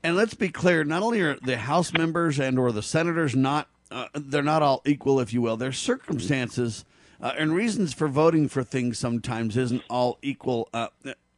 [0.02, 3.68] And let's be clear: not only are the House members and or the senators not
[3.90, 5.56] uh, they're not all equal, if you will.
[5.56, 6.84] Their circumstances
[7.20, 10.88] uh, and reasons for voting for things sometimes isn't all equal uh,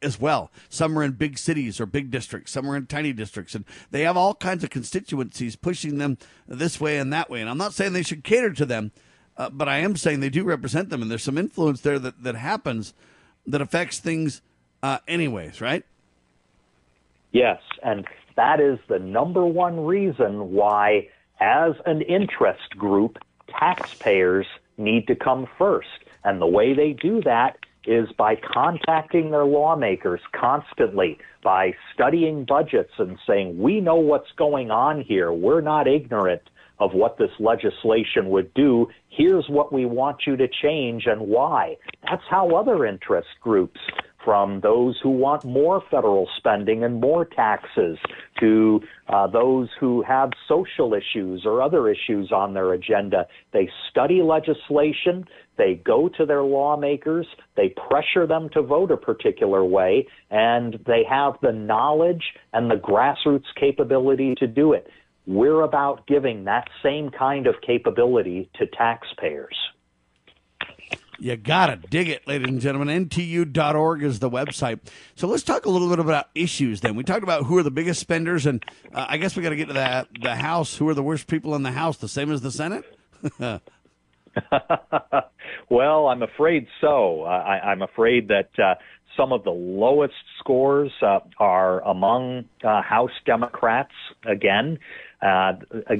[0.01, 0.51] as well.
[0.69, 4.01] Some are in big cities or big districts, some are in tiny districts, and they
[4.01, 6.17] have all kinds of constituencies pushing them
[6.47, 7.41] this way and that way.
[7.41, 8.91] And I'm not saying they should cater to them,
[9.37, 12.23] uh, but I am saying they do represent them, and there's some influence there that,
[12.23, 12.93] that happens
[13.45, 14.41] that affects things
[14.83, 15.83] uh, anyways, right?
[17.31, 18.05] Yes, and
[18.35, 21.09] that is the number one reason why,
[21.39, 23.17] as an interest group,
[23.47, 24.47] taxpayers
[24.77, 25.87] need to come first.
[26.23, 32.91] And the way they do that is by contacting their lawmakers constantly, by studying budgets
[32.97, 35.31] and saying, we know what's going on here.
[35.31, 36.41] We're not ignorant
[36.79, 38.87] of what this legislation would do.
[39.09, 41.77] Here's what we want you to change and why.
[42.03, 43.79] That's how other interest groups
[44.27, 47.97] from those who want more federal spending and more taxes
[48.37, 53.25] to uh, those who have social issues or other issues on their agenda.
[53.53, 55.23] They study legislation,
[55.57, 57.25] they go to their lawmakers,
[57.55, 62.75] they pressure them to vote a particular way, and they have the knowledge and the
[62.75, 64.89] grassroots capability to do it.
[65.25, 69.55] We're about giving that same kind of capability to taxpayers.
[71.19, 73.09] You got to dig it, ladies and gentlemen.
[73.09, 74.79] NTU.org is the website.
[75.15, 76.95] So let's talk a little bit about issues then.
[76.95, 78.63] We talked about who are the biggest spenders, and
[78.93, 80.77] uh, I guess we got to get to the, the House.
[80.77, 81.97] Who are the worst people in the House?
[81.97, 82.85] The same as the Senate?
[85.69, 87.23] well, I'm afraid so.
[87.23, 88.75] Uh, I, I'm afraid that uh,
[89.15, 93.93] some of the lowest scores uh, are among uh, House Democrats
[94.25, 94.77] again.
[95.21, 95.53] Uh,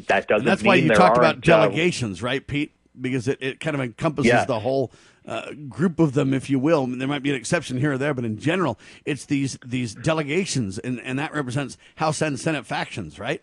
[0.07, 0.31] that doesn't.
[0.31, 2.71] And that's why you talked about delegations, right, Pete?
[2.99, 4.47] Because it, it kind of encompasses yes.
[4.47, 4.91] the whole
[5.27, 6.87] uh, group of them, if you will.
[6.87, 10.79] There might be an exception here or there, but in general, it's these these delegations,
[10.79, 13.41] and, and that represents House and Senate factions, right?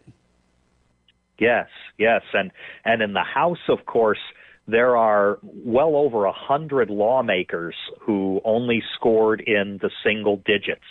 [1.39, 1.69] Yes,
[1.99, 2.51] yes, and
[2.85, 4.21] and in the House, of course,
[4.67, 10.85] there are well over a hundred lawmakers who only scored in the single digits.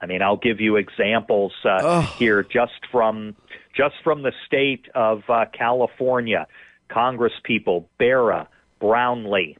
[0.00, 2.14] I mean, I'll give you examples uh, oh.
[2.18, 3.36] here just from
[3.76, 6.46] just from the state of uh, California.
[6.90, 8.48] Congresspeople Bera,
[8.80, 9.56] Brownley,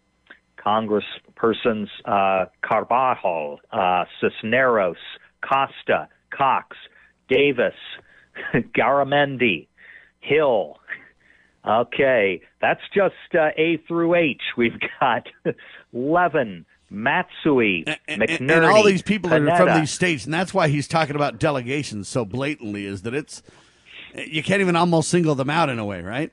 [0.59, 4.97] Congresspersons uh, Carbajal, uh, Cisneros,
[5.43, 6.77] Costa, Cox,
[7.29, 7.75] Davis,
[8.55, 9.67] Garamendi,
[10.21, 10.77] Hill.
[11.67, 14.41] Okay, that's just uh, A through H.
[14.57, 15.27] We've got
[15.93, 19.53] Levin, Matsui, and, McNerney, and, and all these people Panetta.
[19.53, 22.87] are from these states, and that's why he's talking about delegations so blatantly.
[22.87, 23.43] Is that it's
[24.15, 26.33] you can't even almost single them out in a way, right?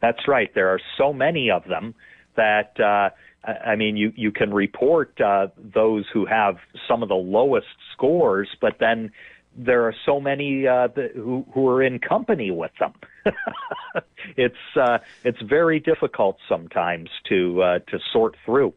[0.00, 0.50] That's right.
[0.54, 1.94] There are so many of them
[2.36, 3.10] that uh,
[3.44, 6.56] I mean, you you can report uh, those who have
[6.88, 9.12] some of the lowest scores, but then
[9.56, 12.94] there are so many uh, the, who who are in company with them.
[14.36, 18.74] it's uh, it's very difficult sometimes to uh, to sort through.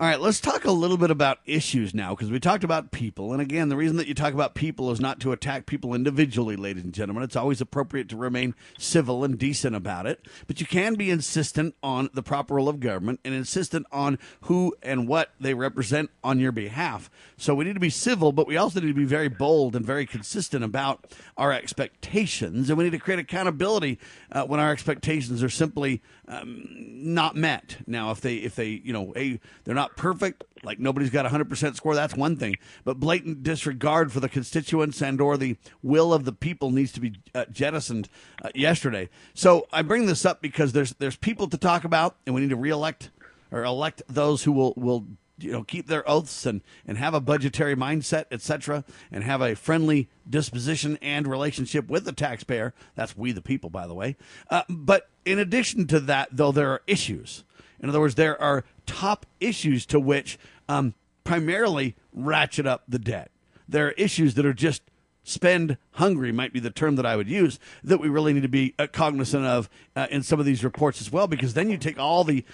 [0.00, 3.34] All right, let's talk a little bit about issues now because we talked about people.
[3.34, 6.56] And again, the reason that you talk about people is not to attack people individually,
[6.56, 7.22] ladies and gentlemen.
[7.22, 10.26] It's always appropriate to remain civil and decent about it.
[10.46, 14.74] But you can be insistent on the proper role of government and insistent on who
[14.82, 17.10] and what they represent on your behalf.
[17.36, 19.84] So we need to be civil, but we also need to be very bold and
[19.84, 21.04] very consistent about
[21.36, 22.70] our expectations.
[22.70, 23.98] And we need to create accountability
[24.32, 26.00] uh, when our expectations are simply
[26.32, 27.78] um, not met.
[27.86, 31.28] Now, if they, if they, you know, a, they're not perfect, like nobody's got a
[31.28, 32.56] 100% score, that's one thing.
[32.84, 37.00] But blatant disregard for the constituents and or the will of the people needs to
[37.00, 38.08] be uh, jettisoned
[38.42, 39.08] uh, yesterday.
[39.34, 42.50] So I bring this up because there's there's people to talk about, and we need
[42.50, 43.10] to reelect
[43.50, 45.06] or elect those who will will
[45.42, 49.54] you know keep their oaths and and have a budgetary mindset etc and have a
[49.54, 52.74] friendly disposition and relationship with the taxpayer.
[52.94, 54.16] That's we the people by the way.
[54.50, 57.44] Uh, but in addition to that though there are issues.
[57.80, 60.38] In other words there are top issues to which
[60.68, 60.94] um,
[61.24, 63.30] primarily ratchet up the debt.
[63.68, 64.82] There are issues that are just
[65.24, 68.48] spend hungry might be the term that I would use that we really need to
[68.48, 71.78] be uh, cognizant of uh, in some of these reports as well because then you
[71.78, 72.44] take all the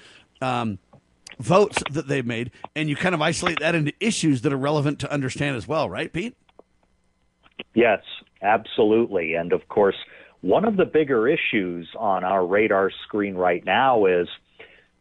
[0.40, 0.78] um,
[1.39, 4.98] votes that they've made, and you kind of isolate that into issues that are relevant
[5.01, 6.36] to understand as well, right, Pete?
[7.74, 8.01] Yes,
[8.43, 9.35] absolutely.
[9.35, 9.97] And of course,
[10.40, 14.28] one of the bigger issues on our radar screen right now is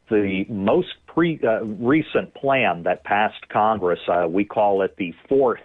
[0.10, 4.00] the most pre, uh, recent plan that passed Congress.
[4.08, 5.60] Uh, we call it the fourth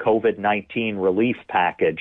[0.00, 2.00] COVID 19 relief package.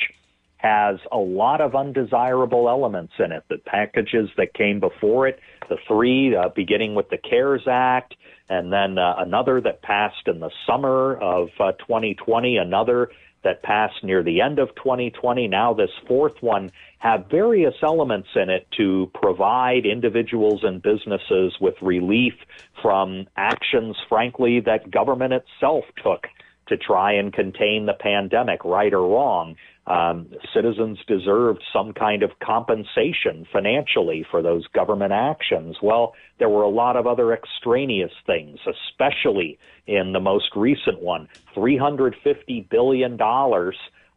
[0.63, 3.43] Has a lot of undesirable elements in it.
[3.49, 8.15] The packages that came before it, the three, uh, beginning with the CARES Act,
[8.47, 13.09] and then uh, another that passed in the summer of uh, 2020, another
[13.43, 15.47] that passed near the end of 2020.
[15.47, 21.75] Now, this fourth one have various elements in it to provide individuals and businesses with
[21.81, 22.33] relief
[22.81, 26.27] from actions, frankly, that government itself took
[26.67, 29.57] to try and contain the pandemic, right or wrong.
[29.85, 35.75] Um, citizens deserved some kind of compensation financially for those government actions.
[35.81, 41.27] Well, there were a lot of other extraneous things, especially in the most recent one
[41.55, 43.17] $350 billion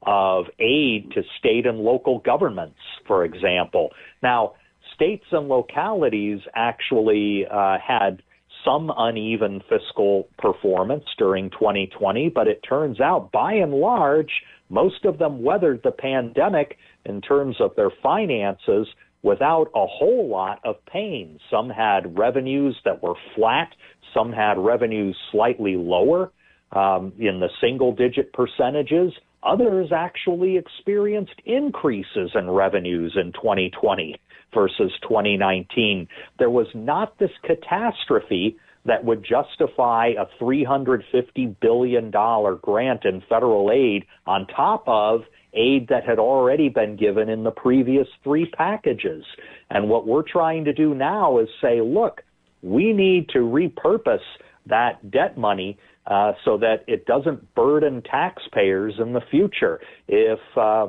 [0.02, 3.90] of aid to state and local governments, for example.
[4.22, 4.54] Now,
[4.94, 8.22] states and localities actually uh, had
[8.64, 15.18] some uneven fiscal performance during 2020, but it turns out by and large, most of
[15.18, 18.86] them weathered the pandemic in terms of their finances
[19.22, 21.38] without a whole lot of pain.
[21.50, 23.68] Some had revenues that were flat,
[24.14, 26.30] some had revenues slightly lower
[26.72, 29.12] um, in the single digit percentages.
[29.42, 34.16] Others actually experienced increases in revenues in 2020
[34.54, 36.08] versus 2019.
[36.38, 38.56] There was not this catastrophe
[38.86, 45.22] that would justify a $350 billion grant in federal aid on top of
[45.54, 49.24] aid that had already been given in the previous three packages.
[49.70, 52.22] And what we're trying to do now is say, look,
[52.62, 54.18] we need to repurpose
[54.66, 59.80] that debt money uh, so that it doesn't burden taxpayers in the future.
[60.08, 60.88] If uh,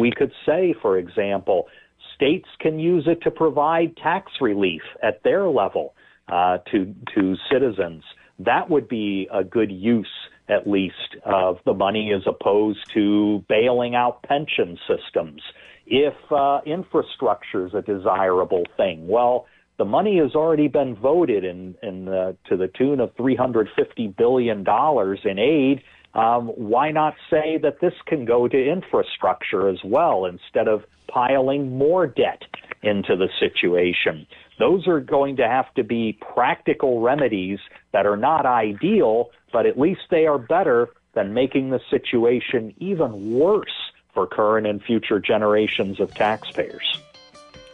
[0.00, 1.68] we could say, for example,
[2.14, 5.94] states can use it to provide tax relief at their level
[6.32, 8.02] uh, to to citizens.
[8.38, 10.10] That would be a good use,
[10.48, 15.42] at least, of the money as opposed to bailing out pension systems.
[15.86, 19.46] If uh, infrastructure is a desirable thing, well,
[19.76, 24.64] the money has already been voted in, in the, to the tune of 350 billion
[24.64, 25.82] dollars in aid.
[26.14, 31.76] Um, why not say that this can go to infrastructure as well instead of piling
[31.76, 32.42] more debt
[32.82, 34.26] into the situation?
[34.58, 37.58] Those are going to have to be practical remedies
[37.92, 43.38] that are not ideal, but at least they are better than making the situation even
[43.38, 46.98] worse for current and future generations of taxpayers.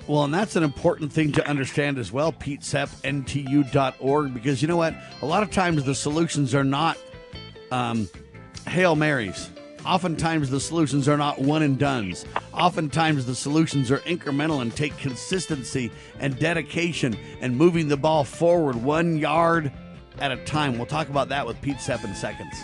[0.06, 4.68] Well, and that's an important thing to understand as well, Pete Sepp, NTU.org, because you
[4.68, 4.94] know what?
[5.20, 6.96] A lot of times the solutions are not
[7.70, 8.08] um,
[8.66, 9.50] Hail Marys.
[9.88, 12.26] Oftentimes the solutions are not one and dones.
[12.52, 15.90] Oftentimes the solutions are incremental and take consistency
[16.20, 19.72] and dedication and moving the ball forward one yard
[20.18, 20.76] at a time.
[20.76, 22.54] We'll talk about that with Pete Sepp in seconds.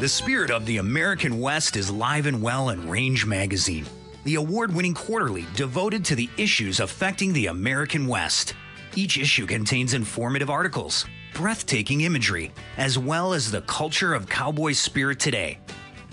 [0.00, 3.84] The spirit of the American West is live and well in Range Magazine,
[4.24, 8.54] the award winning quarterly devoted to the issues affecting the American West.
[8.94, 15.18] Each issue contains informative articles, breathtaking imagery, as well as the culture of cowboy spirit
[15.18, 15.58] today,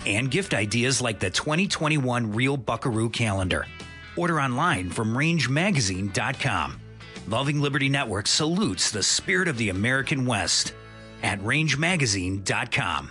[0.06, 3.66] and gift ideas like the 2021 Real Buckaroo calendar.
[4.16, 6.80] Order online from rangemagazine.com.
[7.28, 10.72] Loving Liberty Network salutes the spirit of the American West
[11.22, 13.10] at rangemagazine.com.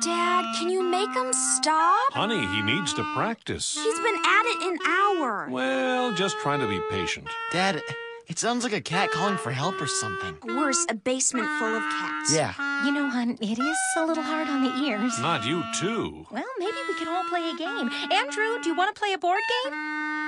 [0.00, 2.12] Dad, can you make him stop?
[2.12, 3.74] Honey, he needs to practice.
[3.74, 5.48] He's been at it an hour.
[5.50, 7.28] Well, just trying to be patient.
[7.52, 7.80] Dad,
[8.26, 10.36] it sounds like a cat calling for help or something.
[10.56, 12.34] Worse, a basement full of cats.
[12.34, 12.54] Yeah.
[12.84, 15.18] You know, hon, it is a little hard on the ears.
[15.20, 16.26] Not you, too.
[16.30, 17.90] Well, maybe we can all play a game.
[18.10, 19.72] Andrew, do you want to play a board game?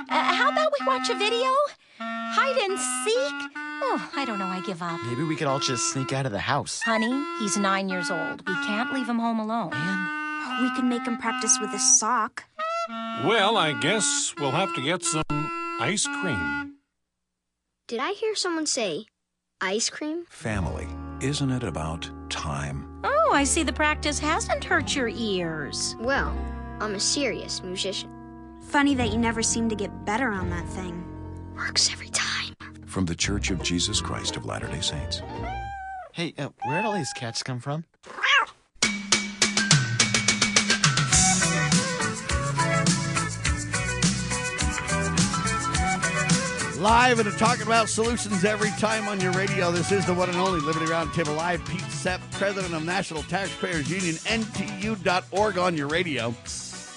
[0.08, 1.48] Uh, how about we watch a video?
[1.98, 3.60] Hide and seek?
[3.82, 4.46] Oh, I don't know.
[4.46, 5.00] I give up.
[5.04, 6.82] Maybe we could all just sneak out of the house.
[6.82, 8.46] Honey, he's nine years old.
[8.46, 9.70] We can't leave him home alone.
[9.70, 10.62] Man.
[10.62, 12.44] We could make him practice with a sock.
[13.24, 15.22] Well, I guess we'll have to get some
[15.80, 16.76] ice cream.
[17.88, 19.06] Did I hear someone say
[19.60, 20.24] ice cream?
[20.28, 20.88] Family.
[21.20, 23.00] Isn't it about time?
[23.04, 25.96] Oh, I see the practice hasn't hurt your ears.
[26.00, 26.36] Well,
[26.80, 28.10] I'm a serious musician.
[28.68, 31.04] Funny that you never seem to get better on that thing.
[31.56, 32.54] Works every time.
[32.86, 35.22] From the Church of Jesus Christ of Latter day Saints.
[36.12, 37.84] Hey, uh, where'd all these cats come from?
[46.78, 49.72] Live and talking about solutions every time on your radio.
[49.72, 51.64] This is the one and only Liberty Roundtable Live.
[51.66, 56.34] Pete Sepp, president of National Taxpayers Union, NTU.org on your radio.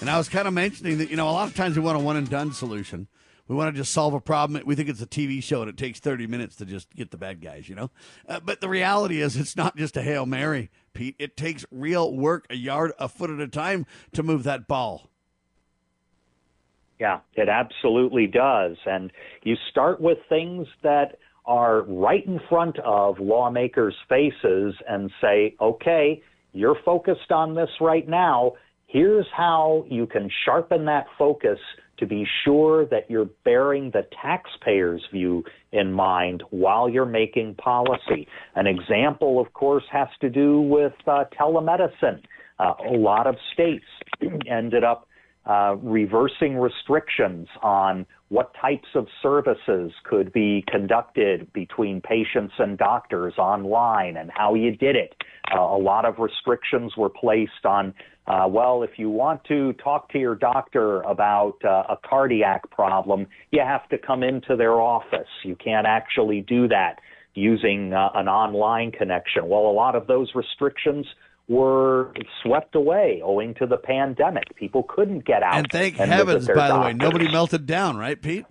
[0.01, 1.97] And I was kind of mentioning that, you know, a lot of times we want
[1.97, 3.07] a one and done solution.
[3.49, 4.61] We want to just solve a problem.
[4.63, 7.17] We think it's a TV show and it takes 30 minutes to just get the
[7.17, 7.89] bad guys, you know?
[8.27, 11.15] Uh, but the reality is, it's not just a Hail Mary, Pete.
[11.17, 15.09] It takes real work, a yard, a foot at a time to move that ball.
[16.99, 18.77] Yeah, it absolutely does.
[18.85, 19.11] And
[19.41, 21.17] you start with things that
[21.47, 26.21] are right in front of lawmakers' faces and say, okay,
[26.53, 28.53] you're focused on this right now.
[28.85, 31.57] Here's how you can sharpen that focus
[31.99, 38.27] to be sure that you're bearing the taxpayer's view in mind while you're making policy.
[38.55, 42.21] An example, of course, has to do with uh, telemedicine.
[42.59, 43.85] Uh, a lot of states
[44.49, 45.07] ended up
[45.45, 53.33] uh, reversing restrictions on what types of services could be conducted between patients and doctors
[53.37, 55.15] online and how you did it.
[55.53, 57.93] Uh, a lot of restrictions were placed on,
[58.27, 63.25] uh, well, if you want to talk to your doctor about uh, a cardiac problem,
[63.51, 65.27] you have to come into their office.
[65.43, 66.99] You can't actually do that
[67.33, 69.47] using uh, an online connection.
[69.47, 71.05] Well, a lot of those restrictions
[71.49, 72.13] were
[72.43, 74.55] swept away owing to the pandemic.
[74.55, 75.55] People couldn't get out.
[75.55, 78.45] And thank and heavens, by their the way, nobody melted down, right, Pete?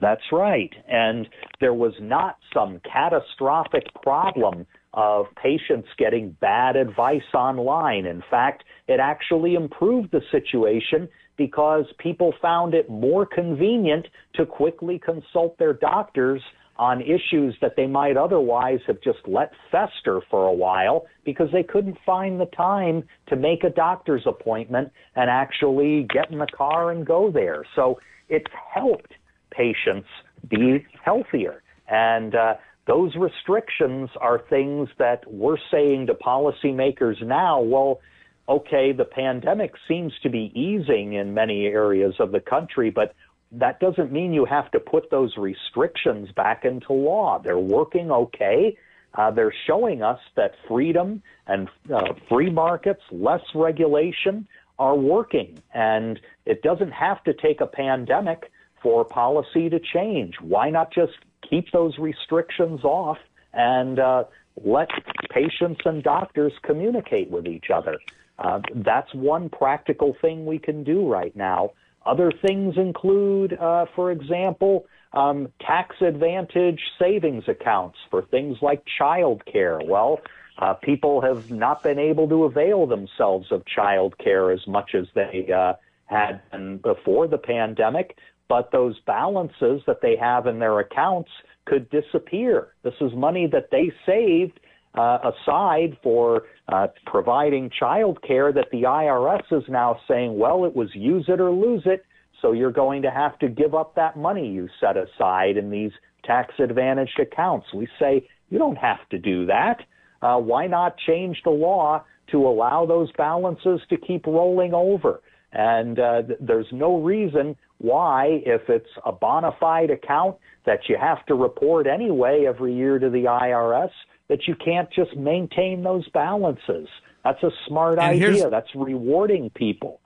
[0.00, 0.72] That's right.
[0.88, 1.28] And
[1.60, 8.06] there was not some catastrophic problem of patients getting bad advice online.
[8.06, 14.98] In fact, it actually improved the situation because people found it more convenient to quickly
[14.98, 16.40] consult their doctors
[16.78, 21.62] on issues that they might otherwise have just let fester for a while because they
[21.62, 26.90] couldn't find the time to make a doctor's appointment and actually get in the car
[26.90, 27.64] and go there.
[27.74, 27.98] So
[28.28, 29.12] it's helped
[29.50, 30.08] patients
[30.48, 31.62] be healthier.
[31.88, 32.54] And uh,
[32.86, 38.00] those restrictions are things that we're saying to policymakers now, well,
[38.48, 43.14] okay, the pandemic seems to be easing in many areas of the country, but
[43.52, 47.38] that doesn't mean you have to put those restrictions back into law.
[47.38, 48.76] They're working okay.
[49.14, 54.46] Uh, they're showing us that freedom and uh, free markets, less regulation,
[54.78, 55.62] are working.
[55.72, 58.50] And it doesn't have to take a pandemic
[58.82, 60.34] for policy to change.
[60.40, 61.12] Why not just
[61.48, 63.18] keep those restrictions off
[63.54, 64.24] and uh,
[64.64, 64.88] let
[65.30, 67.96] patients and doctors communicate with each other?
[68.38, 71.70] Uh, that's one practical thing we can do right now.
[72.06, 79.42] Other things include, uh, for example, um, tax advantage savings accounts for things like child
[79.44, 79.80] care.
[79.84, 80.20] Well,
[80.58, 85.06] uh, people have not been able to avail themselves of child care as much as
[85.14, 85.74] they uh,
[86.06, 86.40] had
[86.82, 88.16] before the pandemic,
[88.48, 91.30] but those balances that they have in their accounts
[91.64, 92.68] could disappear.
[92.84, 94.60] This is money that they saved
[94.96, 100.74] uh, aside for uh, providing child care that the IRS is now saying, well, it
[100.74, 102.04] was use it or lose it.
[102.42, 105.92] So you're going to have to give up that money you set aside in these
[106.24, 107.66] tax advantaged accounts.
[107.74, 109.78] We say you don't have to do that.
[110.22, 115.20] Uh, why not change the law to allow those balances to keep rolling over?
[115.52, 120.96] And uh, th- there's no reason why, if it's a bona fide account that you
[121.00, 123.90] have to report anyway every year to the IRS,
[124.28, 126.88] that you can't just maintain those balances.
[127.24, 128.50] That's a smart And idea.
[128.50, 130.00] That's rewarding people.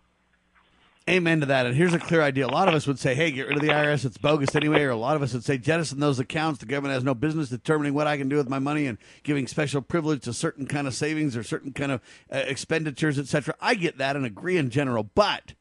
[1.09, 1.67] Amen to that.
[1.67, 2.47] And here's a clear idea.
[2.47, 4.05] A lot of us would say, hey, get rid of the IRS.
[4.05, 4.83] It's bogus anyway.
[4.83, 6.61] Or a lot of us would say, jettison those accounts.
[6.61, 9.47] The government has no business determining what I can do with my money and giving
[9.49, 12.01] special privilege to certain kind of savings or certain kind of
[12.33, 13.55] uh, expenditures, etc.
[13.61, 15.03] I get that and agree in general.
[15.03, 15.55] But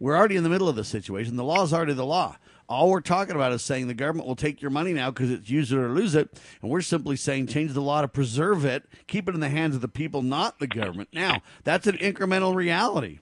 [0.00, 1.36] we're already in the middle of the situation.
[1.36, 2.36] The law is already the law.
[2.68, 5.48] All we're talking about is saying the government will take your money now because it's
[5.48, 6.40] use it or lose it.
[6.60, 9.74] And we're simply saying change the law to preserve it, keep it in the hands
[9.74, 11.10] of the people, not the government.
[11.12, 13.20] Now, that's an incremental reality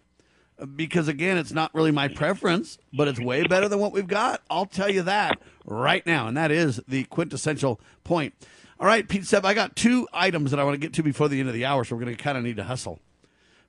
[0.77, 4.43] because again, it's not really my preference, but it's way better than what we've got.
[4.49, 8.35] I'll tell you that right now, and that is the quintessential point.
[8.81, 11.29] All right, Pete Sepp, I got two items that I want to get to before
[11.29, 13.01] the end of the hour, so we're going to kind of need to hustle.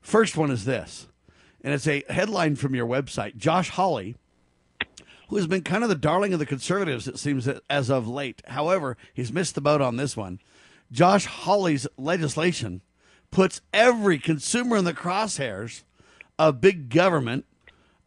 [0.02, 1.08] First one is this,
[1.64, 3.38] and it's a headline from your website.
[3.38, 4.16] Josh Hawley,
[5.30, 8.42] who has been kind of the darling of the conservatives, it seems, as of late.
[8.48, 10.40] However, he's missed the boat on this one.
[10.92, 12.82] Josh Hawley's legislation
[13.32, 15.84] puts every consumer in the crosshairs
[16.38, 17.46] of big government.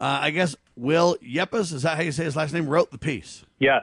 [0.00, 2.98] Uh, I guess Will Yepes, is that how you say his last name, wrote the
[2.98, 3.44] piece.
[3.58, 3.82] Yes.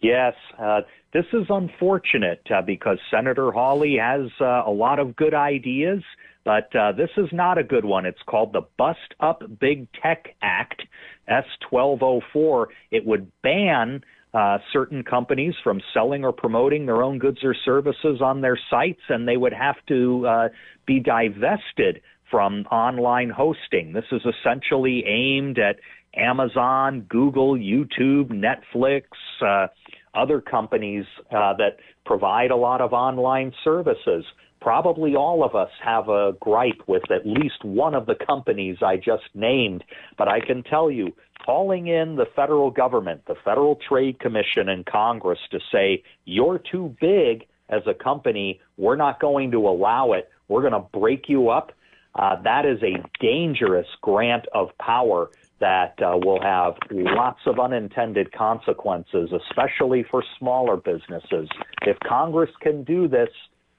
[0.00, 0.34] Yes.
[0.58, 0.82] Uh,
[1.12, 6.02] this is unfortunate uh, because Senator Hawley has uh, a lot of good ideas,
[6.44, 8.04] but uh, this is not a good one.
[8.04, 10.82] It's called the Bust Up Big Tech Act,
[11.28, 12.66] S1204.
[12.90, 14.02] It would ban
[14.34, 19.00] uh, certain companies from selling or promoting their own goods or services on their sites,
[19.08, 20.48] and they would have to uh,
[20.86, 23.92] be divested from online hosting.
[23.92, 25.76] This is essentially aimed at
[26.16, 29.04] Amazon, Google, YouTube, Netflix,
[29.40, 29.68] uh,
[30.14, 34.24] other companies uh, that provide a lot of online services.
[34.60, 38.96] Probably all of us have a gripe with at least one of the companies I
[38.96, 39.84] just named,
[40.18, 41.14] but I can tell you,
[41.44, 46.96] calling in the federal government, the Federal Trade Commission, and Congress to say, you're too
[47.00, 51.48] big as a company, we're not going to allow it, we're going to break you
[51.50, 51.72] up.
[52.14, 55.30] Uh, that is a dangerous grant of power
[55.60, 61.48] that uh, will have lots of unintended consequences, especially for smaller businesses.
[61.82, 63.28] If Congress can do this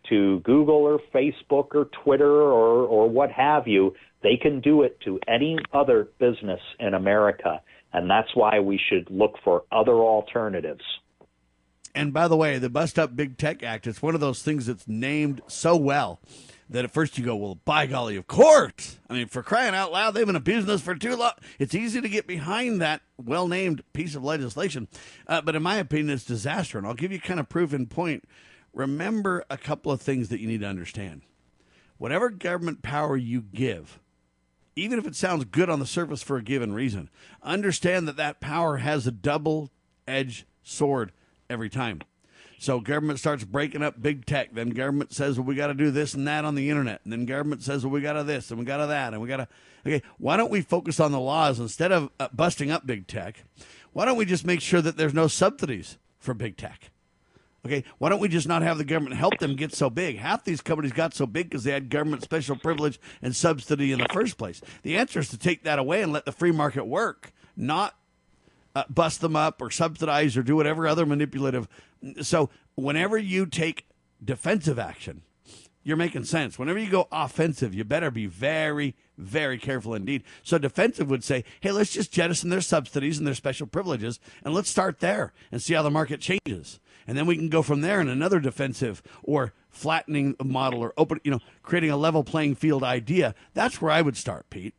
[0.09, 3.93] to Google or Facebook or Twitter or, or what have you,
[4.23, 7.61] they can do it to any other business in America.
[7.93, 10.83] And that's why we should look for other alternatives.
[11.95, 14.67] And by the way, the Bust Up Big Tech Act, it's one of those things
[14.67, 16.19] that's named so well
[16.69, 18.99] that at first you go, well, by golly, of course.
[19.09, 21.31] I mean, for crying out loud, they've been in business for too long.
[21.59, 24.87] It's easy to get behind that well named piece of legislation.
[25.27, 26.77] Uh, but in my opinion, it's disaster.
[26.77, 28.25] And I'll give you kind of proof in point.
[28.77, 31.23] Remember a couple of things that you need to understand.
[31.97, 33.99] Whatever government power you give,
[34.75, 37.09] even if it sounds good on the surface for a given reason,
[37.41, 39.71] understand that that power has a double
[40.07, 41.11] edged sword
[41.49, 42.01] every time.
[42.59, 44.53] So government starts breaking up big tech.
[44.53, 47.01] Then government says, well, we got to do this and that on the internet.
[47.03, 49.21] And then government says, well, we got to this and we got to that and
[49.23, 49.47] we got to.
[49.87, 53.43] Okay, why don't we focus on the laws instead of uh, busting up big tech?
[53.91, 56.91] Why don't we just make sure that there's no subsidies for big tech?
[57.67, 60.17] Okay, why don't we just not have the government help them get so big?
[60.19, 63.99] Half these companies got so big because they had government special privilege and subsidy in
[63.99, 64.61] the first place.
[64.83, 67.93] The answer is to take that away and let the free market work, not
[68.73, 71.67] uh, bust them up or subsidize or do whatever other manipulative.
[72.21, 73.85] So whenever you take
[74.23, 75.23] defensive action,
[75.83, 76.57] you're making sense.
[76.57, 80.23] Whenever you go offensive, you better be very, very careful indeed.
[80.41, 84.53] So defensive would say, hey, let's just jettison their subsidies and their special privileges and
[84.53, 86.79] let's start there and see how the market changes.
[87.07, 91.21] And then we can go from there in another defensive or flattening model or open,
[91.23, 93.33] you know, creating a level playing field idea.
[93.53, 94.75] That's where I would start, Pete.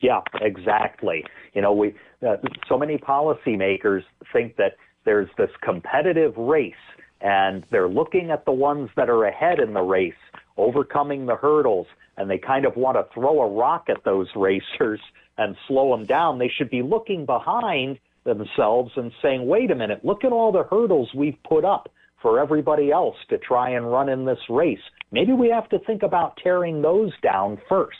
[0.00, 1.24] Yeah, exactly.
[1.54, 1.94] You know, we
[2.26, 2.36] uh,
[2.68, 4.02] so many policymakers
[4.32, 6.74] think that there's this competitive race,
[7.20, 10.14] and they're looking at the ones that are ahead in the race,
[10.56, 15.00] overcoming the hurdles, and they kind of want to throw a rock at those racers
[15.38, 16.38] and slow them down.
[16.38, 20.04] They should be looking behind themselves and saying, "Wait a minute!
[20.04, 21.88] Look at all the hurdles we've put up."
[22.22, 24.80] For everybody else to try and run in this race.
[25.12, 27.98] Maybe we have to think about tearing those down first.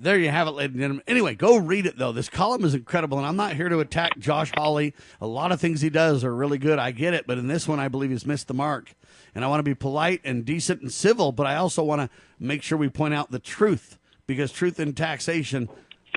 [0.00, 1.04] There you have it, ladies and gentlemen.
[1.06, 2.10] Anyway, go read it though.
[2.10, 4.94] This column is incredible, and I'm not here to attack Josh Hawley.
[5.20, 6.78] A lot of things he does are really good.
[6.78, 8.94] I get it, but in this one, I believe he's missed the mark.
[9.34, 12.10] And I want to be polite and decent and civil, but I also want to
[12.38, 15.68] make sure we point out the truth because truth in taxation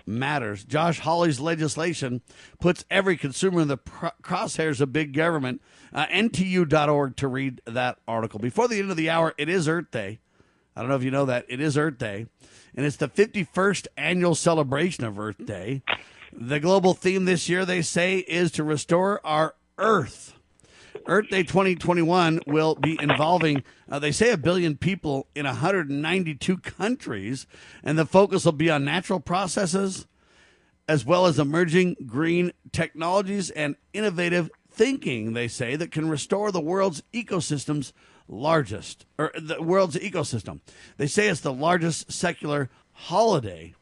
[0.05, 0.63] matters.
[0.63, 2.21] Josh Hawley's legislation
[2.59, 5.61] puts every consumer in the crosshairs of big government.
[5.93, 8.39] Uh, NTU.org to read that article.
[8.39, 10.19] Before the end of the hour, it is Earth Day.
[10.75, 11.45] I don't know if you know that.
[11.49, 12.25] It is Earth Day,
[12.75, 15.83] and it's the 51st annual celebration of Earth Day.
[16.31, 20.33] The global theme this year, they say, is to restore our Earth.
[21.05, 27.47] Earth Day 2021 will be involving, uh, they say, a billion people in 192 countries,
[27.83, 30.07] and the focus will be on natural processes
[30.87, 36.59] as well as emerging green technologies and innovative thinking, they say, that can restore the
[36.59, 37.93] world's ecosystems
[38.27, 40.59] largest, or the world's ecosystem.
[40.97, 43.75] They say it's the largest secular holiday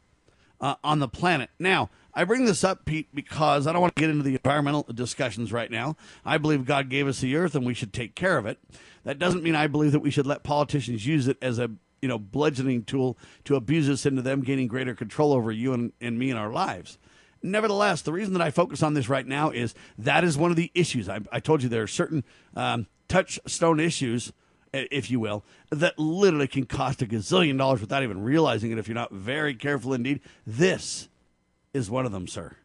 [0.60, 1.50] uh, on the planet.
[1.58, 4.82] Now, I bring this up, Pete, because I don't want to get into the environmental
[4.92, 5.96] discussions right now.
[6.24, 8.58] I believe God gave us the earth and we should take care of it.
[9.04, 11.70] That doesn't mean I believe that we should let politicians use it as a
[12.02, 15.92] you know bludgeoning tool to abuse us into them gaining greater control over you and,
[16.00, 16.98] and me and our lives.
[17.42, 20.56] Nevertheless, the reason that I focus on this right now is that is one of
[20.56, 21.08] the issues.
[21.08, 22.24] I, I told you there are certain
[22.54, 24.32] um, touchstone issues,
[24.72, 28.86] if you will, that literally can cost a gazillion dollars without even realizing it if
[28.86, 30.20] you're not very careful indeed.
[30.46, 31.08] This
[31.72, 32.56] is one of them, sir.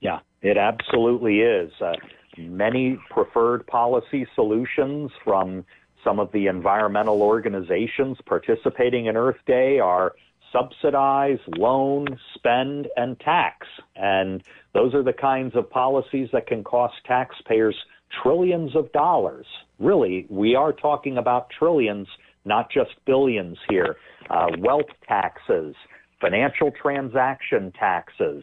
[0.00, 1.72] Yeah, it absolutely is.
[1.80, 1.92] Uh,
[2.38, 5.64] many preferred policy solutions from
[6.02, 10.14] some of the environmental organizations participating in Earth Day are
[10.52, 13.66] subsidize, loan, spend, and tax.
[13.96, 14.42] And
[14.74, 17.76] those are the kinds of policies that can cost taxpayers
[18.22, 19.46] trillions of dollars.
[19.78, 22.08] Really, we are talking about trillions,
[22.44, 23.96] not just billions here.
[24.28, 25.74] Uh, wealth taxes,
[26.22, 28.42] financial transaction taxes,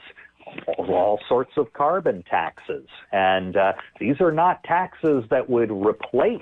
[0.77, 2.85] all sorts of carbon taxes.
[3.11, 6.41] And uh, these are not taxes that would replace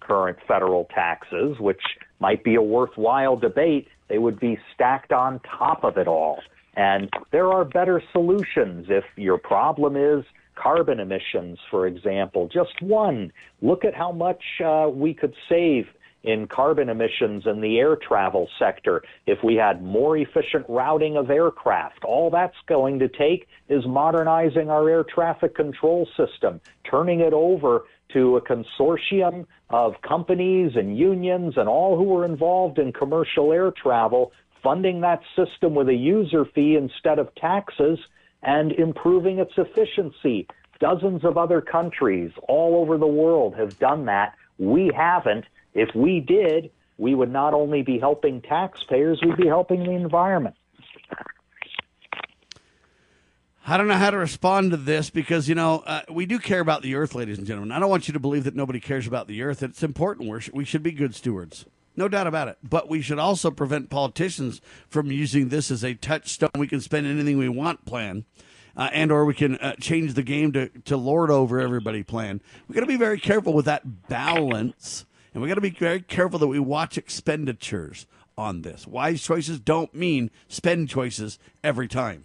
[0.00, 1.82] current federal taxes, which
[2.20, 3.88] might be a worthwhile debate.
[4.08, 6.38] They would be stacked on top of it all.
[6.76, 12.48] And there are better solutions if your problem is carbon emissions, for example.
[12.52, 13.32] Just one.
[13.60, 15.86] Look at how much uh, we could save
[16.26, 21.30] in carbon emissions in the air travel sector if we had more efficient routing of
[21.30, 22.04] aircraft.
[22.04, 27.84] All that's going to take is modernizing our air traffic control system, turning it over
[28.12, 33.70] to a consortium of companies and unions and all who are involved in commercial air
[33.70, 34.32] travel,
[34.62, 37.98] funding that system with a user fee instead of taxes
[38.42, 40.46] and improving its efficiency.
[40.80, 44.34] Dozens of other countries all over the world have done that.
[44.58, 45.44] We haven't.
[45.76, 50.56] If we did, we would not only be helping taxpayers, we'd be helping the environment.
[53.66, 56.60] I don't know how to respond to this because, you know, uh, we do care
[56.60, 57.72] about the earth, ladies and gentlemen.
[57.72, 59.62] I don't want you to believe that nobody cares about the earth.
[59.62, 60.30] It's important.
[60.30, 61.66] We're, we should be good stewards.
[61.94, 62.56] No doubt about it.
[62.62, 66.50] But we should also prevent politicians from using this as a touchstone.
[66.56, 68.24] We can spend anything we want plan.
[68.76, 72.40] Uh, and or we can uh, change the game to, to lord over everybody plan.
[72.66, 76.00] We've got to be very careful with that balance and we got to be very
[76.00, 78.06] careful that we watch expenditures
[78.38, 78.86] on this.
[78.86, 82.24] Wise choices don't mean spend choices every time.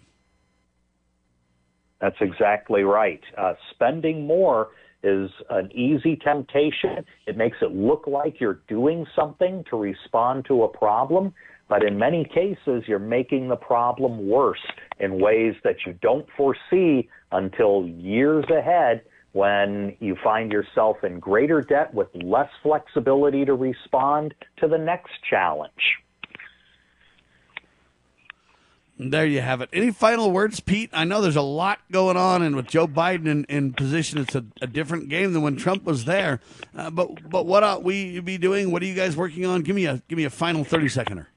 [2.00, 3.20] That's exactly right.
[3.36, 4.70] Uh, spending more
[5.02, 7.04] is an easy temptation.
[7.26, 11.34] It makes it look like you're doing something to respond to a problem,
[11.68, 14.64] but in many cases, you're making the problem worse
[15.00, 19.02] in ways that you don't foresee until years ahead
[19.32, 25.12] when you find yourself in greater debt with less flexibility to respond to the next
[25.28, 25.98] challenge.
[28.98, 29.70] There you have it.
[29.72, 30.90] Any final words, Pete?
[30.92, 34.34] I know there's a lot going on, and with Joe Biden in, in position, it's
[34.34, 36.40] a, a, different game than when Trump was there.
[36.76, 38.70] Uh, but but what ought we be doing?
[38.70, 39.62] What are you guys working on?
[39.62, 41.28] Give me a give me a final thirty seconder.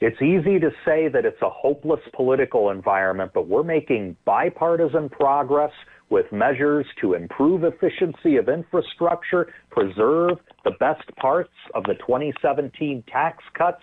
[0.00, 5.72] It's easy to say that it's a hopeless political environment, but we're making bipartisan progress
[6.10, 13.42] with measures to improve efficiency of infrastructure, preserve the best parts of the 2017 tax
[13.56, 13.82] cuts,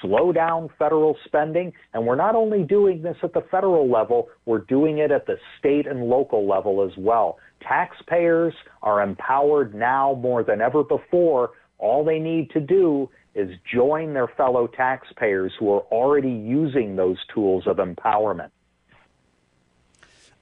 [0.00, 1.72] slow down federal spending.
[1.92, 5.36] And we're not only doing this at the federal level, we're doing it at the
[5.58, 7.38] state and local level as well.
[7.60, 11.50] Taxpayers are empowered now more than ever before.
[11.78, 17.18] All they need to do is join their fellow taxpayers who are already using those
[17.32, 18.50] tools of empowerment.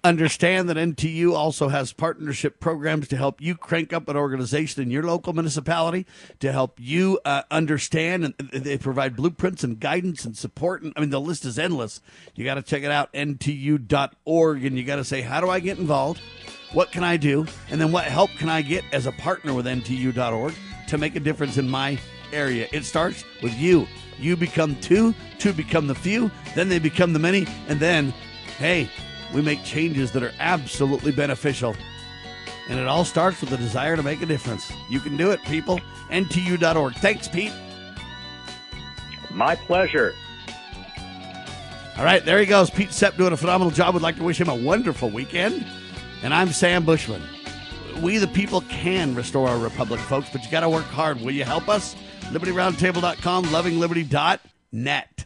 [0.07, 4.89] Understand that NTU also has partnership programs to help you crank up an organization in
[4.89, 6.07] your local municipality
[6.39, 8.23] to help you uh, understand.
[8.25, 10.83] And they provide blueprints and guidance and support.
[10.83, 12.01] And I mean, the list is endless.
[12.37, 15.59] You got to check it out, ntu.org, and you got to say, how do I
[15.59, 16.21] get involved?
[16.73, 17.45] What can I do?
[17.69, 20.55] And then what help can I get as a partner with ntu.org
[20.87, 21.99] to make a difference in my
[22.33, 22.69] area?
[22.71, 23.89] It starts with you
[24.19, 28.15] You become two, two become the few, then they become the many, and then,
[28.59, 28.89] hey,
[29.35, 31.77] we make changes that are absolutely beneficial.
[32.69, 34.73] And it all starts with the desire to make a difference.
[34.91, 35.81] You can do it, people.
[36.11, 36.95] NTU.org.
[36.97, 37.53] Thanks, Pete.
[39.31, 40.15] My pleasure.
[41.97, 42.69] All right, there he goes.
[42.71, 43.95] Pete Sepp doing a phenomenal job.
[43.95, 45.65] Would like to wish him a wonderful weekend.
[46.23, 47.23] And I'm Sam Bushman.
[48.03, 51.21] We, the people, can restore our republic, folks, but you got to work hard.
[51.21, 51.97] Will you help us?
[52.31, 55.26] LibertyRoundtable.com, lovingliberty.net.